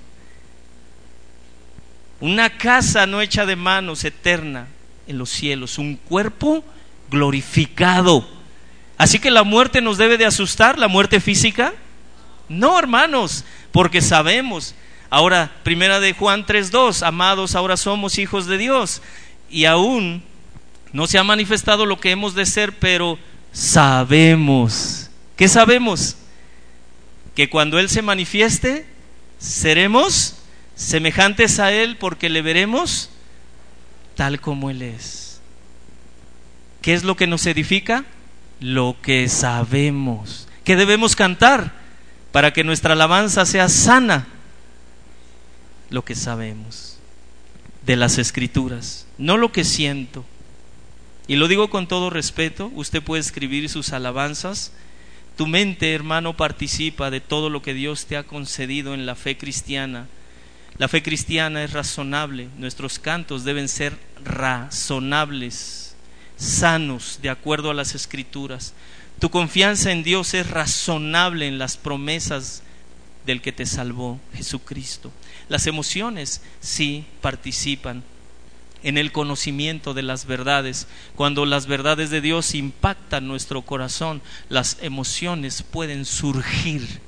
una 2.20 2.56
casa 2.56 3.04
no 3.08 3.20
hecha 3.20 3.46
de 3.46 3.56
manos, 3.56 4.04
eterna 4.04 4.68
en 5.08 5.18
los 5.18 5.30
cielos, 5.30 5.76
un 5.76 5.96
cuerpo 5.96 6.64
glorificado. 7.10 8.24
Así 8.96 9.18
que 9.18 9.32
la 9.32 9.42
muerte 9.42 9.80
nos 9.80 9.98
debe 9.98 10.18
de 10.18 10.26
asustar, 10.26 10.78
la 10.78 10.86
muerte 10.86 11.18
física. 11.18 11.74
No, 12.48 12.78
hermanos, 12.78 13.44
porque 13.72 14.00
sabemos. 14.00 14.76
Ahora, 15.10 15.50
primera 15.64 15.98
de 15.98 16.12
Juan 16.12 16.46
3:2, 16.46 17.04
amados, 17.04 17.56
ahora 17.56 17.76
somos 17.76 18.18
hijos 18.18 18.46
de 18.46 18.56
Dios 18.56 19.02
y 19.50 19.64
aún 19.64 20.29
no 20.92 21.06
se 21.06 21.18
ha 21.18 21.24
manifestado 21.24 21.86
lo 21.86 22.00
que 22.00 22.10
hemos 22.10 22.34
de 22.34 22.46
ser, 22.46 22.78
pero 22.78 23.18
sabemos. 23.52 25.10
¿Qué 25.36 25.48
sabemos? 25.48 26.16
Que 27.34 27.48
cuando 27.48 27.78
Él 27.78 27.88
se 27.88 28.02
manifieste, 28.02 28.86
seremos 29.38 30.36
semejantes 30.74 31.58
a 31.58 31.72
Él 31.72 31.96
porque 31.96 32.28
le 32.28 32.42
veremos 32.42 33.10
tal 34.16 34.40
como 34.40 34.70
Él 34.70 34.82
es. 34.82 35.40
¿Qué 36.82 36.94
es 36.94 37.04
lo 37.04 37.16
que 37.16 37.26
nos 37.26 37.46
edifica? 37.46 38.04
Lo 38.60 38.96
que 39.02 39.28
sabemos. 39.28 40.48
¿Qué 40.64 40.76
debemos 40.76 41.16
cantar? 41.16 41.80
para 42.32 42.52
que 42.52 42.64
nuestra 42.64 42.92
alabanza 42.92 43.44
sea 43.44 43.68
sana, 43.68 44.26
lo 45.88 46.04
que 46.04 46.14
sabemos 46.14 46.98
de 47.84 47.96
las 47.96 48.18
escrituras, 48.18 49.06
no 49.18 49.36
lo 49.36 49.52
que 49.52 49.64
siento. 49.64 50.24
Y 51.30 51.36
lo 51.36 51.46
digo 51.46 51.70
con 51.70 51.86
todo 51.86 52.10
respeto, 52.10 52.72
usted 52.74 53.04
puede 53.04 53.20
escribir 53.20 53.68
sus 53.68 53.92
alabanzas. 53.92 54.72
Tu 55.36 55.46
mente, 55.46 55.94
hermano, 55.94 56.36
participa 56.36 57.08
de 57.08 57.20
todo 57.20 57.50
lo 57.50 57.62
que 57.62 57.72
Dios 57.72 58.06
te 58.06 58.16
ha 58.16 58.24
concedido 58.24 58.94
en 58.94 59.06
la 59.06 59.14
fe 59.14 59.38
cristiana. 59.38 60.08
La 60.76 60.88
fe 60.88 61.04
cristiana 61.04 61.62
es 61.62 61.72
razonable, 61.72 62.48
nuestros 62.58 62.98
cantos 62.98 63.44
deben 63.44 63.68
ser 63.68 63.96
razonables, 64.24 65.94
sanos, 66.36 67.20
de 67.22 67.30
acuerdo 67.30 67.70
a 67.70 67.74
las 67.74 67.94
escrituras. 67.94 68.74
Tu 69.20 69.30
confianza 69.30 69.92
en 69.92 70.02
Dios 70.02 70.34
es 70.34 70.50
razonable 70.50 71.46
en 71.46 71.60
las 71.60 71.76
promesas 71.76 72.64
del 73.24 73.40
que 73.40 73.52
te 73.52 73.66
salvó, 73.66 74.18
Jesucristo. 74.34 75.12
Las 75.48 75.68
emociones 75.68 76.42
sí 76.58 77.04
participan 77.20 78.02
en 78.82 78.98
el 78.98 79.12
conocimiento 79.12 79.94
de 79.94 80.02
las 80.02 80.26
verdades. 80.26 80.86
Cuando 81.16 81.46
las 81.46 81.66
verdades 81.66 82.10
de 82.10 82.20
Dios 82.20 82.54
impactan 82.54 83.26
nuestro 83.26 83.62
corazón, 83.62 84.22
las 84.48 84.78
emociones 84.80 85.62
pueden 85.62 86.04
surgir, 86.04 87.00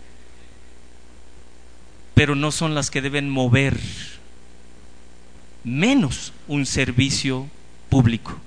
pero 2.14 2.34
no 2.34 2.52
son 2.52 2.74
las 2.74 2.90
que 2.90 3.02
deben 3.02 3.30
mover, 3.30 3.78
menos 5.64 6.32
un 6.48 6.66
servicio 6.66 7.48
público, 7.88 8.38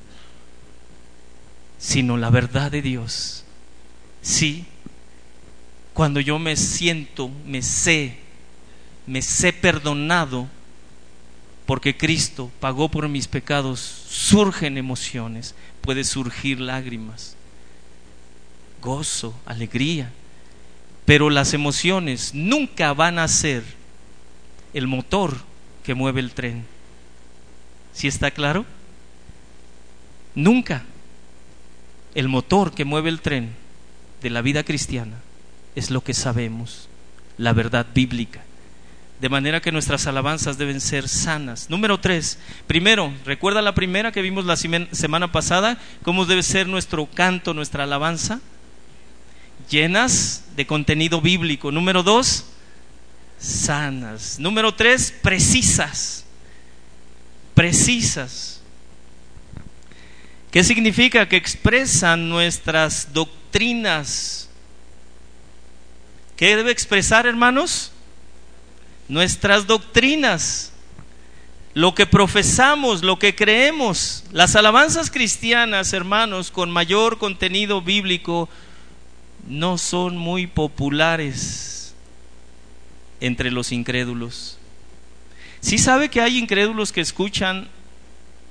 sino 1.77 2.17
la 2.17 2.29
verdad 2.29 2.71
de 2.71 2.81
Dios 2.81 3.45
Sí, 4.25 4.65
cuando 5.93 6.19
yo 6.19 6.39
me 6.39 6.55
siento, 6.57 7.29
me 7.45 7.61
sé, 7.61 8.17
me 9.05 9.21
sé 9.21 9.53
perdonado 9.53 10.47
porque 11.65 11.97
Cristo 11.97 12.51
pagó 12.59 12.89
por 12.89 13.09
mis 13.09 13.27
pecados, 13.27 13.79
surgen 13.79 14.77
emociones, 14.77 15.55
puede 15.81 16.03
surgir 16.03 16.59
lágrimas, 16.59 17.35
gozo, 18.81 19.33
alegría, 19.45 20.11
pero 21.05 21.29
las 21.29 21.53
emociones 21.53 22.33
nunca 22.33 22.93
van 22.93 23.19
a 23.19 23.27
ser 23.27 23.63
el 24.73 24.87
motor 24.87 25.37
que 25.83 25.95
mueve 25.95 26.19
el 26.19 26.33
tren. 26.33 26.65
¿Sí 27.93 28.07
está 28.07 28.31
claro? 28.31 28.65
Nunca 30.35 30.83
el 32.13 32.27
motor 32.27 32.73
que 32.73 32.85
mueve 32.85 33.09
el 33.09 33.21
tren 33.21 33.55
de 34.21 34.29
la 34.29 34.41
vida 34.41 34.63
cristiana 34.63 35.19
es 35.75 35.91
lo 35.91 36.01
que 36.01 36.13
sabemos, 36.13 36.89
la 37.37 37.53
verdad 37.53 37.85
bíblica. 37.93 38.44
De 39.19 39.29
manera 39.29 39.61
que 39.61 39.71
nuestras 39.71 40.07
alabanzas 40.07 40.57
deben 40.57 40.81
ser 40.81 41.07
sanas. 41.07 41.69
Número 41.69 41.99
tres, 41.99 42.37
primero, 42.67 43.13
recuerda 43.23 43.61
la 43.61 43.73
primera 43.73 44.11
que 44.11 44.21
vimos 44.21 44.45
la 44.45 44.57
semana 44.57 45.31
pasada, 45.31 45.77
cómo 46.03 46.25
debe 46.25 46.43
ser 46.43 46.67
nuestro 46.67 47.05
canto, 47.05 47.53
nuestra 47.53 47.85
alabanza, 47.85 48.41
llenas 49.69 50.43
de 50.57 50.67
contenido 50.67 51.21
bíblico. 51.21 51.71
Número 51.71 52.03
dos, 52.03 52.45
sanas. 53.39 54.37
Número 54.37 54.73
tres, 54.73 55.13
precisas. 55.21 56.25
Precisas. 57.53 58.61
¿Qué 60.51 60.63
significa? 60.63 61.27
Que 61.27 61.37
expresan 61.37 62.29
nuestras 62.29 63.13
doctrinas. 63.13 64.49
¿Qué 66.35 66.55
debe 66.57 66.71
expresar, 66.71 67.25
hermanos? 67.25 67.91
Nuestras 69.07 69.67
doctrinas, 69.67 70.71
lo 71.73 71.93
que 71.93 72.05
profesamos, 72.05 73.03
lo 73.03 73.19
que 73.19 73.35
creemos. 73.35 74.23
Las 74.31 74.55
alabanzas 74.55 75.11
cristianas, 75.11 75.93
hermanos, 75.93 76.51
con 76.51 76.71
mayor 76.71 77.17
contenido 77.17 77.81
bíblico, 77.81 78.49
no 79.47 79.77
son 79.77 80.17
muy 80.17 80.47
populares 80.47 81.93
entre 83.19 83.51
los 83.51 83.71
incrédulos. 83.71 84.57
Sí 85.61 85.77
sabe 85.77 86.09
que 86.09 86.21
hay 86.21 86.37
incrédulos 86.37 86.91
que 86.91 87.01
escuchan 87.01 87.67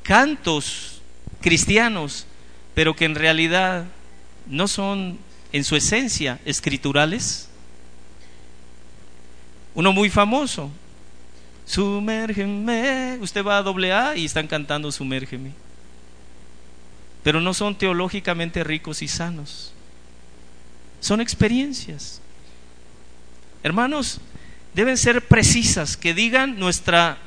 cantos 0.02 1.00
cristianos, 1.40 2.26
pero 2.74 2.94
que 2.94 3.04
en 3.04 3.14
realidad 3.14 3.86
no 4.46 4.68
son 4.68 5.18
en 5.52 5.64
su 5.64 5.76
esencia 5.76 6.40
escriturales. 6.44 7.48
Uno 9.74 9.92
muy 9.92 10.08
famoso, 10.08 10.70
sumérgeme, 11.66 13.18
usted 13.20 13.44
va 13.44 13.58
a 13.58 13.62
doble 13.62 13.92
A 13.92 14.16
y 14.16 14.24
están 14.24 14.46
cantando 14.46 14.92
sumérgeme, 14.92 15.52
pero 17.22 17.40
no 17.40 17.52
son 17.54 17.76
teológicamente 17.76 18.62
ricos 18.62 19.02
y 19.02 19.08
sanos, 19.08 19.72
son 21.00 21.20
experiencias. 21.20 22.20
Hermanos, 23.62 24.20
deben 24.74 24.96
ser 24.96 25.26
precisas, 25.26 25.96
que 25.96 26.14
digan 26.14 26.58
nuestra 26.58 27.18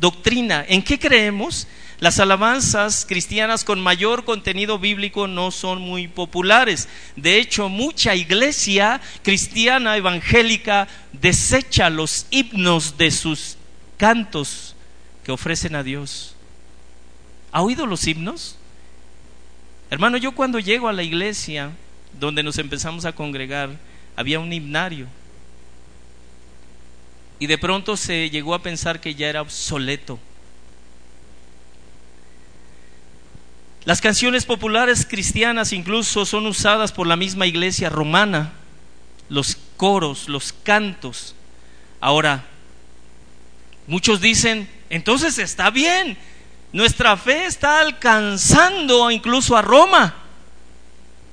doctrina, 0.00 0.64
en 0.68 0.82
qué 0.82 0.98
creemos, 0.98 1.66
las 2.04 2.20
alabanzas 2.20 3.06
cristianas 3.08 3.64
con 3.64 3.80
mayor 3.80 4.26
contenido 4.26 4.78
bíblico 4.78 5.26
no 5.26 5.50
son 5.50 5.80
muy 5.80 6.06
populares. 6.06 6.86
De 7.16 7.38
hecho, 7.38 7.70
mucha 7.70 8.14
iglesia 8.14 9.00
cristiana 9.22 9.96
evangélica 9.96 10.86
desecha 11.14 11.88
los 11.88 12.26
himnos 12.30 12.98
de 12.98 13.10
sus 13.10 13.56
cantos 13.96 14.76
que 15.24 15.32
ofrecen 15.32 15.76
a 15.76 15.82
Dios. 15.82 16.36
¿Ha 17.52 17.62
oído 17.62 17.86
los 17.86 18.06
himnos? 18.06 18.58
Hermano, 19.88 20.18
yo 20.18 20.32
cuando 20.32 20.58
llego 20.58 20.88
a 20.88 20.92
la 20.92 21.04
iglesia 21.04 21.70
donde 22.20 22.42
nos 22.42 22.58
empezamos 22.58 23.06
a 23.06 23.12
congregar, 23.12 23.70
había 24.14 24.40
un 24.40 24.52
himnario. 24.52 25.06
Y 27.38 27.46
de 27.46 27.56
pronto 27.56 27.96
se 27.96 28.28
llegó 28.28 28.52
a 28.52 28.62
pensar 28.62 29.00
que 29.00 29.14
ya 29.14 29.28
era 29.28 29.40
obsoleto 29.40 30.18
Las 33.84 34.00
canciones 34.00 34.46
populares 34.46 35.06
cristianas 35.06 35.72
incluso 35.72 36.24
son 36.24 36.46
usadas 36.46 36.90
por 36.90 37.06
la 37.06 37.16
misma 37.16 37.46
iglesia 37.46 37.90
romana, 37.90 38.52
los 39.28 39.58
coros, 39.76 40.28
los 40.28 40.54
cantos. 40.54 41.34
Ahora, 42.00 42.44
muchos 43.86 44.22
dicen, 44.22 44.68
entonces 44.88 45.38
está 45.38 45.70
bien, 45.70 46.16
nuestra 46.72 47.16
fe 47.18 47.44
está 47.44 47.80
alcanzando 47.80 49.10
incluso 49.10 49.54
a 49.54 49.62
Roma, 49.62 50.14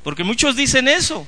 porque 0.04 0.26
muchos 0.26 0.58
dicen 0.58 0.90
eso. 0.90 1.26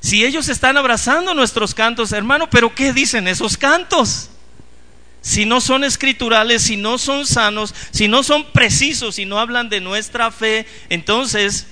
Si 0.00 0.24
ellos 0.24 0.48
están 0.48 0.76
abrazando 0.78 1.34
nuestros 1.34 1.74
cantos, 1.74 2.12
hermano, 2.12 2.48
pero 2.48 2.74
¿qué 2.74 2.94
dicen 2.94 3.28
esos 3.28 3.58
cantos? 3.58 4.30
Si 5.20 5.44
no 5.44 5.60
son 5.60 5.84
escriturales, 5.84 6.62
si 6.62 6.76
no 6.76 6.98
son 6.98 7.26
sanos, 7.26 7.74
si 7.90 8.08
no 8.08 8.22
son 8.22 8.44
precisos, 8.52 9.16
si 9.16 9.24
no 9.24 9.38
hablan 9.38 9.68
de 9.68 9.80
nuestra 9.80 10.30
fe, 10.30 10.66
entonces 10.88 11.66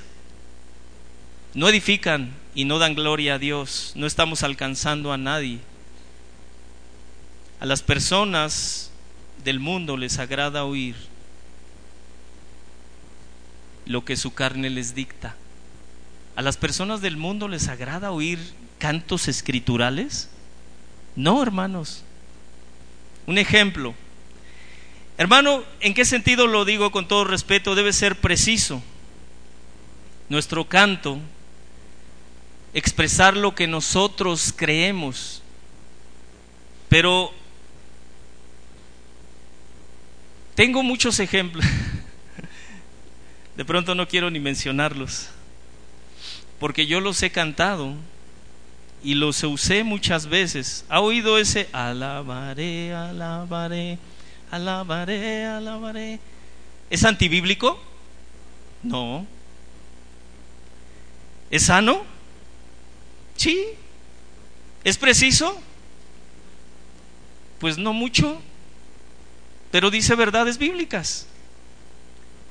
no 1.55 1.68
edifican 1.68 2.34
y 2.55 2.64
no 2.64 2.78
dan 2.78 2.94
gloria 2.94 3.34
a 3.34 3.38
Dios, 3.38 3.92
no 3.94 4.07
estamos 4.07 4.42
alcanzando 4.42 5.12
a 5.12 5.18
nadie. 5.18 5.61
A 7.61 7.66
las 7.66 7.82
personas 7.82 8.90
del 9.44 9.61
mundo 9.61 9.97
les 9.97 10.18
agrada 10.18 10.64
oír 10.64 10.97
lo 13.86 14.05
que 14.05 14.16
su 14.16 14.34
carne 14.34 14.68
les 14.68 14.94
dicta. 14.94 15.36
A 16.34 16.42
las 16.42 16.57
personas 16.57 17.01
del 17.01 17.16
mundo 17.16 17.49
les 17.49 17.68
agrada 17.68 18.11
oír 18.11 18.38
cantos 18.78 19.28
escriturales. 19.28 20.28
No, 21.14 21.42
hermanos. 21.42 22.03
Un 23.27 23.39
ejemplo. 23.39 23.95
Hermano, 25.18 25.64
¿en 25.81 25.95
qué 25.95 26.05
sentido 26.05 26.47
lo 26.47 26.64
digo 26.64 26.91
con 26.91 27.09
todo 27.09 27.24
respeto? 27.24 27.74
Debe 27.74 27.93
ser 27.93 28.16
preciso. 28.16 28.83
Nuestro 30.29 30.68
canto, 30.68 31.18
expresar 32.74 33.37
lo 33.37 33.55
que 33.55 33.66
nosotros 33.66 34.53
creemos. 34.55 35.43
Pero 36.89 37.33
tengo 40.55 40.83
muchos 40.83 41.18
ejemplos. 41.18 41.64
De 43.57 43.64
pronto 43.64 43.95
no 43.95 44.07
quiero 44.07 44.31
ni 44.31 44.39
mencionarlos. 44.39 45.29
Porque 46.61 46.87
yo 46.87 47.01
los 47.01 47.22
he 47.22 47.31
cantado 47.31 47.95
y 49.07 49.15
los 49.15 49.41
usé 49.45 49.85
muchas 49.85 50.27
veces. 50.27 50.85
¿Ha 50.89 51.01
oído 51.01 51.39
ese 51.39 51.69
alabaré, 51.73 52.93
alabaré, 52.93 54.01
alabaré, 54.51 55.45
alabaré? 55.45 56.19
¿Es 56.91 57.05
antibíblico? 57.05 57.81
No. 58.83 59.25
¿Es 61.53 61.67
sano? 61.67 62.03
Sí. 63.37 63.65
¿Es 64.83 64.99
preciso? 64.99 65.57
Pues 67.61 67.79
no 67.79 67.93
mucho, 67.93 68.43
pero 69.71 69.93
dice 69.93 70.17
verdades 70.17 70.59
bíblicas. 70.59 71.29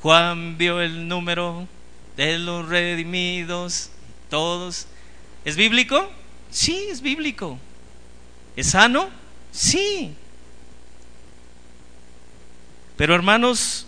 Juan 0.02 0.58
vio 0.58 0.80
el 0.80 1.10
número 1.10 1.68
de 2.16 2.40
los 2.40 2.66
redimidos, 2.70 3.90
todos. 4.30 4.88
¿Es 5.44 5.58
bíblico? 5.58 6.10
Sí, 6.52 6.88
es 6.90 7.02
bíblico. 7.02 7.60
¿Es 8.56 8.72
sano? 8.72 9.10
Sí. 9.52 10.14
Pero 12.98 13.14
hermanos, 13.14 13.86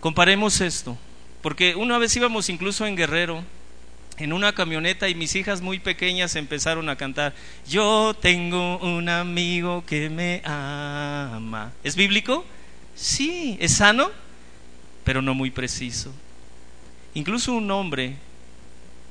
comparemos 0.00 0.60
esto, 0.60 0.96
porque 1.42 1.74
una 1.74 1.98
vez 1.98 2.14
íbamos 2.16 2.48
incluso 2.50 2.86
en 2.86 2.96
Guerrero, 2.96 3.42
en 4.18 4.32
una 4.32 4.52
camioneta 4.52 5.08
y 5.08 5.14
mis 5.14 5.34
hijas 5.36 5.60
muy 5.60 5.78
pequeñas 5.78 6.36
empezaron 6.36 6.88
a 6.88 6.96
cantar, 6.96 7.34
yo 7.66 8.14
tengo 8.20 8.78
un 8.78 9.08
amigo 9.08 9.84
que 9.86 10.10
me 10.10 10.42
ama. 10.44 11.72
¿Es 11.84 11.96
bíblico? 11.96 12.44
Sí. 12.94 13.56
¿Es 13.60 13.76
sano? 13.76 14.10
Pero 15.04 15.22
no 15.22 15.34
muy 15.34 15.50
preciso. 15.50 16.12
Incluso 17.14 17.52
un 17.52 17.70
hombre 17.70 18.16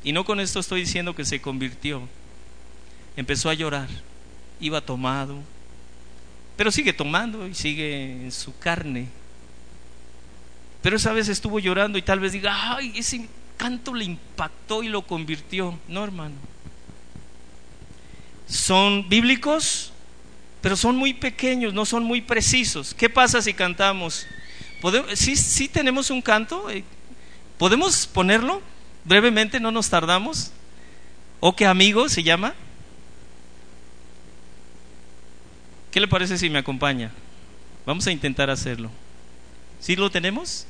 y 0.08 0.14
no 0.14 0.24
con 0.24 0.40
esto 0.40 0.62
estoy 0.62 0.80
diciendo 0.80 1.14
que 1.14 1.26
se 1.26 1.42
convirtió. 1.42 2.02
Empezó 3.18 3.50
a 3.50 3.54
llorar, 3.54 3.90
iba 4.62 4.80
tomado, 4.80 5.36
pero 6.56 6.72
sigue 6.72 6.94
tomando 6.94 7.46
y 7.46 7.54
sigue 7.54 8.24
en 8.24 8.32
su 8.32 8.58
carne. 8.58 9.10
Pero 10.82 10.96
esa 10.96 11.12
vez 11.12 11.28
estuvo 11.28 11.60
llorando 11.60 11.98
y 11.98 12.04
tal 12.04 12.22
vez 12.22 12.32
diga, 12.32 12.78
ay, 12.78 12.94
ese 12.96 13.28
canto 13.58 13.94
le 13.94 14.06
impactó 14.06 14.82
y 14.82 14.88
lo 14.88 15.02
convirtió. 15.02 15.78
No, 15.90 16.06
hermano. 16.06 16.36
Son 18.48 19.10
bíblicos, 19.10 19.92
pero 20.62 20.78
son 20.78 20.96
muy 20.96 21.16
pequeños, 21.16 21.74
no 21.74 21.86
son 21.86 22.06
muy 22.06 22.22
precisos. 22.22 22.94
¿Qué 22.94 23.10
pasa 23.10 23.42
si 23.42 23.54
cantamos? 23.54 24.26
¿Sí, 25.16 25.36
sí 25.36 25.68
tenemos 25.68 26.10
un 26.12 26.22
canto? 26.22 26.70
Eh, 26.70 26.86
¿Podemos 27.58 28.08
ponerlo? 28.08 28.62
Brevemente, 29.08 29.60
no 29.60 29.72
nos 29.72 29.90
tardamos. 29.90 30.52
¿O 31.40 31.56
qué 31.56 31.66
amigo 31.66 32.10
se 32.10 32.24
llama? 32.24 32.54
¿Qué 35.92 36.02
le 36.02 36.08
parece 36.08 36.38
si 36.38 36.50
me 36.50 36.60
acompaña? 36.60 37.12
Vamos 37.86 38.06
a 38.06 38.12
intentar 38.12 38.50
hacerlo. 38.50 38.92
¿Sí 39.80 39.96
lo 39.96 40.12
tenemos? 40.12 40.68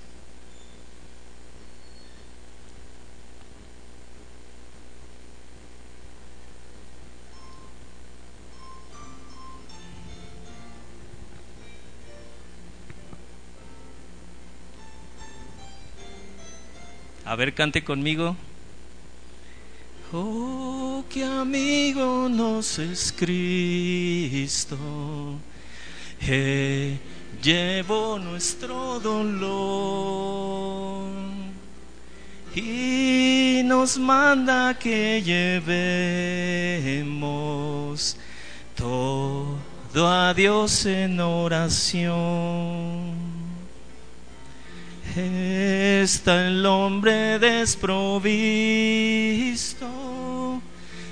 A 17.27 17.35
ver, 17.35 17.53
cante 17.53 17.83
conmigo. 17.83 18.37
Oh, 20.13 21.03
qué 21.09 21.25
amigo 21.25 22.29
nos 22.29 22.79
es 22.79 23.11
Cristo. 23.11 24.77
He 26.21 26.97
llevó 27.43 28.17
nuestro 28.17 29.01
dolor 29.01 30.29
y 32.55 33.59
nos 33.65 33.97
manda 33.97 34.73
que 34.79 35.21
llevemos 35.21 35.75
todo 38.73 39.57
a 40.07 40.33
Dios 40.33 40.85
en 40.85 41.19
oración 41.19 42.76
está 45.17 46.47
el 46.47 46.65
hombre 46.65 47.39
desprovisto 47.39 48.17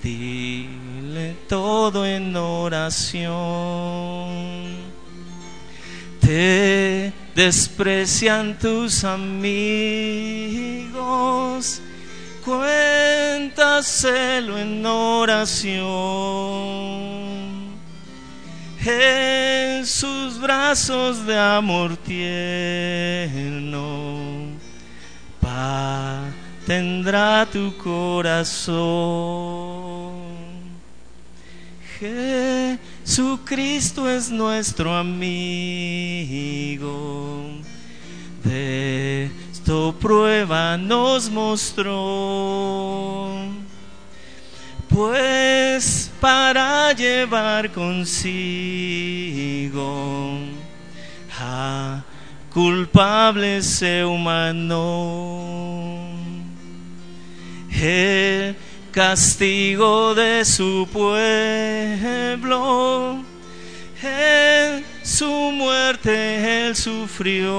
dile 0.00 1.34
todo 1.48 2.06
en 2.06 2.36
oración. 2.36 3.32
Te 6.20 7.12
desprecian 7.34 8.56
tus 8.60 9.02
amigos, 9.02 9.42
cuéntaselo 12.44 14.58
en 14.58 14.84
oración. 14.84 15.82
En 18.84 19.86
sus 19.86 20.40
brazos 20.40 21.24
de 21.24 21.38
amor 21.38 21.96
tierno, 21.98 23.78
paz 25.40 26.32
tendrá 26.66 27.46
tu 27.46 27.76
corazón. 27.76 28.82
Jesucristo 32.00 34.10
es 34.10 34.30
nuestro 34.30 34.96
amigo. 34.96 35.22
De 38.42 39.30
esto 39.62 39.94
prueba 40.00 40.76
nos 40.76 41.30
mostró. 41.30 43.28
Pues 44.88 46.10
para 46.20 46.92
llevar 46.92 47.70
consigo 47.70 48.40
a 51.38 52.02
culpable 52.52 53.62
se 53.62 54.04
humanó. 54.04 54.80
El 57.70 58.56
castigo 58.90 60.16
de 60.16 60.44
su 60.44 60.88
pueblo. 60.92 62.42
En 64.02 64.84
su 65.04 65.30
muerte 65.52 66.66
él 66.66 66.74
sufrió. 66.74 67.52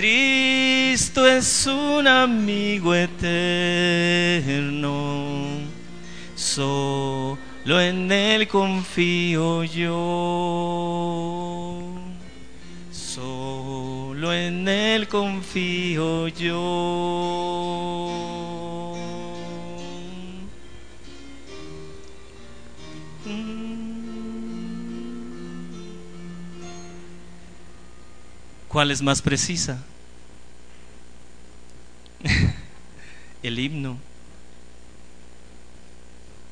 Cristo 0.00 1.26
es 1.26 1.66
un 1.66 2.08
amigo 2.08 2.94
eterno. 2.94 3.28
Solo 6.34 7.36
en 7.78 8.10
él 8.10 8.48
confío 8.48 9.62
yo. 9.64 9.92
Solo 12.90 14.32
en 14.32 14.66
él 14.66 15.06
confío 15.06 16.28
yo. 16.28 17.36
¿Cuál 28.66 28.92
es 28.92 29.02
más 29.02 29.20
precisa? 29.20 29.84
El 33.42 33.58
himno. 33.58 33.98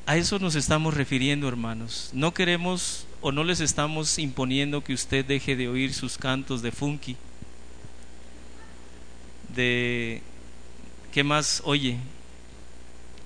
A 0.05 0.17
eso 0.17 0.39
nos 0.39 0.55
estamos 0.55 0.95
refiriendo, 0.95 1.47
hermanos. 1.47 2.09
No 2.13 2.33
queremos 2.33 3.05
o 3.21 3.31
no 3.31 3.43
les 3.43 3.59
estamos 3.59 4.17
imponiendo 4.17 4.83
que 4.83 4.93
usted 4.93 5.23
deje 5.23 5.55
de 5.55 5.67
oír 5.67 5.93
sus 5.93 6.17
cantos 6.17 6.61
de 6.61 6.71
funky. 6.71 7.15
De 9.55 10.23
¿qué 11.11 11.23
más 11.23 11.61
oye? 11.65 11.97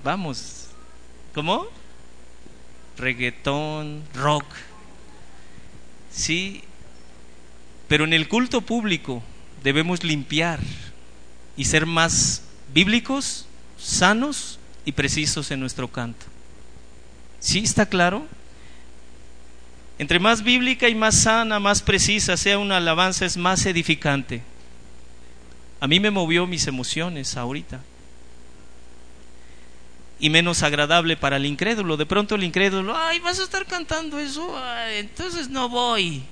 Vamos. 0.02 0.68
¿Cómo? 1.32 1.66
Reggaetón, 2.98 4.02
rock. 4.14 4.44
Sí, 6.10 6.62
pero 7.88 8.04
en 8.04 8.12
el 8.12 8.28
culto 8.28 8.60
público 8.60 9.22
debemos 9.62 10.04
limpiar 10.04 10.60
y 11.56 11.64
ser 11.64 11.86
más 11.86 12.42
bíblicos, 12.72 13.46
sanos 13.78 14.58
y 14.84 14.92
precisos 14.92 15.50
en 15.50 15.60
nuestro 15.60 15.88
canto. 15.88 16.26
¿Sí 17.40 17.60
está 17.60 17.86
claro? 17.86 18.26
Entre 19.98 20.18
más 20.18 20.42
bíblica 20.42 20.88
y 20.88 20.94
más 20.94 21.14
sana, 21.22 21.60
más 21.60 21.82
precisa 21.82 22.36
sea 22.36 22.58
una 22.58 22.78
alabanza, 22.78 23.26
es 23.26 23.36
más 23.36 23.64
edificante. 23.66 24.42
A 25.80 25.86
mí 25.86 26.00
me 26.00 26.10
movió 26.10 26.46
mis 26.46 26.66
emociones 26.66 27.36
ahorita. 27.36 27.80
Y 30.18 30.30
menos 30.30 30.62
agradable 30.62 31.16
para 31.16 31.36
el 31.36 31.46
incrédulo. 31.46 31.96
De 31.96 32.06
pronto 32.06 32.34
el 32.34 32.44
incrédulo, 32.44 32.96
ay, 32.96 33.20
vas 33.20 33.38
a 33.38 33.44
estar 33.44 33.66
cantando 33.66 34.18
eso, 34.18 34.58
entonces 34.90 35.48
no 35.48 35.68
voy. 35.68 36.24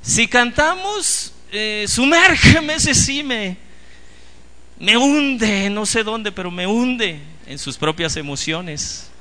Si 0.00 0.26
cantamos, 0.28 1.32
eh, 1.50 1.84
sumérgeme, 1.88 2.78
sí 2.80 3.22
me, 4.82 4.96
hunde, 4.96 5.70
no 5.70 5.86
sé 5.86 6.02
dónde, 6.02 6.32
pero 6.32 6.50
me 6.50 6.66
hunde 6.66 7.20
en 7.46 7.58
sus 7.60 7.76
propias 7.78 8.16
emociones. 8.16 9.12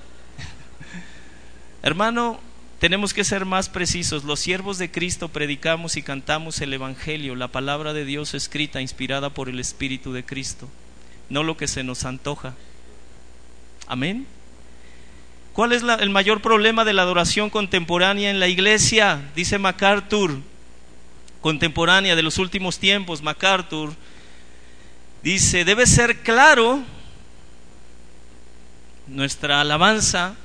Hermano, 1.84 2.40
tenemos 2.80 3.14
que 3.14 3.24
ser 3.24 3.46
más 3.46 3.70
precisos. 3.70 4.24
Los 4.24 4.40
siervos 4.40 4.80
de 4.80 4.90
Cristo 4.90 5.30
predicamos 5.30 5.98
y 5.98 6.02
cantamos 6.02 6.60
el 6.62 6.74
Evangelio, 6.74 7.36
la 7.36 7.50
palabra 7.50 7.94
de 7.94 8.06
Dios 8.06 8.34
escrita, 8.34 8.82
inspirada 8.82 9.30
por 9.30 9.50
el 9.50 9.60
Espíritu 9.60 10.14
de 10.14 10.26
Cristo, 10.26 10.68
no 11.30 11.44
lo 11.44 11.58
que 11.58 11.68
se 11.68 11.84
nos 11.84 12.06
antoja. 12.06 12.56
Amén. 13.86 14.26
¿Cuál 15.54 15.74
es 15.74 15.84
el 15.84 16.10
mayor 16.10 16.42
problema 16.42 16.86
de 16.86 16.94
la 16.94 17.04
adoración 17.04 17.52
contemporánea 17.52 18.32
en 18.32 18.40
la 18.40 18.48
iglesia? 18.48 19.30
Dice 19.36 19.60
MacArthur, 19.60 20.40
contemporánea 21.40 22.16
de 22.16 22.24
los 22.24 22.40
últimos 22.40 22.80
tiempos, 22.80 23.22
MacArthur, 23.22 23.94
dice, 25.24 25.66
debe 25.66 25.86
ser 25.86 26.20
claro 26.20 26.84
nuestra 29.08 29.62
alabanza 29.62 30.36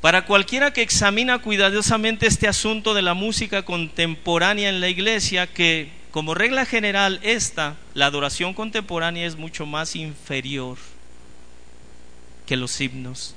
para 0.00 0.26
cualquiera 0.26 0.72
que 0.72 0.82
examina 0.82 1.38
cuidadosamente 1.38 2.26
este 2.26 2.46
asunto 2.46 2.92
de 2.92 3.02
la 3.02 3.14
música 3.14 3.64
contemporánea 3.64 4.68
en 4.68 4.80
la 4.80 4.88
iglesia, 4.88 5.46
que 5.46 5.90
como 6.10 6.34
regla 6.34 6.66
general 6.66 7.20
esta, 7.22 7.76
la 7.94 8.06
adoración 8.06 8.54
contemporánea 8.54 9.26
es 9.26 9.36
mucho 9.36 9.64
más 9.64 9.96
inferior 9.96 10.76
que 12.46 12.56
los 12.56 12.78
himnos 12.80 13.34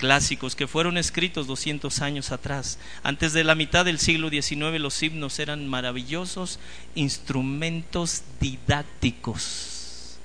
clásicos 0.00 0.56
que 0.56 0.66
fueron 0.66 0.96
escritos 0.98 1.46
200 1.46 2.00
años 2.00 2.32
atrás. 2.32 2.78
Antes 3.02 3.34
de 3.34 3.44
la 3.44 3.54
mitad 3.54 3.84
del 3.84 3.98
siglo 3.98 4.30
XIX 4.30 4.80
los 4.80 5.00
himnos 5.02 5.38
eran 5.38 5.68
maravillosos 5.68 6.58
instrumentos 6.94 8.22
didácticos. 8.40 10.18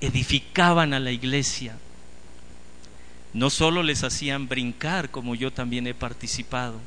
Edificaban 0.00 0.94
a 0.94 0.98
la 0.98 1.12
iglesia. 1.12 1.76
No 3.34 3.50
solo 3.50 3.82
les 3.82 4.02
hacían 4.02 4.48
brincar, 4.48 5.10
como 5.10 5.34
yo 5.34 5.52
también 5.52 5.86
he 5.86 5.94
participado. 5.94 6.80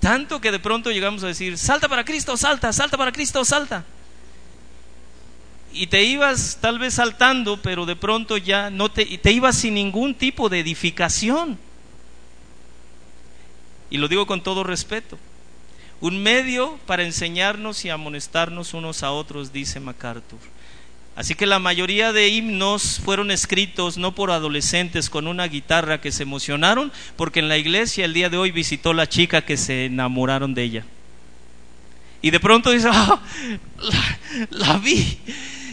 Tanto 0.00 0.40
que 0.40 0.52
de 0.52 0.58
pronto 0.58 0.90
llegamos 0.90 1.24
a 1.24 1.28
decir, 1.28 1.56
salta 1.56 1.88
para 1.88 2.04
Cristo, 2.04 2.36
salta, 2.36 2.72
salta 2.72 2.96
para 2.96 3.12
Cristo, 3.12 3.44
salta 3.44 3.84
y 5.72 5.86
te 5.86 6.02
ibas 6.04 6.58
tal 6.60 6.78
vez 6.78 6.94
saltando, 6.94 7.56
pero 7.62 7.86
de 7.86 7.96
pronto 7.96 8.36
ya 8.36 8.70
no 8.70 8.90
te, 8.90 9.06
ibas 9.30 9.56
sin 9.56 9.74
ningún 9.74 10.14
tipo 10.14 10.48
de 10.48 10.60
edificación. 10.60 11.58
Y 13.90 13.98
lo 13.98 14.08
digo 14.08 14.26
con 14.26 14.42
todo 14.42 14.64
respeto. 14.64 15.18
Un 16.00 16.22
medio 16.22 16.78
para 16.86 17.04
enseñarnos 17.04 17.84
y 17.84 17.90
amonestarnos 17.90 18.74
unos 18.74 19.02
a 19.02 19.10
otros, 19.10 19.52
dice 19.52 19.80
MacArthur. 19.80 20.38
Así 21.16 21.34
que 21.34 21.44
la 21.46 21.58
mayoría 21.58 22.12
de 22.12 22.28
himnos 22.28 23.00
fueron 23.04 23.30
escritos 23.30 23.98
no 23.98 24.14
por 24.14 24.30
adolescentes 24.30 25.10
con 25.10 25.26
una 25.26 25.46
guitarra 25.48 26.00
que 26.00 26.12
se 26.12 26.22
emocionaron, 26.22 26.92
porque 27.16 27.40
en 27.40 27.48
la 27.48 27.58
iglesia 27.58 28.04
el 28.04 28.14
día 28.14 28.30
de 28.30 28.38
hoy 28.38 28.52
visitó 28.52 28.94
la 28.94 29.08
chica 29.08 29.42
que 29.42 29.56
se 29.56 29.86
enamoraron 29.86 30.54
de 30.54 30.62
ella. 30.62 30.84
Y 32.22 32.30
de 32.30 32.40
pronto 32.40 32.70
dice, 32.70 32.88
ah, 32.92 33.20
la 34.50 34.78
vi, 34.78 35.18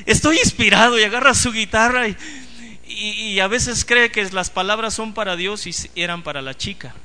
estoy 0.08 0.38
inspirado 0.40 0.98
y 0.98 1.04
agarra 1.04 1.36
su 1.36 1.52
guitarra 1.52 2.08
y, 2.08 3.40
a 3.40 3.48
veces 3.48 3.86
cree 3.86 4.10
que 4.10 4.24
las 4.32 4.50
palabras 4.50 4.96
son 4.96 5.14
para 5.14 5.36
Dios 5.36 5.68
y 5.68 5.76
eran 5.96 6.24
para 6.24 6.42
la 6.42 6.56
chica, 6.56 6.96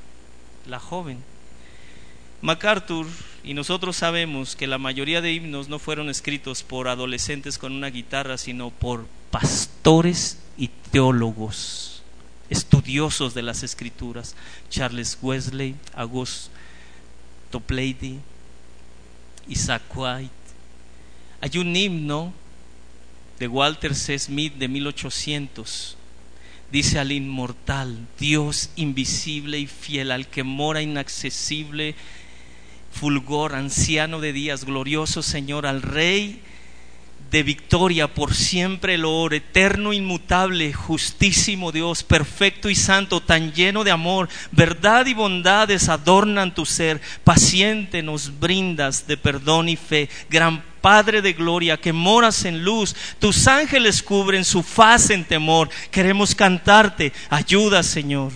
la 0.66 0.78
joven. 0.78 1.22
MacArthur 2.40 3.06
y 3.44 3.54
nosotros 3.54 3.96
sabemos 3.96 4.56
que 4.56 4.66
la 4.66 4.78
mayoría 4.78 5.20
de 5.20 5.32
himnos 5.32 5.68
no 5.68 5.78
fueron 5.78 6.08
escritos 6.08 6.62
por 6.62 6.88
adolescentes 6.88 7.58
con 7.58 7.72
una 7.72 7.88
guitarra, 7.88 8.38
sino 8.38 8.70
por 8.70 9.06
pastores 9.30 10.38
y 10.56 10.68
teólogos, 10.90 12.02
estudiosos 12.48 13.34
de 13.34 13.42
las 13.42 13.62
escrituras. 13.62 14.36
Charles 14.70 15.18
Wesley, 15.20 15.74
August 15.94 16.50
Toplady, 17.50 18.20
Isaac 19.48 19.82
White. 19.94 20.30
Hay 21.40 21.58
un 21.58 21.74
himno 21.74 22.32
de 23.42 23.48
Walter 23.48 23.96
C. 23.96 24.16
Smith 24.20 24.54
de 24.54 24.68
1800. 24.68 25.96
Dice 26.70 27.00
al 27.00 27.10
inmortal, 27.10 28.06
Dios 28.16 28.70
invisible 28.76 29.58
y 29.58 29.66
fiel, 29.66 30.12
al 30.12 30.28
que 30.28 30.44
mora 30.44 30.80
inaccesible, 30.80 31.96
fulgor, 32.92 33.56
anciano 33.56 34.20
de 34.20 34.32
días, 34.32 34.64
glorioso 34.64 35.24
Señor, 35.24 35.66
al 35.66 35.82
Rey 35.82 36.40
de 37.32 37.42
victoria 37.42 38.12
por 38.12 38.34
siempre 38.34 38.98
loor, 38.98 39.32
eterno, 39.32 39.94
inmutable, 39.94 40.72
justísimo 40.74 41.72
Dios, 41.72 42.02
perfecto 42.02 42.68
y 42.68 42.74
santo, 42.74 43.22
tan 43.22 43.54
lleno 43.54 43.84
de 43.84 43.90
amor, 43.90 44.28
verdad 44.52 45.06
y 45.06 45.14
bondades 45.14 45.88
adornan 45.88 46.54
tu 46.54 46.66
ser, 46.66 47.00
paciente 47.24 48.02
nos 48.02 48.38
brindas 48.38 49.06
de 49.06 49.16
perdón 49.16 49.70
y 49.70 49.76
fe, 49.76 50.10
gran 50.28 50.62
Padre 50.82 51.22
de 51.22 51.32
gloria, 51.32 51.76
que 51.76 51.92
moras 51.92 52.44
en 52.44 52.64
luz, 52.64 52.96
tus 53.20 53.46
ángeles 53.46 54.02
cubren 54.02 54.44
su 54.44 54.64
faz 54.64 55.10
en 55.10 55.24
temor. 55.24 55.70
Queremos 55.92 56.34
cantarte, 56.34 57.12
ayuda 57.30 57.84
Señor, 57.84 58.32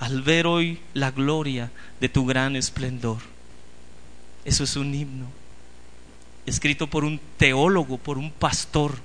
al 0.00 0.20
ver 0.20 0.48
hoy 0.48 0.80
la 0.94 1.12
gloria 1.12 1.70
de 2.00 2.08
tu 2.08 2.26
gran 2.26 2.56
esplendor. 2.56 3.18
Eso 4.44 4.64
es 4.64 4.74
un 4.74 4.92
himno, 4.92 5.26
escrito 6.46 6.86
por 6.86 7.04
un 7.04 7.20
teólogo, 7.36 7.98
por 7.98 8.18
un 8.18 8.30
pastor. 8.30 8.98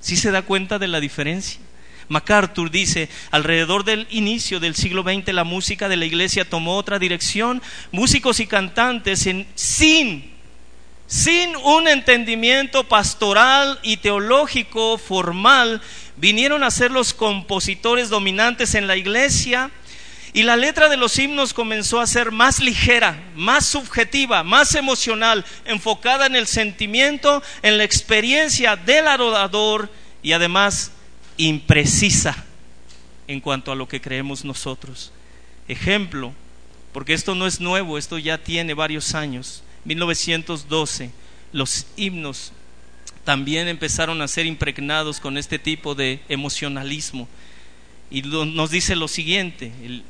¿Sí 0.00 0.16
se 0.16 0.30
da 0.30 0.42
cuenta 0.42 0.78
de 0.78 0.88
la 0.88 1.00
diferencia? 1.00 1.60
MacArthur 2.08 2.70
dice, 2.70 3.08
alrededor 3.30 3.84
del 3.84 4.06
inicio 4.10 4.60
del 4.60 4.74
siglo 4.74 5.02
XX 5.02 5.32
la 5.32 5.44
música 5.44 5.88
de 5.88 5.96
la 5.96 6.06
iglesia 6.06 6.48
tomó 6.48 6.76
otra 6.76 6.98
dirección, 6.98 7.62
músicos 7.92 8.40
y 8.40 8.46
cantantes 8.46 9.26
en, 9.26 9.46
sin 9.54 10.38
sin 11.08 11.56
un 11.56 11.88
entendimiento 11.88 12.84
pastoral 12.84 13.78
y 13.82 13.96
teológico 13.96 14.98
formal, 14.98 15.80
vinieron 16.16 16.62
a 16.62 16.70
ser 16.70 16.90
los 16.90 17.14
compositores 17.14 18.10
dominantes 18.10 18.74
en 18.74 18.86
la 18.86 18.96
iglesia 18.96 19.70
y 20.32 20.42
la 20.42 20.56
letra 20.56 20.88
de 20.88 20.96
los 20.96 21.18
himnos 21.18 21.54
comenzó 21.54 22.00
a 22.00 22.06
ser 22.06 22.30
más 22.30 22.60
ligera, 22.60 23.22
más 23.34 23.66
subjetiva, 23.66 24.42
más 24.42 24.74
emocional, 24.74 25.44
enfocada 25.64 26.26
en 26.26 26.36
el 26.36 26.46
sentimiento, 26.46 27.42
en 27.62 27.78
la 27.78 27.84
experiencia 27.84 28.76
del 28.76 29.08
adorador 29.08 29.90
y 30.22 30.32
además 30.32 30.92
imprecisa 31.36 32.44
en 33.26 33.40
cuanto 33.40 33.72
a 33.72 33.76
lo 33.76 33.88
que 33.88 34.00
creemos 34.00 34.44
nosotros. 34.44 35.12
Ejemplo, 35.66 36.32
porque 36.92 37.14
esto 37.14 37.34
no 37.34 37.46
es 37.46 37.60
nuevo, 37.60 37.98
esto 37.98 38.18
ya 38.18 38.38
tiene 38.38 38.74
varios 38.74 39.14
años. 39.14 39.62
1912, 39.84 41.10
los 41.52 41.86
himnos 41.96 42.52
también 43.24 43.68
empezaron 43.68 44.20
a 44.22 44.28
ser 44.28 44.46
impregnados 44.46 45.20
con 45.20 45.36
este 45.36 45.58
tipo 45.58 45.94
de 45.94 46.20
emocionalismo. 46.28 47.28
Y 48.10 48.22
nos 48.22 48.70
dice 48.70 48.96
lo 48.96 49.06
siguiente, 49.06 49.70
el 49.82 50.02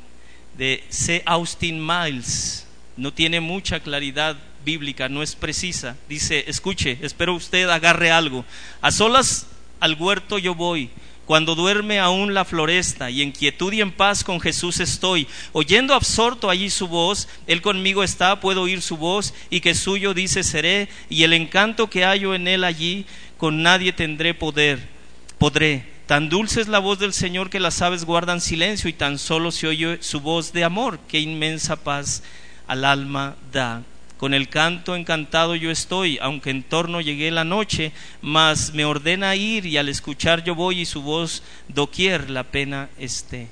de 0.59 0.83
C. 0.89 1.23
Austin 1.25 1.83
Miles, 1.83 2.67
no 2.97 3.13
tiene 3.13 3.39
mucha 3.39 3.79
claridad 3.79 4.37
bíblica, 4.65 5.07
no 5.07 5.23
es 5.23 5.33
precisa. 5.33 5.95
Dice, 6.09 6.43
escuche, 6.47 6.99
espero 7.01 7.33
usted 7.33 7.69
agarre 7.69 8.11
algo. 8.11 8.45
A 8.81 8.91
solas 8.91 9.47
al 9.79 9.95
huerto 9.95 10.37
yo 10.37 10.53
voy 10.53 10.91
cuando 11.25 11.55
duerme 11.55 11.99
aún 11.99 12.33
la 12.33 12.43
floresta 12.43 13.09
y 13.09 13.21
en 13.21 13.31
quietud 13.31 13.71
y 13.71 13.81
en 13.81 13.91
paz 13.91 14.23
con 14.23 14.41
Jesús 14.41 14.79
estoy, 14.79 15.27
oyendo 15.51 15.93
absorto 15.93 16.49
allí 16.49 16.71
su 16.71 16.87
voz, 16.87 17.29
Él 17.45 17.61
conmigo 17.61 18.03
está, 18.03 18.39
puedo 18.39 18.63
oír 18.63 18.81
su 18.81 18.97
voz 18.97 19.35
y 19.51 19.61
que 19.61 19.75
suyo 19.75 20.15
dice 20.15 20.41
seré, 20.43 20.89
y 21.07 21.21
el 21.21 21.33
encanto 21.33 21.87
que 21.87 22.03
hallo 22.03 22.33
en 22.33 22.47
Él 22.47 22.63
allí, 22.63 23.05
con 23.37 23.61
nadie 23.61 23.93
tendré 23.93 24.33
poder, 24.33 24.89
podré. 25.37 25.98
Tan 26.09 26.27
dulce 26.27 26.59
es 26.59 26.67
la 26.67 26.79
voz 26.79 26.97
del 26.97 27.13
Señor 27.13 27.51
que 27.51 27.59
las 27.59 27.83
aves 27.83 28.03
guardan 28.03 28.41
silencio 28.41 28.89
y 28.89 28.93
tan 28.93 29.19
solo 29.19 29.51
se 29.51 29.67
oye 29.67 29.99
su 30.01 30.21
voz 30.21 30.51
de 30.53 30.63
amor, 30.63 30.97
que 31.01 31.19
inmensa 31.19 31.75
paz 31.75 32.23
al 32.65 32.83
alma 32.83 33.35
da. 33.51 33.83
Con 34.17 34.33
el 34.33 34.49
canto 34.49 34.95
encantado 34.95 35.53
yo 35.53 35.69
estoy, 35.69 36.17
aunque 36.19 36.49
en 36.49 36.63
torno 36.63 36.99
llegué 36.99 37.29
la 37.29 37.43
noche, 37.43 37.91
mas 38.23 38.73
me 38.73 38.85
ordena 38.85 39.35
ir 39.35 39.67
y 39.67 39.77
al 39.77 39.87
escuchar 39.87 40.43
yo 40.43 40.55
voy 40.55 40.79
y 40.79 40.85
su 40.87 41.03
voz 41.03 41.43
doquier 41.67 42.31
la 42.31 42.43
pena 42.43 42.89
esté. 42.97 43.47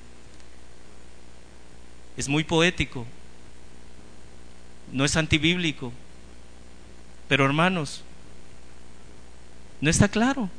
Es 2.18 2.28
muy 2.28 2.43
poético, 2.43 3.05
no 4.91 5.05
es 5.05 5.16
antibíblico, 5.16 5.93
pero 7.28 7.45
hermanos, 7.45 8.01
no 9.80 9.91
está 9.91 10.08
claro. 10.08 10.49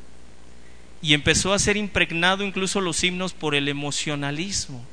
Y 1.01 1.15
empezó 1.15 1.53
a 1.53 1.59
ser 1.59 1.77
impregnado 1.77 2.45
incluso 2.45 2.81
los 2.81 3.03
himnos 3.05 3.33
por 3.33 3.55
el 3.55 3.69
emocionalismo, 3.69 4.85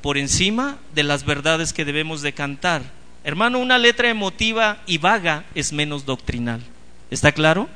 por 0.00 0.16
encima 0.18 0.78
de 0.94 1.02
las 1.02 1.24
verdades 1.24 1.72
que 1.72 1.84
debemos 1.84 2.22
de 2.22 2.32
cantar 2.32 2.82
Hermano, 3.26 3.58
una 3.58 3.76
letra 3.76 4.08
emotiva 4.08 4.78
y 4.86 4.98
vaga 4.98 5.46
es 5.56 5.72
menos 5.72 6.06
doctrinal. 6.06 6.62
¿Está 7.10 7.32
claro? 7.32 7.68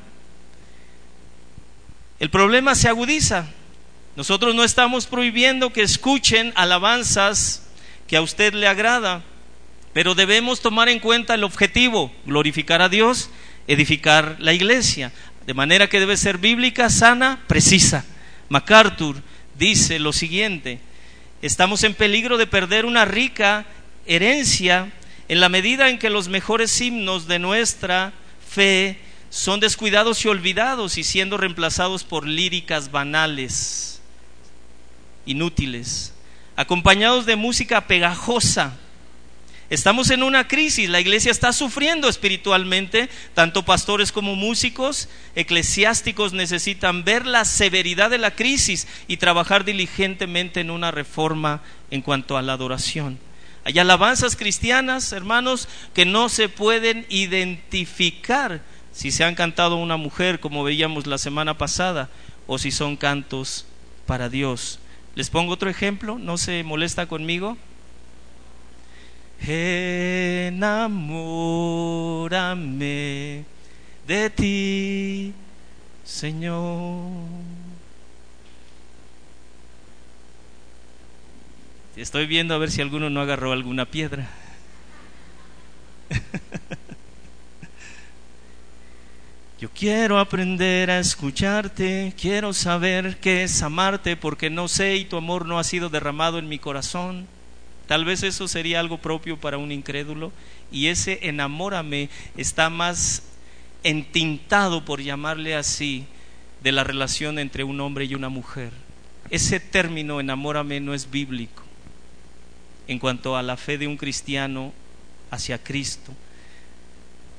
El 2.21 2.31
problema 2.31 2.77
se 2.77 2.89
agudiza. 2.89 3.49
Nosotros 4.15 4.55
no 4.55 4.63
estamos 4.63 5.09
prohibiendo 5.09 5.73
que 5.73 5.83
escuchen 5.83 6.53
alabanzas 6.55 7.67
que 8.07 8.17
a 8.17 8.23
usted 8.23 8.55
le 8.55 8.69
agrada, 8.69 9.25
pero 9.93 10.15
debemos 10.15 10.61
tomar 10.61 10.89
en 10.89 11.01
cuenta 11.01 11.35
el 11.35 11.43
objetivo, 11.43 12.13
glorificar 12.27 12.81
a 12.81 12.89
Dios, 12.89 13.31
edificar 13.67 14.37
la 14.39 14.53
iglesia, 14.53 15.11
de 15.47 15.55
manera 15.55 15.88
que 15.88 16.01
debe 16.01 16.16
ser 16.16 16.38
bíblica, 16.38 16.91
sana, 16.91 17.41
precisa. 17.47 18.05
MacArthur 18.49 19.22
dice 19.59 19.99
lo 19.99 20.12
siguiente, 20.12 20.80
estamos 21.43 21.84
en 21.84 21.95
peligro 21.95 22.38
de 22.38 22.47
perder 22.47 22.84
una 22.84 23.05
rica 23.05 23.66
herencia 24.07 24.93
en 25.28 25.41
la 25.41 25.49
medida 25.49 25.88
en 25.88 25.99
que 25.99 26.11
los 26.11 26.28
mejores 26.28 26.80
himnos 26.80 27.28
de 27.28 27.38
nuestra 27.38 28.12
fe 28.49 28.99
son 29.30 29.61
descuidados 29.61 30.24
y 30.24 30.28
olvidados 30.28 30.99
y 30.99 31.05
siendo 31.05 31.36
reemplazados 31.36 32.03
por 32.03 32.26
líricas 32.26 32.91
banales, 32.91 34.01
inútiles, 35.24 36.12
acompañados 36.57 37.26
de 37.26 37.36
música 37.36 37.86
pegajosa. 37.86 38.76
Estamos 39.71 40.11
en 40.11 40.25
una 40.25 40.49
crisis, 40.49 40.91
la 40.91 40.99
iglesia 40.99 41.31
está 41.31 41.53
sufriendo 41.53 42.09
espiritualmente, 42.09 43.09
tanto 43.35 43.64
pastores 43.64 44.11
como 44.11 44.35
músicos, 44.35 45.09
eclesiásticos 45.37 46.33
necesitan 46.33 47.05
ver 47.05 47.25
la 47.25 47.45
severidad 47.45 48.11
de 48.11 48.18
la 48.18 48.33
crisis 48.33 48.89
y 49.07 49.18
trabajar 49.18 49.64
diligentemente 49.64 50.59
en 50.59 50.73
una 50.73 50.91
reforma 50.91 51.62
en 51.93 52.03
cuanto 52.03 52.37
a 52.37 52.43
la 52.43 52.55
adoración. 52.55 53.21
Hay 53.62 53.79
alabanzas 53.79 54.35
cristianas, 54.35 55.12
hermanos, 55.12 55.68
que 55.95 56.05
no 56.05 56.29
se 56.29 56.49
pueden 56.49 57.07
identificar 57.09 58.62
si 58.93 59.12
se 59.12 59.23
han 59.23 59.37
cantado 59.37 59.77
una 59.77 59.97
mujer, 59.97 60.41
como 60.41 60.64
veíamos 60.64 61.07
la 61.07 61.16
semana 61.16 61.59
pasada, 61.59 62.11
o 62.49 62.59
si 62.59 62.73
son 62.73 62.97
cantos 62.97 63.66
para 64.05 64.29
Dios. 64.29 64.81
Les 65.14 65.31
pongo 65.31 65.53
otro 65.53 65.71
ejemplo, 65.71 66.18
no 66.18 66.39
se 66.39 66.64
molesta 66.64 67.07
conmigo. 67.07 67.57
Enamórame 69.43 70.61
de 74.07 74.30
ti, 74.30 75.34
Señor. 76.05 77.11
Estoy 81.97 82.26
viendo 82.26 82.55
a 82.55 82.59
ver 82.59 82.70
si 82.70 82.80
alguno 82.80 83.11
no 83.11 83.20
agarró 83.20 83.51
alguna 83.53 83.84
piedra. 83.84 84.30
Yo 89.61 89.68
quiero 89.70 90.18
aprender 90.18 90.91
a 90.91 90.99
escucharte, 90.99 92.14
quiero 92.18 92.55
saber 92.55 93.18
qué 93.18 93.43
es 93.43 93.62
amarte 93.62 94.16
porque 94.16 94.49
no 94.49 94.68
sé 94.68 94.97
y 94.97 95.05
tu 95.05 95.18
amor 95.18 95.45
no 95.45 95.59
ha 95.59 95.64
sido 95.64 95.91
derramado 95.91 96.38
en 96.38 96.49
mi 96.49 96.59
corazón. 96.59 97.26
Tal 97.91 98.05
vez 98.05 98.22
eso 98.22 98.47
sería 98.47 98.78
algo 98.78 98.99
propio 98.99 99.36
para 99.36 99.59
un 99.59 99.72
incrédulo 99.72 100.30
y 100.70 100.86
ese 100.86 101.18
enamórame 101.22 102.09
está 102.36 102.70
más 102.70 103.24
entintado, 103.82 104.84
por 104.84 105.03
llamarle 105.03 105.57
así, 105.57 106.07
de 106.62 106.70
la 106.70 106.84
relación 106.84 107.41
entre 107.41 107.64
un 107.64 107.80
hombre 107.80 108.05
y 108.05 108.14
una 108.14 108.28
mujer. 108.28 108.70
Ese 109.28 109.59
término 109.59 110.20
enamórame 110.20 110.78
no 110.78 110.95
es 110.95 111.11
bíblico 111.11 111.64
en 112.86 113.01
cuanto 113.01 113.36
a 113.36 113.43
la 113.43 113.57
fe 113.57 113.76
de 113.76 113.88
un 113.88 113.97
cristiano 113.97 114.72
hacia 115.32 115.59
Cristo. 115.59 116.12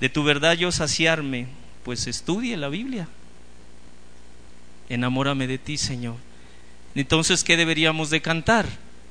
De 0.01 0.09
tu 0.09 0.21
verdad 0.21 0.57
yo 0.57 0.69
saciarme, 0.73 1.47
pues 1.85 2.07
estudie 2.07 2.57
la 2.57 2.67
Biblia. 2.67 3.07
Enamórame 4.89 5.47
de 5.47 5.59
ti, 5.59 5.77
Señor. 5.77 6.17
Entonces, 6.93 7.45
¿qué 7.45 7.55
deberíamos 7.55 8.09
de 8.09 8.21
cantar? 8.21 8.67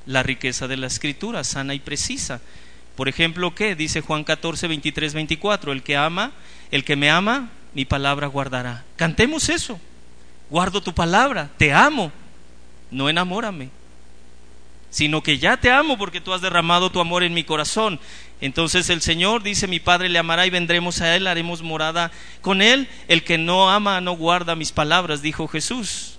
La 0.07 0.23
riqueza 0.23 0.69
de 0.69 0.77
la 0.77 0.87
escritura, 0.87 1.45
sana 1.45 1.75
y 1.75 1.81
precisa. 1.81 2.41
Por 2.97 3.09
ejemplo, 3.09 3.55
¿qué? 3.55 3.75
Dice 3.75 4.01
Juan 4.01 4.25
14, 4.25 4.69
23, 4.69 5.15
24. 5.15 5.73
El 5.73 5.83
que 5.83 5.97
ama, 5.97 6.33
el 6.71 6.85
que 6.85 6.97
me 6.97 7.11
ama, 7.11 7.51
mi 7.75 7.85
palabra 7.85 8.27
guardará. 8.27 8.85
Cantemos 8.97 9.49
eso. 9.49 9.79
Guardo 10.49 10.83
tu 10.83 10.95
palabra, 10.95 11.51
te 11.57 11.73
amo. 11.73 12.13
No 12.91 13.09
enamórame 13.09 13.71
sino 14.91 15.23
que 15.23 15.39
ya 15.39 15.57
te 15.57 15.71
amo 15.71 15.97
porque 15.97 16.21
tú 16.21 16.35
has 16.35 16.41
derramado 16.41 16.91
tu 16.91 17.01
amor 17.01 17.23
en 17.23 17.33
mi 17.33 17.45
corazón. 17.45 17.99
Entonces 18.41 18.91
el 18.91 19.01
Señor 19.01 19.43
dice, 19.43 19.69
mi 19.69 19.79
Padre 19.79 20.09
le 20.09 20.19
amará 20.19 20.47
y 20.47 20.51
vendremos 20.51 21.01
a 21.01 21.15
Él, 21.15 21.27
haremos 21.27 21.63
morada 21.63 22.11
con 22.43 22.61
Él. 22.61 22.89
El 23.07 23.23
que 23.23 23.39
no 23.39 23.71
ama 23.71 24.01
no 24.01 24.13
guarda 24.13 24.57
mis 24.57 24.73
palabras, 24.73 25.23
dijo 25.23 25.47
Jesús. 25.47 26.19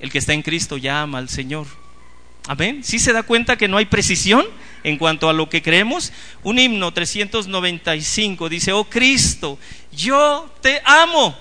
El 0.00 0.10
que 0.10 0.18
está 0.18 0.32
en 0.32 0.42
Cristo 0.42 0.76
ya 0.76 1.02
ama 1.02 1.18
al 1.18 1.28
Señor. 1.28 1.66
Amén. 2.46 2.82
¿Sí 2.82 2.98
se 2.98 3.12
da 3.12 3.22
cuenta 3.22 3.56
que 3.56 3.68
no 3.68 3.76
hay 3.76 3.84
precisión 3.84 4.44
en 4.82 4.96
cuanto 4.96 5.28
a 5.28 5.32
lo 5.32 5.48
que 5.48 5.62
creemos? 5.62 6.12
Un 6.42 6.58
himno 6.58 6.92
395 6.92 8.48
dice, 8.48 8.72
oh 8.72 8.84
Cristo, 8.84 9.58
yo 9.92 10.50
te 10.60 10.80
amo. 10.84 11.36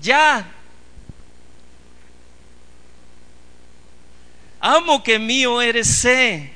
Ya, 0.00 0.48
Amo 4.64 5.02
que 5.02 5.18
mío 5.18 5.60
eres 5.60 5.88
sé. 5.88 6.52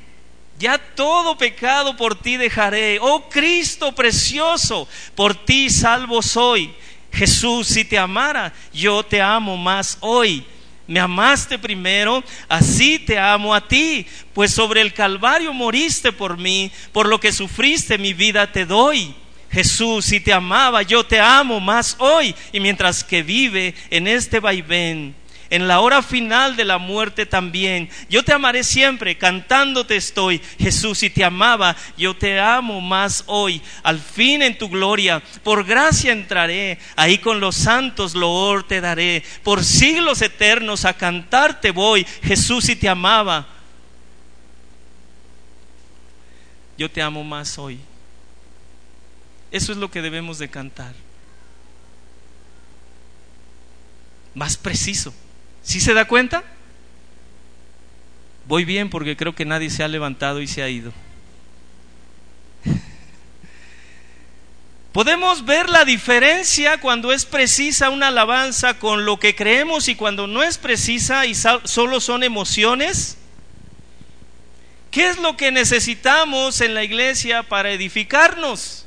Ya 0.60 0.78
todo 0.78 1.36
pecado 1.36 1.96
por 1.96 2.14
ti 2.14 2.36
dejaré. 2.36 2.98
Oh 3.00 3.28
Cristo 3.28 3.92
precioso, 3.92 4.88
por 5.16 5.34
ti 5.34 5.68
salvo 5.68 6.22
soy. 6.22 6.72
Jesús, 7.16 7.66
si 7.66 7.84
te 7.84 7.98
amara, 7.98 8.52
yo 8.72 9.02
te 9.02 9.22
amo 9.22 9.56
más 9.56 9.96
hoy. 10.00 10.44
Me 10.86 11.00
amaste 11.00 11.58
primero, 11.58 12.22
así 12.48 12.98
te 12.98 13.18
amo 13.18 13.54
a 13.54 13.66
ti, 13.66 14.06
pues 14.34 14.52
sobre 14.52 14.82
el 14.82 14.92
Calvario 14.92 15.52
moriste 15.52 16.12
por 16.12 16.36
mí, 16.36 16.70
por 16.92 17.08
lo 17.08 17.18
que 17.18 17.32
sufriste 17.32 17.98
mi 17.98 18.12
vida 18.12 18.52
te 18.52 18.66
doy. 18.66 19.14
Jesús, 19.50 20.04
si 20.04 20.20
te 20.20 20.32
amaba, 20.32 20.82
yo 20.82 21.04
te 21.04 21.18
amo 21.18 21.58
más 21.58 21.96
hoy, 21.98 22.34
y 22.52 22.60
mientras 22.60 23.02
que 23.02 23.22
vive 23.22 23.74
en 23.90 24.06
este 24.06 24.38
vaivén, 24.38 25.14
en 25.50 25.68
la 25.68 25.80
hora 25.80 26.02
final 26.02 26.56
de 26.56 26.64
la 26.64 26.78
muerte 26.78 27.26
también. 27.26 27.88
Yo 28.08 28.24
te 28.24 28.32
amaré 28.32 28.64
siempre, 28.64 29.16
cantándote 29.16 29.96
estoy. 29.96 30.40
Jesús, 30.58 30.98
si 30.98 31.10
te 31.10 31.24
amaba, 31.24 31.76
yo 31.96 32.16
te 32.16 32.40
amo 32.40 32.80
más 32.80 33.24
hoy. 33.26 33.62
Al 33.82 34.00
fin 34.00 34.42
en 34.42 34.58
tu 34.58 34.68
gloria, 34.68 35.22
por 35.42 35.64
gracia 35.64 36.12
entraré, 36.12 36.78
ahí 36.96 37.18
con 37.18 37.40
los 37.40 37.56
santos 37.56 38.14
loor 38.14 38.66
te 38.66 38.80
daré. 38.80 39.22
Por 39.42 39.64
siglos 39.64 40.22
eternos 40.22 40.84
a 40.84 40.94
cantarte 40.94 41.70
voy. 41.70 42.06
Jesús, 42.22 42.64
si 42.64 42.76
te 42.76 42.88
amaba, 42.88 43.46
yo 46.76 46.90
te 46.90 47.02
amo 47.02 47.24
más 47.24 47.58
hoy. 47.58 47.78
Eso 49.50 49.72
es 49.72 49.78
lo 49.78 49.90
que 49.90 50.02
debemos 50.02 50.38
de 50.38 50.48
cantar. 50.48 50.94
Más 54.34 54.56
preciso. 54.56 55.14
¿Sí 55.66 55.80
se 55.80 55.92
da 55.94 56.06
cuenta? 56.06 56.44
Voy 58.46 58.64
bien 58.64 58.88
porque 58.88 59.16
creo 59.16 59.34
que 59.34 59.44
nadie 59.44 59.68
se 59.68 59.82
ha 59.82 59.88
levantado 59.88 60.40
y 60.40 60.46
se 60.46 60.62
ha 60.62 60.68
ido. 60.68 60.92
Podemos 64.92 65.44
ver 65.44 65.68
la 65.68 65.84
diferencia 65.84 66.78
cuando 66.78 67.12
es 67.12 67.26
precisa 67.26 67.90
una 67.90 68.06
alabanza 68.08 68.78
con 68.78 69.04
lo 69.04 69.18
que 69.18 69.34
creemos 69.34 69.88
y 69.88 69.96
cuando 69.96 70.28
no 70.28 70.44
es 70.44 70.56
precisa 70.56 71.26
y 71.26 71.34
solo 71.34 72.00
son 72.00 72.22
emociones. 72.22 73.18
¿Qué 74.92 75.08
es 75.08 75.18
lo 75.18 75.36
que 75.36 75.50
necesitamos 75.50 76.60
en 76.60 76.74
la 76.74 76.84
iglesia 76.84 77.42
para 77.42 77.72
edificarnos? 77.72 78.85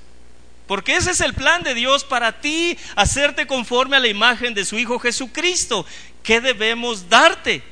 Porque 0.70 0.96
ese 0.96 1.10
es 1.10 1.22
el 1.22 1.34
plan 1.34 1.64
de 1.64 1.74
Dios 1.74 2.04
para 2.04 2.42
ti, 2.42 2.78
hacerte 2.96 3.48
conforme 3.48 3.98
a 3.98 4.00
la 4.00 4.08
imagen 4.08 4.54
de 4.54 4.64
su 4.64 4.78
Hijo 4.78 5.00
Jesucristo. 5.00 5.84
¿Qué 6.22 6.42
debemos 6.42 7.10
darte? 7.10 7.64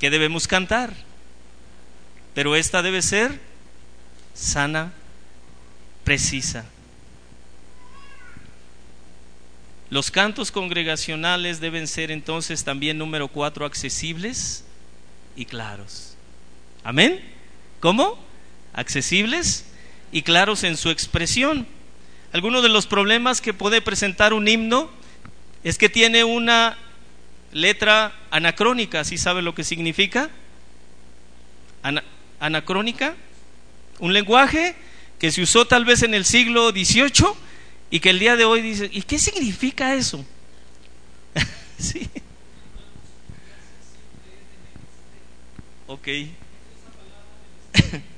¿Qué 0.00 0.08
debemos 0.08 0.48
cantar? 0.48 0.94
Pero 2.32 2.56
esta 2.56 2.80
debe 2.80 3.02
ser 3.02 3.38
sana, 4.32 4.94
precisa. 6.02 6.64
Los 9.90 10.10
cantos 10.10 10.50
congregacionales 10.50 11.60
deben 11.60 11.86
ser 11.86 12.10
entonces 12.10 12.64
también 12.64 12.96
número 12.96 13.28
cuatro, 13.28 13.66
accesibles 13.66 14.64
y 15.36 15.44
claros. 15.44 16.14
Amén. 16.84 17.20
¿Cómo? 17.80 18.18
Accesibles 18.72 19.66
y 20.10 20.22
claros 20.22 20.64
en 20.64 20.78
su 20.78 20.88
expresión. 20.88 21.66
Algunos 22.32 22.62
de 22.62 22.70
los 22.70 22.86
problemas 22.86 23.42
que 23.42 23.52
puede 23.52 23.82
presentar 23.82 24.32
un 24.32 24.48
himno 24.48 24.90
es 25.64 25.76
que 25.76 25.90
tiene 25.90 26.24
una 26.24 26.78
letra 27.52 28.14
anacrónica, 28.30 29.04
¿sí 29.04 29.18
sabe 29.18 29.42
lo 29.42 29.54
que 29.54 29.64
significa? 29.64 30.30
anacrónica, 32.38 33.14
un 33.98 34.12
lenguaje 34.12 34.74
que 35.18 35.30
se 35.30 35.42
usó 35.42 35.66
tal 35.66 35.84
vez 35.84 36.02
en 36.02 36.14
el 36.14 36.24
siglo 36.24 36.70
XVIII 36.70 37.34
y 37.90 38.00
que 38.00 38.10
el 38.10 38.18
día 38.18 38.36
de 38.36 38.44
hoy 38.44 38.62
dice, 38.62 38.88
¿y 38.90 39.02
qué 39.02 39.18
significa 39.18 39.94
eso? 39.94 40.24
sí. 41.78 42.08
Ok. 45.86 46.08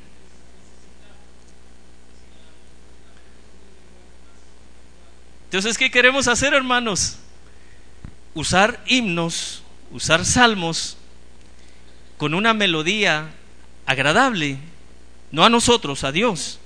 Entonces, 5.54 5.78
¿qué 5.78 5.88
queremos 5.88 6.26
hacer, 6.26 6.52
hermanos? 6.52 7.18
usar 8.34 8.82
himnos, 8.88 9.62
usar 9.92 10.24
salmos 10.24 10.96
con 12.16 12.34
una 12.34 12.52
melodía 12.54 13.30
agradable, 13.86 14.58
no 15.30 15.44
a 15.44 15.48
nosotros, 15.48 16.02
a 16.02 16.10
Dios, 16.10 16.58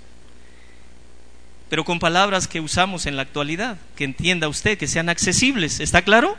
pero 1.68 1.84
con 1.84 1.98
palabras 1.98 2.48
que 2.48 2.62
usamos 2.62 3.04
en 3.04 3.16
la 3.16 3.20
actualidad, 3.20 3.76
que 3.94 4.04
entienda 4.04 4.48
usted, 4.48 4.78
que 4.78 4.86
sean 4.86 5.10
accesibles. 5.10 5.80
¿Está 5.80 6.00
claro? 6.00 6.38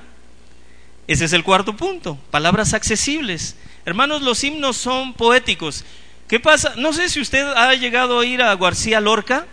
Ese 1.05 1.25
es 1.25 1.33
el 1.33 1.43
cuarto 1.43 1.77
punto, 1.77 2.17
palabras 2.31 2.73
accesibles. 2.73 3.57
Hermanos, 3.85 4.23
los 4.23 4.43
himnos 4.43 4.75
son 4.75 5.13
poéticos. 5.13 5.85
¿Qué 6.27 6.39
pasa? 6.39 6.73
No 6.77 6.93
sé 6.93 7.09
si 7.09 7.21
usted 7.21 7.45
ha 7.45 7.75
llegado 7.75 8.19
a 8.19 8.25
ir 8.25 8.41
a 8.41 8.55
García 8.55 8.99
Lorca. 8.99 9.45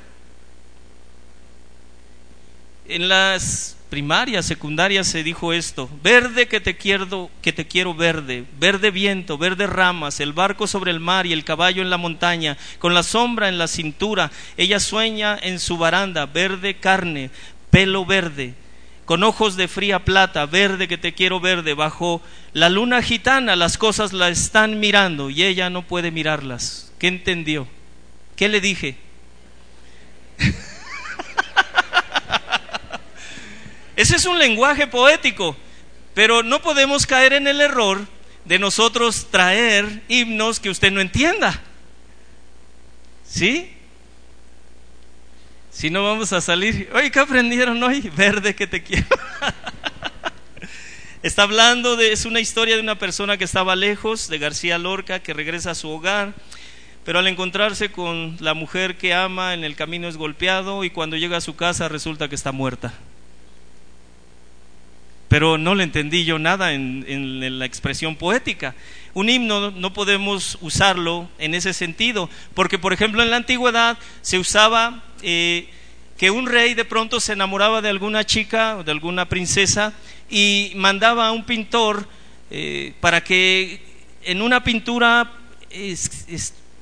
En 2.89 3.09
las 3.09 3.77
primaria, 3.89 4.43
secundaria 4.43 5.05
se 5.05 5.23
dijo 5.23 5.53
esto, 5.53 5.89
verde 6.03 6.49
que 6.49 6.61
te 6.61 6.77
quiero, 6.77 7.31
que 7.41 7.53
te 7.53 7.67
quiero 7.67 7.95
verde, 7.95 8.45
verde 8.59 8.91
viento, 8.91 9.39
verde 9.39 9.67
ramas, 9.67 10.21
el 10.21 10.33
barco 10.33 10.67
sobre 10.67 10.91
el 10.91 11.01
mar 11.01 11.27
y 11.27 11.33
el 11.33 11.45
caballo 11.45 11.83
en 11.83 11.91
la 11.91 11.97
montaña, 11.97 12.57
con 12.79 12.95
la 12.95 13.03
sombra 13.03 13.49
en 13.49 13.59
la 13.59 13.69
cintura, 13.69 14.31
ella 14.57 14.81
sueña 14.81 15.39
en 15.41 15.61
su 15.61 15.79
baranda, 15.79 16.27
verde 16.27 16.77
carne, 16.77 17.31
pelo 17.71 18.05
verde, 18.05 18.55
con 19.05 19.23
ojos 19.23 19.57
de 19.57 19.69
fría 19.69 20.05
plata, 20.05 20.47
verde 20.47 20.89
que 20.89 20.99
te 20.99 21.15
quiero 21.15 21.39
verde, 21.39 21.75
bajo 21.75 22.21
la 22.53 22.69
luna 22.69 23.03
gitana 23.03 23.55
las 23.55 23.79
cosas 23.79 24.13
la 24.13 24.29
están 24.29 24.81
mirando 24.81 25.31
y 25.31 25.45
ella 25.45 25.71
no 25.71 25.83
puede 25.83 26.11
mirarlas. 26.11 26.93
¿Qué 26.99 27.07
entendió? 27.07 27.69
¿Qué 28.35 28.49
le 28.49 28.61
dije? 28.61 28.97
Ese 33.97 34.17
es 34.17 34.27
un 34.27 34.39
lenguaje 34.39 34.87
poético, 34.87 35.57
pero 36.15 36.43
no 36.43 36.61
podemos 36.61 37.07
caer 37.07 37.33
en 37.33 37.47
el 37.47 37.63
error 37.63 38.07
de 38.45 38.59
nosotros 38.59 39.29
traer 39.31 40.03
himnos 40.09 40.61
que 40.61 40.69
usted 40.69 40.93
no 40.93 41.01
entienda. 41.01 41.63
¿Sí? 43.27 43.73
Si 45.73 45.91
no 45.91 46.05
vamos 46.05 46.33
a 46.35 46.43
salir, 46.43 46.91
oye, 46.95 47.11
¿qué 47.11 47.21
aprendieron 47.21 47.83
hoy? 47.83 48.01
Verde 48.17 48.55
que 48.55 48.67
te 48.67 48.83
quiero. 48.83 49.07
Está 51.23 51.43
hablando 51.43 51.97
de, 51.97 52.13
es 52.13 52.27
una 52.27 52.41
historia 52.41 52.77
de 52.77 52.83
una 52.83 52.99
persona 52.99 53.37
que 53.37 53.45
estaba 53.45 53.75
lejos, 53.75 54.29
de 54.29 54.39
García 54.39 54.79
Lorca, 54.79 55.21
que 55.21 55.33
regresa 55.33 55.73
a 55.73 55.75
su 55.75 55.89
hogar, 55.89 56.35
pero 57.05 57.19
al 57.19 57.27
encontrarse 57.27 57.91
con 57.91 58.37
la 58.41 58.55
mujer 58.55 58.97
que 58.97 59.13
ama 59.13 59.55
en 59.55 59.65
el 59.65 59.75
camino 59.75 60.07
es 60.07 60.19
golpeado 60.19 60.85
y 60.85 60.91
cuando 60.91 61.17
llega 61.17 61.39
a 61.39 61.41
su 61.41 61.57
casa 61.57 61.89
resulta 61.89 62.29
que 62.29 62.37
está 62.37 62.53
muerta 62.53 62.95
pero 65.29 65.59
no 65.59 65.75
le 65.75 65.85
entendí 65.85 66.25
yo 66.25 66.39
nada 66.39 66.73
en, 66.73 67.59
la 67.59 67.65
expresión 67.65 68.17
poética. 68.17 68.75
Un 69.15 69.29
himno 69.29 69.71
no 69.71 69.93
podemos 69.93 70.59
usarlo 70.61 71.29
en 71.39 71.55
ese 71.55 71.73
sentido, 71.73 72.31
porque 72.55 72.79
por 72.79 72.93
ejemplo 72.93 73.23
en 73.23 73.31
la 73.31 73.37
antigüedad 73.37 73.99
se 74.23 74.39
usaba 74.39 75.03
eh, 75.23 75.69
que 76.17 76.31
un 76.31 76.47
rey 76.47 76.75
de 76.75 76.85
pronto 76.85 77.21
se 77.21 77.33
enamoraba 77.33 77.83
de 77.83 77.89
alguna 77.89 78.25
chica 78.25 78.77
o 78.77 78.85
de 78.85 78.93
alguna 78.93 79.29
princesa 79.29 79.93
y 80.31 80.73
mandaba 80.77 81.29
a 81.29 81.33
un 81.33 81.45
pintor 81.45 82.09
eh, 82.51 82.95
para 83.01 83.23
que 83.23 83.81
en 84.23 84.43
una 84.43 84.63
pintura 84.63 85.33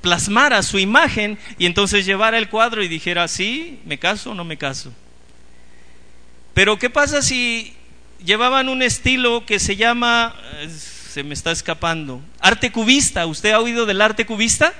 plasmara 0.00 0.62
su 0.62 0.78
imagen 0.78 1.38
y 1.58 1.66
entonces 1.66 2.04
llevara 2.04 2.38
el 2.38 2.48
cuadro 2.48 2.82
y 2.82 2.88
dijera, 2.88 3.26
sí, 3.28 3.80
me 3.86 3.98
caso 3.98 4.32
o 4.32 4.34
no 4.34 4.44
me 4.44 4.56
caso. 4.56 4.92
Pero 6.52 6.78
¿qué 6.78 6.90
pasa 6.90 7.20
si 7.22 7.73
llevaban 8.24 8.68
un 8.68 8.82
estilo 8.82 9.44
que 9.46 9.58
se 9.58 9.76
llama, 9.76 10.34
eh, 10.54 10.68
se 10.68 11.22
me 11.22 11.34
está 11.34 11.52
escapando, 11.52 12.20
arte 12.40 12.72
cubista. 12.72 13.26
¿Usted 13.26 13.52
ha 13.52 13.60
oído 13.60 13.86
del 13.86 14.00
arte 14.00 14.26
cubista? 14.26 14.72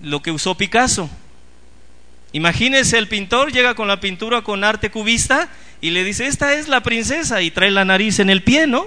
Lo 0.00 0.22
que 0.22 0.30
usó 0.30 0.56
Picasso. 0.56 1.08
Imagínese 2.32 2.98
el 2.98 3.08
pintor 3.08 3.52
llega 3.52 3.74
con 3.74 3.88
la 3.88 4.00
pintura 4.00 4.42
con 4.42 4.64
arte 4.64 4.90
cubista 4.90 5.50
y 5.80 5.90
le 5.90 6.02
dice, 6.02 6.26
esta 6.26 6.54
es 6.54 6.66
la 6.68 6.82
princesa 6.82 7.42
y 7.42 7.50
trae 7.50 7.70
la 7.70 7.84
nariz 7.84 8.18
en 8.18 8.30
el 8.30 8.42
pie, 8.42 8.66
¿no? 8.66 8.86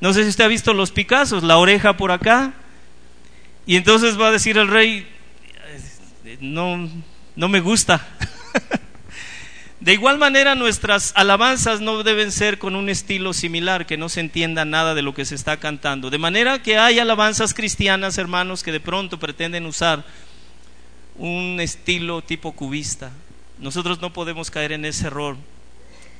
No 0.00 0.12
sé 0.12 0.22
si 0.22 0.30
usted 0.30 0.44
ha 0.44 0.48
visto 0.48 0.72
los 0.72 0.90
Picassos, 0.90 1.44
la 1.44 1.58
oreja 1.58 1.96
por 1.96 2.10
acá. 2.10 2.54
Y 3.66 3.76
entonces 3.76 4.18
va 4.18 4.28
a 4.28 4.32
decir 4.32 4.58
el 4.58 4.68
rey, 4.68 5.06
no, 6.40 6.88
no 7.36 7.48
me 7.48 7.60
gusta. 7.60 8.04
De 9.82 9.94
igual 9.94 10.16
manera, 10.16 10.54
nuestras 10.54 11.10
alabanzas 11.16 11.80
no 11.80 12.04
deben 12.04 12.30
ser 12.30 12.58
con 12.58 12.76
un 12.76 12.88
estilo 12.88 13.32
similar, 13.32 13.84
que 13.84 13.96
no 13.96 14.08
se 14.08 14.20
entienda 14.20 14.64
nada 14.64 14.94
de 14.94 15.02
lo 15.02 15.12
que 15.12 15.24
se 15.24 15.34
está 15.34 15.56
cantando. 15.56 16.08
De 16.08 16.18
manera 16.18 16.62
que 16.62 16.78
hay 16.78 17.00
alabanzas 17.00 17.52
cristianas, 17.52 18.16
hermanos, 18.16 18.62
que 18.62 18.70
de 18.70 18.78
pronto 18.78 19.18
pretenden 19.18 19.66
usar 19.66 20.04
un 21.16 21.58
estilo 21.58 22.22
tipo 22.22 22.52
cubista. 22.52 23.10
Nosotros 23.58 24.00
no 24.00 24.12
podemos 24.12 24.52
caer 24.52 24.70
en 24.70 24.84
ese 24.84 25.08
error. 25.08 25.36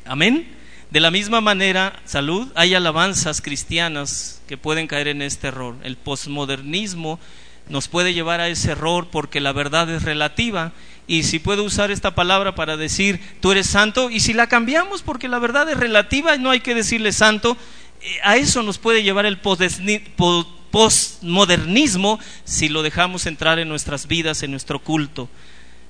Amén. 0.05 0.49
De 0.91 0.99
la 0.99 1.13
misma 1.13 1.41
manera, 1.41 2.01
salud, 2.05 2.51
hay 2.57 2.75
alabanzas 2.75 3.41
cristianas 3.41 4.43
que 4.49 4.59
pueden 4.59 4.89
caer 4.89 5.07
en 5.07 5.23
este 5.23 5.47
error. 5.47 5.77
El 5.85 5.97
posmodernismo 5.97 7.21
nos 7.69 7.87
puede 7.87 8.13
llevar 8.13 8.41
a 8.41 8.49
ese 8.49 8.73
error 8.73 9.07
porque 9.13 9.39
la 9.39 9.53
verdad 9.53 9.89
es 9.89 10.03
relativa 10.03 10.73
y 11.07 11.25
si 11.25 11.39
puedo 11.39 11.65
usar 11.65 11.91
esta 11.91 12.15
palabra 12.15 12.55
para 12.55 12.77
decir 12.77 13.21
tú 13.41 13.53
eres 13.53 13.67
santo 13.67 14.11
y 14.11 14.21
si 14.21 14.33
la 14.33 14.47
cambiamos 14.47 15.03
porque 15.03 15.29
la 15.29 15.39
verdad 15.39 15.69
es 15.69 15.77
relativa 15.77 16.35
y 16.35 16.39
no 16.39 16.51
hay 16.51 16.61
que 16.61 16.75
decirle 16.75 17.13
santo, 17.13 17.57
eh, 18.01 18.19
a 18.23 18.37
eso 18.37 18.63
nos 18.63 18.79
puede 18.79 19.03
llevar 19.03 19.27
el 19.27 19.39
postmodernismo 19.39 22.19
si 22.45 22.69
lo 22.69 22.83
dejamos 22.83 23.27
entrar 23.27 23.59
en 23.59 23.69
nuestras 23.69 24.07
vidas, 24.07 24.43
en 24.43 24.53
nuestro 24.53 24.79
culto. 24.79 25.29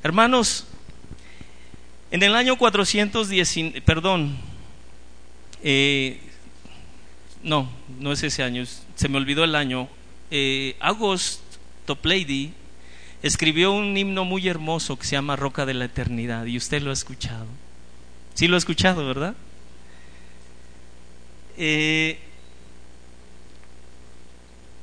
Hermanos, 0.02 0.66
en 2.10 2.22
el 2.22 2.34
año 2.34 2.56
410, 2.56 3.82
perdón, 3.84 4.36
eh, 5.62 6.20
no, 7.42 7.70
no 8.00 8.12
es 8.12 8.22
ese 8.22 8.42
año, 8.42 8.64
se 8.94 9.08
me 9.08 9.18
olvidó 9.18 9.44
el 9.44 9.54
año, 9.54 9.88
eh, 10.30 10.76
August 10.80 11.40
Toplady 11.86 12.52
escribió 13.22 13.72
un 13.72 13.96
himno 13.96 14.24
muy 14.24 14.48
hermoso 14.48 14.98
que 14.98 15.06
se 15.06 15.12
llama 15.12 15.36
Roca 15.36 15.64
de 15.64 15.74
la 15.74 15.84
Eternidad 15.84 16.46
y 16.46 16.56
usted 16.56 16.82
lo 16.82 16.90
ha 16.90 16.94
escuchado. 16.94 17.46
Sí 18.34 18.48
lo 18.48 18.56
ha 18.56 18.58
escuchado, 18.58 19.06
¿verdad? 19.06 19.34
Eh, 21.56 22.18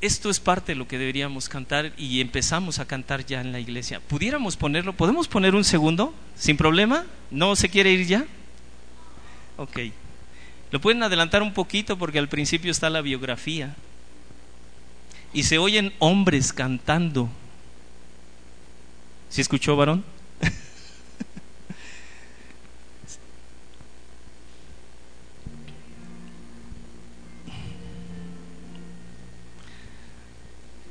esto 0.02 0.30
es 0.30 0.40
parte 0.40 0.72
de 0.72 0.78
lo 0.78 0.88
que 0.88 0.98
deberíamos 0.98 1.50
cantar 1.50 1.92
y 1.98 2.22
empezamos 2.22 2.80
a 2.80 2.86
cantar 2.86 3.26
ya 3.26 3.42
en 3.42 3.52
la 3.52 3.60
iglesia. 3.60 4.00
¿Pudiéramos 4.00 4.56
ponerlo? 4.56 4.94
¿Podemos 4.94 5.28
poner 5.28 5.56
un 5.56 5.66
segundo? 5.66 6.14
¿Sin 6.36 6.56
problema? 6.56 7.06
¿No 7.32 7.56
se 7.58 7.70
quiere 7.70 7.92
ir 7.92 8.08
ya? 8.08 8.26
Ok. 9.58 9.80
Lo 10.72 10.80
pueden 10.80 11.04
adelantar 11.04 11.42
un 11.42 11.54
poquito 11.54 11.98
porque 11.98 12.20
al 12.20 12.30
principio 12.30 12.72
está 12.72 12.90
la 12.90 13.02
biografía. 13.02 13.76
Y 15.34 15.44
se 15.44 15.58
oyen 15.58 15.94
hombres 16.00 16.54
cantando 16.54 17.30
¿Sí 19.30 19.42
escuchó, 19.42 19.76
varón? 19.76 20.04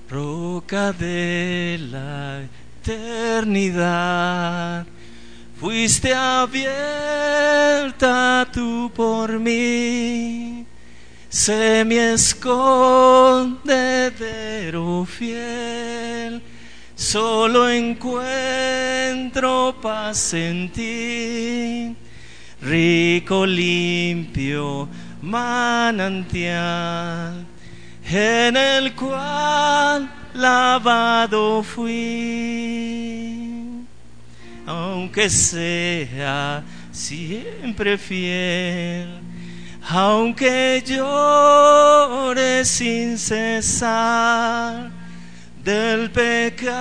Roca 0.09 0.93
de 0.93 1.79
la 1.91 2.43
eternidad, 2.81 4.87
fuiste 5.61 6.15
abierta 6.15 6.79
tú 8.53 8.93
por 8.95 9.37
mí, 9.39 10.65
se 11.29 11.85
me 11.85 12.15
escondedero 12.15 15.05
fiel 15.05 16.41
solo 17.11 17.71
encuentro 17.71 19.51
paz 19.81 20.35
en 20.35 20.71
ti, 20.71 21.97
rico, 22.61 23.47
limpio 23.47 24.87
manantial, 25.23 26.53
en 28.05 28.57
el 28.59 28.95
cual 28.95 30.11
lavado 30.35 31.63
fui, 31.63 31.95
aunque 34.67 35.31
sea 35.31 36.63
siempre 36.93 37.97
fiel. 37.97 39.09
Aunque 39.91 40.85
llore 40.85 42.63
sin 42.67 43.17
cesar, 43.17 44.98
del 45.69 46.11
pecado 46.11 46.81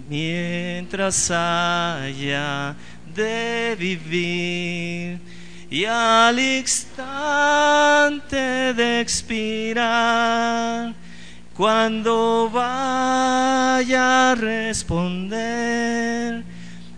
Mientras 0.09 1.31
haya 1.31 2.75
de 3.15 3.73
vivir 3.79 5.36
y 5.69 5.85
al 5.85 6.39
instante 6.39 8.37
de 8.73 9.01
expirar, 9.01 10.93
cuando 11.53 12.49
vaya 12.53 14.31
a 14.31 14.35
responder 14.35 16.45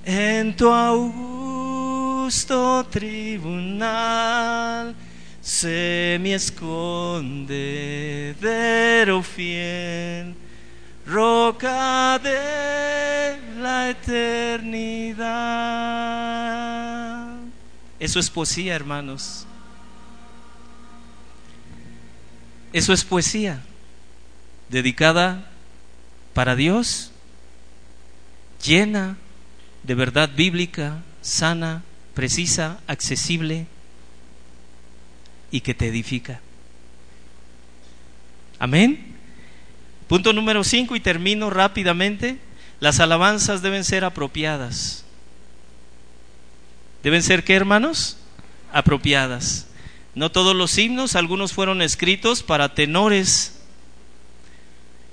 en 0.06 0.56
tu 0.56 0.70
augusto 0.70 2.86
tribunal, 2.92 4.94
sé 5.42 6.20
mi 6.22 6.34
escondedero 6.34 9.24
fiel 9.24 10.36
roca 11.08 12.20
de 12.20 13.40
la 13.60 13.90
eternidad. 13.90 15.20
Eso 18.00 18.20
es 18.20 18.30
poesía, 18.30 18.76
hermanos. 18.76 19.46
Eso 22.72 22.94
es 22.94 23.04
poesía 23.04 23.62
dedicada 24.70 25.50
para 26.34 26.56
Dios, 26.56 27.12
llena 28.64 29.18
de 29.84 29.96
verdad 29.96 30.30
bíblica, 30.36 31.04
sana, 31.22 31.84
precisa, 32.14 32.80
accesible 32.88 33.66
y 35.52 35.62
que 35.62 35.74
te 35.74 35.88
edifica. 35.88 36.40
Amén. 38.60 39.16
Punto 40.08 40.34
número 40.34 40.64
5 40.64 40.96
y 40.96 41.00
termino 41.00 41.50
rápidamente. 41.50 42.38
Las 42.80 43.00
alabanzas 43.00 43.62
deben 43.62 43.84
ser 43.84 44.06
apropiadas. 44.06 45.06
¿Deben 47.04 47.24
ser 47.24 47.44
qué, 47.44 47.56
hermanos? 47.56 48.18
Apropiadas. 48.74 49.68
No 50.16 50.32
todos 50.32 50.56
los 50.56 50.78
himnos, 50.78 51.16
algunos 51.16 51.54
fueron 51.54 51.82
escritos 51.82 52.44
para 52.44 52.74
tenores, 52.74 53.62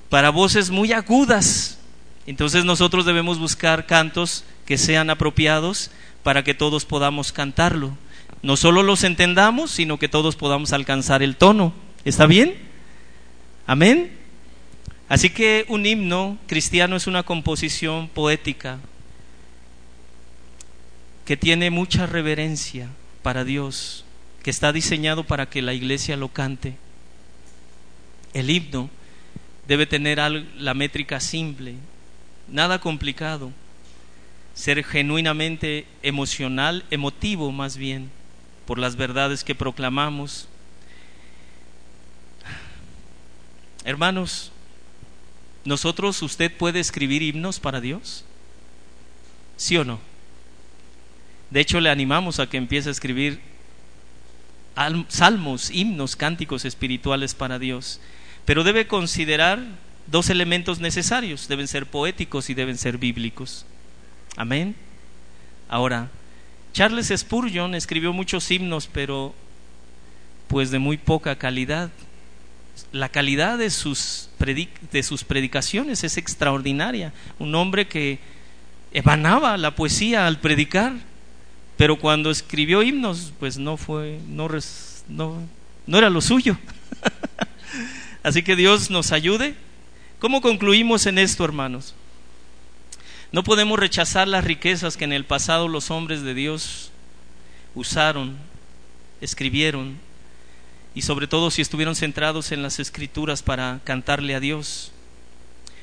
para 0.08 0.30
voces 0.30 0.70
muy 0.70 0.92
agudas. 0.92 1.78
Entonces 2.26 2.64
nosotros 2.64 3.06
debemos 3.06 3.38
buscar 3.38 3.86
cantos 3.86 4.44
que 4.64 4.78
sean 4.78 5.10
apropiados 5.10 5.90
para 6.24 6.42
que 6.42 6.54
todos 6.54 6.84
podamos 6.84 7.30
cantarlo. 7.30 7.96
No 8.42 8.56
solo 8.56 8.82
los 8.82 9.04
entendamos, 9.04 9.70
sino 9.70 9.98
que 9.98 10.08
todos 10.08 10.34
podamos 10.34 10.72
alcanzar 10.72 11.22
el 11.22 11.36
tono. 11.36 11.72
¿Está 12.04 12.26
bien? 12.26 12.56
Amén. 13.66 14.12
Así 15.08 15.30
que 15.30 15.64
un 15.68 15.86
himno 15.86 16.36
cristiano 16.48 16.96
es 16.96 17.06
una 17.06 17.22
composición 17.22 18.08
poética 18.08 18.80
que 21.26 21.36
tiene 21.36 21.70
mucha 21.70 22.06
reverencia 22.06 22.88
para 23.22 23.44
Dios, 23.44 24.04
que 24.44 24.50
está 24.50 24.72
diseñado 24.72 25.24
para 25.24 25.50
que 25.50 25.60
la 25.60 25.74
iglesia 25.74 26.16
lo 26.16 26.28
cante. 26.28 26.76
El 28.32 28.48
himno 28.48 28.88
debe 29.66 29.86
tener 29.86 30.18
la 30.18 30.72
métrica 30.72 31.18
simple, 31.18 31.74
nada 32.46 32.78
complicado, 32.78 33.50
ser 34.54 34.84
genuinamente 34.84 35.86
emocional, 36.02 36.84
emotivo 36.92 37.50
más 37.50 37.76
bien, 37.76 38.08
por 38.64 38.78
las 38.78 38.94
verdades 38.94 39.42
que 39.42 39.56
proclamamos. 39.56 40.48
Hermanos, 43.84 44.52
nosotros, 45.64 46.22
¿usted 46.22 46.56
puede 46.56 46.78
escribir 46.78 47.20
himnos 47.22 47.58
para 47.58 47.80
Dios? 47.80 48.24
¿Sí 49.56 49.76
o 49.76 49.84
no? 49.84 49.98
De 51.50 51.60
hecho, 51.60 51.80
le 51.80 51.90
animamos 51.90 52.40
a 52.40 52.48
que 52.48 52.56
empiece 52.56 52.88
a 52.88 52.92
escribir 52.92 53.40
salmos, 55.08 55.70
himnos, 55.70 56.16
cánticos 56.16 56.64
espirituales 56.64 57.34
para 57.34 57.58
Dios. 57.58 58.00
Pero 58.44 58.64
debe 58.64 58.86
considerar 58.86 59.60
dos 60.06 60.30
elementos 60.30 60.80
necesarios. 60.80 61.48
Deben 61.48 61.68
ser 61.68 61.86
poéticos 61.86 62.50
y 62.50 62.54
deben 62.54 62.78
ser 62.78 62.98
bíblicos. 62.98 63.64
Amén. 64.36 64.74
Ahora, 65.68 66.10
Charles 66.72 67.12
Spurgeon 67.16 67.74
escribió 67.74 68.12
muchos 68.12 68.50
himnos, 68.50 68.88
pero 68.92 69.34
pues 70.48 70.70
de 70.70 70.78
muy 70.78 70.96
poca 70.96 71.36
calidad 71.36 71.90
la 72.92 73.08
calidad 73.08 73.58
de 73.58 73.70
sus, 73.70 74.30
de 74.38 75.02
sus 75.02 75.24
predicaciones 75.24 76.04
es 76.04 76.16
extraordinaria. 76.16 77.12
Un 77.38 77.54
hombre 77.54 77.86
que 77.86 78.18
emanaba 78.92 79.56
la 79.56 79.74
poesía 79.74 80.26
al 80.26 80.40
predicar, 80.40 80.94
pero 81.76 81.98
cuando 81.98 82.30
escribió 82.30 82.82
himnos, 82.82 83.32
pues 83.38 83.58
no 83.58 83.76
fue, 83.76 84.18
no, 84.28 84.48
no, 85.08 85.42
no 85.86 85.98
era 85.98 86.08
lo 86.08 86.20
suyo. 86.20 86.56
Así 88.22 88.42
que 88.42 88.56
Dios 88.56 88.90
nos 88.90 89.12
ayude. 89.12 89.54
¿Cómo 90.18 90.40
concluimos 90.40 91.04
en 91.06 91.18
esto, 91.18 91.44
hermanos? 91.44 91.94
No 93.30 93.44
podemos 93.44 93.78
rechazar 93.78 94.26
las 94.26 94.44
riquezas 94.44 94.96
que 94.96 95.04
en 95.04 95.12
el 95.12 95.24
pasado 95.24 95.68
los 95.68 95.90
hombres 95.90 96.22
de 96.22 96.32
Dios 96.32 96.90
usaron, 97.74 98.36
escribieron, 99.20 99.98
y 100.94 101.02
sobre 101.02 101.26
todo 101.26 101.50
si 101.50 101.60
estuvieron 101.60 101.94
centrados 101.94 102.52
en 102.52 102.62
las 102.62 102.80
escrituras 102.80 103.42
para 103.42 103.80
cantarle 103.84 104.34
a 104.34 104.40
Dios. 104.40 104.92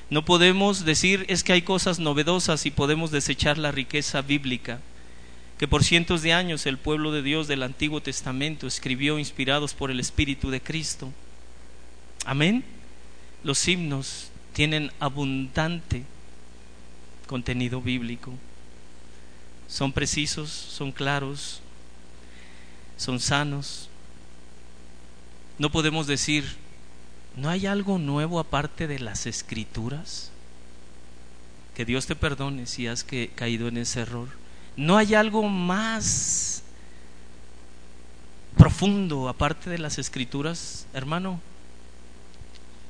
No 0.10 0.26
podemos 0.26 0.86
decir 0.86 1.26
es 1.30 1.44
que 1.44 1.54
hay 1.54 1.62
cosas 1.62 2.00
novedosas 2.00 2.66
y 2.66 2.72
podemos 2.72 3.12
desechar 3.12 3.60
la 3.60 3.72
riqueza 3.72 4.24
bíblica 4.24 4.80
que 5.58 5.68
por 5.68 5.84
cientos 5.84 6.22
de 6.22 6.34
años 6.34 6.66
el 6.66 6.78
pueblo 6.78 7.12
de 7.12 7.22
Dios 7.22 7.48
del 7.48 7.64
Antiguo 7.64 8.02
Testamento 8.02 8.68
escribió 8.68 9.20
inspirados 9.20 9.74
por 9.74 9.92
el 9.92 10.00
Espíritu 10.00 10.50
de 10.50 10.62
Cristo. 10.62 11.12
Amén. 12.26 12.64
Los 13.44 13.68
himnos 13.68 14.30
tienen 14.54 14.92
abundante 15.00 16.04
contenido 17.28 17.82
bíblico. 17.82 18.34
Son 19.68 19.92
precisos, 19.92 20.50
son 20.50 20.92
claros, 20.92 21.62
son 22.98 23.20
sanos, 23.20 23.90
no 25.60 25.72
podemos 25.72 26.08
decir, 26.08 26.56
¿no 27.36 27.50
hay 27.50 27.68
algo 27.68 28.00
nuevo 28.00 28.40
aparte 28.40 28.88
de 28.88 29.00
las 29.00 29.26
escrituras? 29.26 30.32
Que 31.76 31.86
Dios 31.86 32.06
te 32.06 32.16
perdone 32.16 32.66
si 32.66 32.88
has 32.88 33.06
caído 33.36 33.68
en 33.68 33.78
ese 33.78 34.02
error. 34.02 34.30
¿No 34.76 34.98
hay 34.98 35.14
algo 35.14 35.44
más 35.44 36.64
profundo 38.58 39.30
aparte 39.30 39.70
de 39.70 39.78
las 39.78 40.00
escrituras, 40.00 40.88
hermano? 40.94 41.40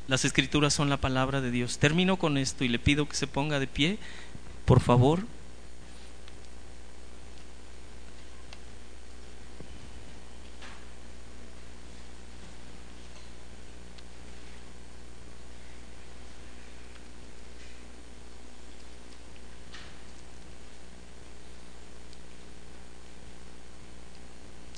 Las 0.07 0.25
escrituras 0.25 0.73
son 0.73 0.89
la 0.89 0.97
palabra 0.97 1.41
de 1.41 1.51
Dios. 1.51 1.77
Termino 1.79 2.17
con 2.17 2.37
esto 2.37 2.63
y 2.63 2.67
le 2.67 2.79
pido 2.79 3.07
que 3.07 3.15
se 3.15 3.27
ponga 3.27 3.59
de 3.59 3.67
pie, 3.67 3.97
por 4.65 4.79
favor. 4.79 5.25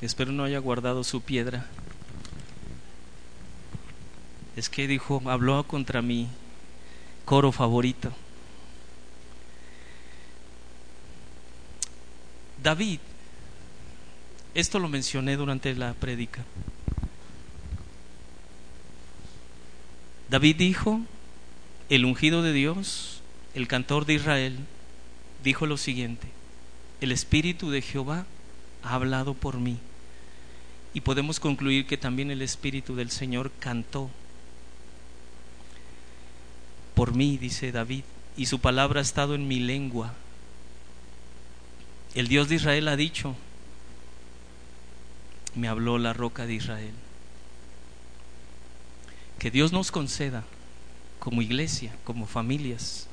Espero 0.06 0.32
no 0.32 0.44
haya 0.44 0.60
guardado 0.60 1.04
su 1.04 1.22
piedra. 1.22 1.66
Es 4.56 4.70
que 4.70 4.88
dijo, 4.88 5.20
habló 5.26 5.64
contra 5.64 6.04
mi 6.04 6.28
coro 7.26 7.52
favorito. 7.52 8.14
David, 12.62 13.00
esto 14.54 14.78
lo 14.78 14.90
mencioné 14.90 15.38
durante 15.38 15.74
la 15.74 15.94
prédica. 15.94 16.44
David 20.30 20.56
dijo, 20.56 21.02
el 21.90 22.06
ungido 22.06 22.44
de 22.44 22.54
Dios, 22.54 23.22
el 23.56 23.68
cantor 23.68 24.06
de 24.06 24.14
Israel, 24.14 24.60
dijo 25.44 25.66
lo 25.66 25.78
siguiente, 25.78 26.28
el 27.02 27.12
Espíritu 27.12 27.72
de 27.72 27.82
Jehová 27.82 28.26
ha 28.84 28.94
hablado 28.94 29.34
por 29.34 29.60
mí 29.60 29.80
y 30.96 31.02
podemos 31.02 31.40
concluir 31.40 31.86
que 31.86 31.98
también 31.98 32.32
el 32.32 32.42
Espíritu 32.42 32.96
del 32.96 33.12
Señor 33.12 33.52
cantó. 33.60 34.10
por 36.96 37.14
mí, 37.14 37.38
dice 37.38 37.74
David, 37.74 38.06
y 38.38 38.46
su 38.46 38.60
palabra 38.60 39.02
ha 39.02 39.04
estado 39.04 39.36
en 39.36 39.50
mi 39.50 39.60
lengua. 39.60 40.14
El 42.16 42.30
Dios 42.30 42.48
de 42.48 42.56
Israel 42.56 42.88
ha 42.88 42.96
dicho, 42.96 43.36
me 45.54 45.68
habló 45.68 45.98
la 45.98 46.14
roca 46.14 46.46
de 46.46 46.54
Israel. 46.54 46.94
Que 49.38 49.52
Dios 49.52 49.74
nos 49.74 49.92
conceda 49.92 50.46
como 51.20 51.42
iglesia, 51.42 51.94
como 52.06 52.26
familias, 52.26 53.08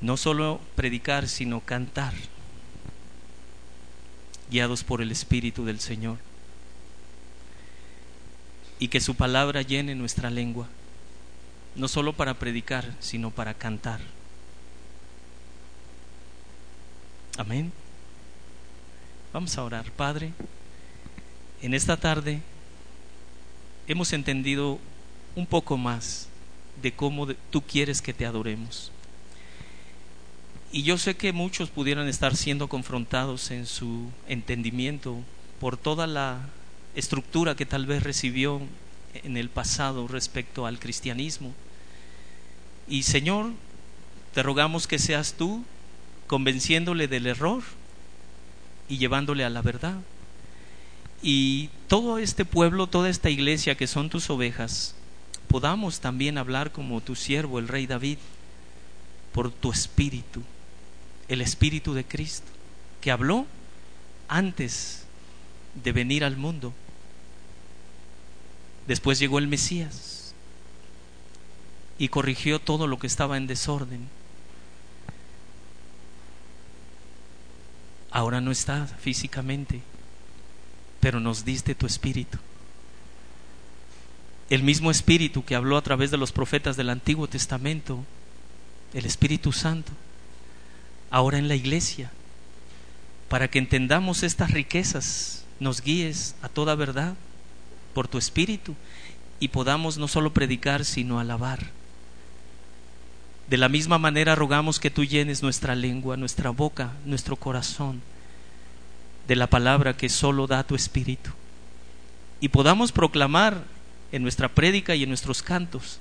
no 0.00 0.16
solo 0.16 0.60
predicar, 0.74 1.28
sino 1.28 1.60
cantar, 1.60 2.14
guiados 4.50 4.84
por 4.84 5.02
el 5.02 5.10
Espíritu 5.10 5.64
del 5.64 5.80
Señor, 5.80 6.18
y 8.78 8.88
que 8.88 9.00
su 9.00 9.14
palabra 9.14 9.62
llene 9.62 9.94
nuestra 9.94 10.30
lengua, 10.30 10.68
no 11.74 11.88
solo 11.88 12.12
para 12.12 12.34
predicar, 12.34 12.94
sino 13.00 13.30
para 13.30 13.54
cantar. 13.54 14.00
Amén. 17.36 17.72
Vamos 19.32 19.56
a 19.56 19.64
orar, 19.64 19.90
Padre. 19.92 20.32
En 21.62 21.74
esta 21.74 21.96
tarde 21.96 22.40
hemos 23.86 24.12
entendido 24.12 24.78
un 25.34 25.46
poco 25.46 25.76
más 25.76 26.28
de 26.82 26.92
cómo 26.92 27.26
tú 27.50 27.62
quieres 27.62 28.02
que 28.02 28.12
te 28.12 28.26
adoremos. 28.26 28.92
Y 30.70 30.82
yo 30.82 30.98
sé 30.98 31.16
que 31.16 31.32
muchos 31.32 31.70
pudieran 31.70 32.08
estar 32.08 32.36
siendo 32.36 32.68
confrontados 32.68 33.50
en 33.50 33.64
su 33.64 34.10
entendimiento 34.28 35.16
por 35.60 35.78
toda 35.78 36.06
la 36.06 36.40
estructura 36.94 37.56
que 37.56 37.64
tal 37.64 37.86
vez 37.86 38.02
recibió 38.02 38.60
en 39.14 39.38
el 39.38 39.48
pasado 39.48 40.06
respecto 40.08 40.66
al 40.66 40.78
cristianismo. 40.78 41.54
Y 42.86 43.04
Señor, 43.04 43.52
te 44.34 44.42
rogamos 44.42 44.86
que 44.86 44.98
seas 44.98 45.34
tú 45.34 45.64
convenciéndole 46.26 47.08
del 47.08 47.26
error 47.26 47.62
y 48.90 48.98
llevándole 48.98 49.44
a 49.44 49.50
la 49.50 49.62
verdad. 49.62 49.96
Y 51.22 51.70
todo 51.88 52.18
este 52.18 52.44
pueblo, 52.44 52.88
toda 52.88 53.08
esta 53.08 53.30
iglesia 53.30 53.74
que 53.74 53.86
son 53.86 54.10
tus 54.10 54.28
ovejas, 54.28 54.94
podamos 55.48 56.00
también 56.00 56.36
hablar 56.36 56.72
como 56.72 57.00
tu 57.00 57.14
siervo, 57.14 57.58
el 57.58 57.68
rey 57.68 57.86
David, 57.86 58.18
por 59.32 59.50
tu 59.50 59.72
espíritu 59.72 60.42
el 61.28 61.40
Espíritu 61.42 61.94
de 61.94 62.04
Cristo, 62.04 62.46
que 63.00 63.10
habló 63.10 63.46
antes 64.28 65.04
de 65.82 65.92
venir 65.92 66.24
al 66.24 66.36
mundo. 66.36 66.72
Después 68.86 69.18
llegó 69.18 69.38
el 69.38 69.46
Mesías 69.46 70.34
y 71.98 72.08
corrigió 72.08 72.58
todo 72.58 72.86
lo 72.86 72.98
que 72.98 73.06
estaba 73.06 73.36
en 73.36 73.46
desorden. 73.46 74.08
Ahora 78.10 78.40
no 78.40 78.50
está 78.50 78.86
físicamente, 78.86 79.82
pero 81.00 81.20
nos 81.20 81.44
diste 81.44 81.74
tu 81.74 81.86
espíritu. 81.86 82.38
El 84.48 84.62
mismo 84.62 84.90
espíritu 84.90 85.44
que 85.44 85.54
habló 85.54 85.76
a 85.76 85.82
través 85.82 86.10
de 86.10 86.16
los 86.16 86.32
profetas 86.32 86.78
del 86.78 86.88
Antiguo 86.88 87.28
Testamento, 87.28 88.02
el 88.94 89.04
Espíritu 89.04 89.52
Santo 89.52 89.92
ahora 91.10 91.38
en 91.38 91.48
la 91.48 91.54
iglesia, 91.54 92.10
para 93.28 93.48
que 93.48 93.58
entendamos 93.58 94.22
estas 94.22 94.50
riquezas, 94.50 95.44
nos 95.60 95.82
guíes 95.82 96.34
a 96.42 96.48
toda 96.48 96.74
verdad 96.74 97.14
por 97.94 98.08
tu 98.08 98.18
espíritu 98.18 98.74
y 99.40 99.48
podamos 99.48 99.98
no 99.98 100.08
solo 100.08 100.32
predicar, 100.32 100.84
sino 100.84 101.18
alabar. 101.18 101.70
De 103.48 103.56
la 103.56 103.68
misma 103.68 103.98
manera 103.98 104.34
rogamos 104.34 104.78
que 104.78 104.90
tú 104.90 105.04
llenes 105.04 105.42
nuestra 105.42 105.74
lengua, 105.74 106.16
nuestra 106.16 106.50
boca, 106.50 106.92
nuestro 107.04 107.36
corazón 107.36 108.02
de 109.26 109.36
la 109.36 109.46
palabra 109.46 109.96
que 109.96 110.08
solo 110.08 110.46
da 110.46 110.64
tu 110.64 110.74
espíritu 110.74 111.30
y 112.40 112.48
podamos 112.48 112.92
proclamar 112.92 113.64
en 114.12 114.22
nuestra 114.22 114.48
prédica 114.48 114.94
y 114.94 115.02
en 115.02 115.10
nuestros 115.10 115.42
cantos 115.42 115.98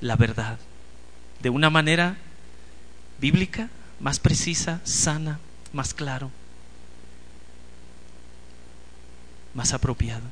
la 0.00 0.14
verdad 0.14 0.58
de 1.42 1.50
una 1.50 1.70
manera 1.70 2.16
bíblica 3.20 3.68
más 4.00 4.18
precisa, 4.20 4.80
sana, 4.84 5.38
más 5.72 5.94
claro, 5.94 6.30
más 9.54 9.72
apropiado. 9.72 10.24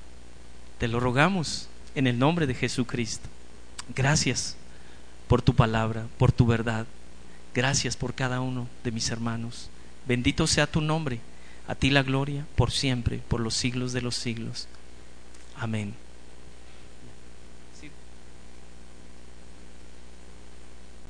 Te 0.78 0.88
lo 0.88 1.00
rogamos 1.00 1.68
en 1.94 2.06
el 2.06 2.18
nombre 2.18 2.46
de 2.46 2.54
Jesucristo. 2.54 3.28
Gracias 3.94 4.56
por 5.28 5.42
tu 5.42 5.54
palabra, 5.54 6.06
por 6.18 6.32
tu 6.32 6.46
verdad. 6.46 6.86
Gracias 7.54 7.96
por 7.96 8.14
cada 8.14 8.40
uno 8.40 8.68
de 8.84 8.92
mis 8.92 9.10
hermanos. 9.10 9.70
Bendito 10.06 10.46
sea 10.46 10.66
tu 10.66 10.80
nombre. 10.80 11.20
A 11.68 11.74
ti 11.74 11.90
la 11.90 12.02
gloria 12.02 12.46
por 12.54 12.70
siempre, 12.70 13.18
por 13.18 13.40
los 13.40 13.54
siglos 13.54 13.92
de 13.92 14.02
los 14.02 14.14
siglos. 14.14 14.68
Amén. 15.56 15.94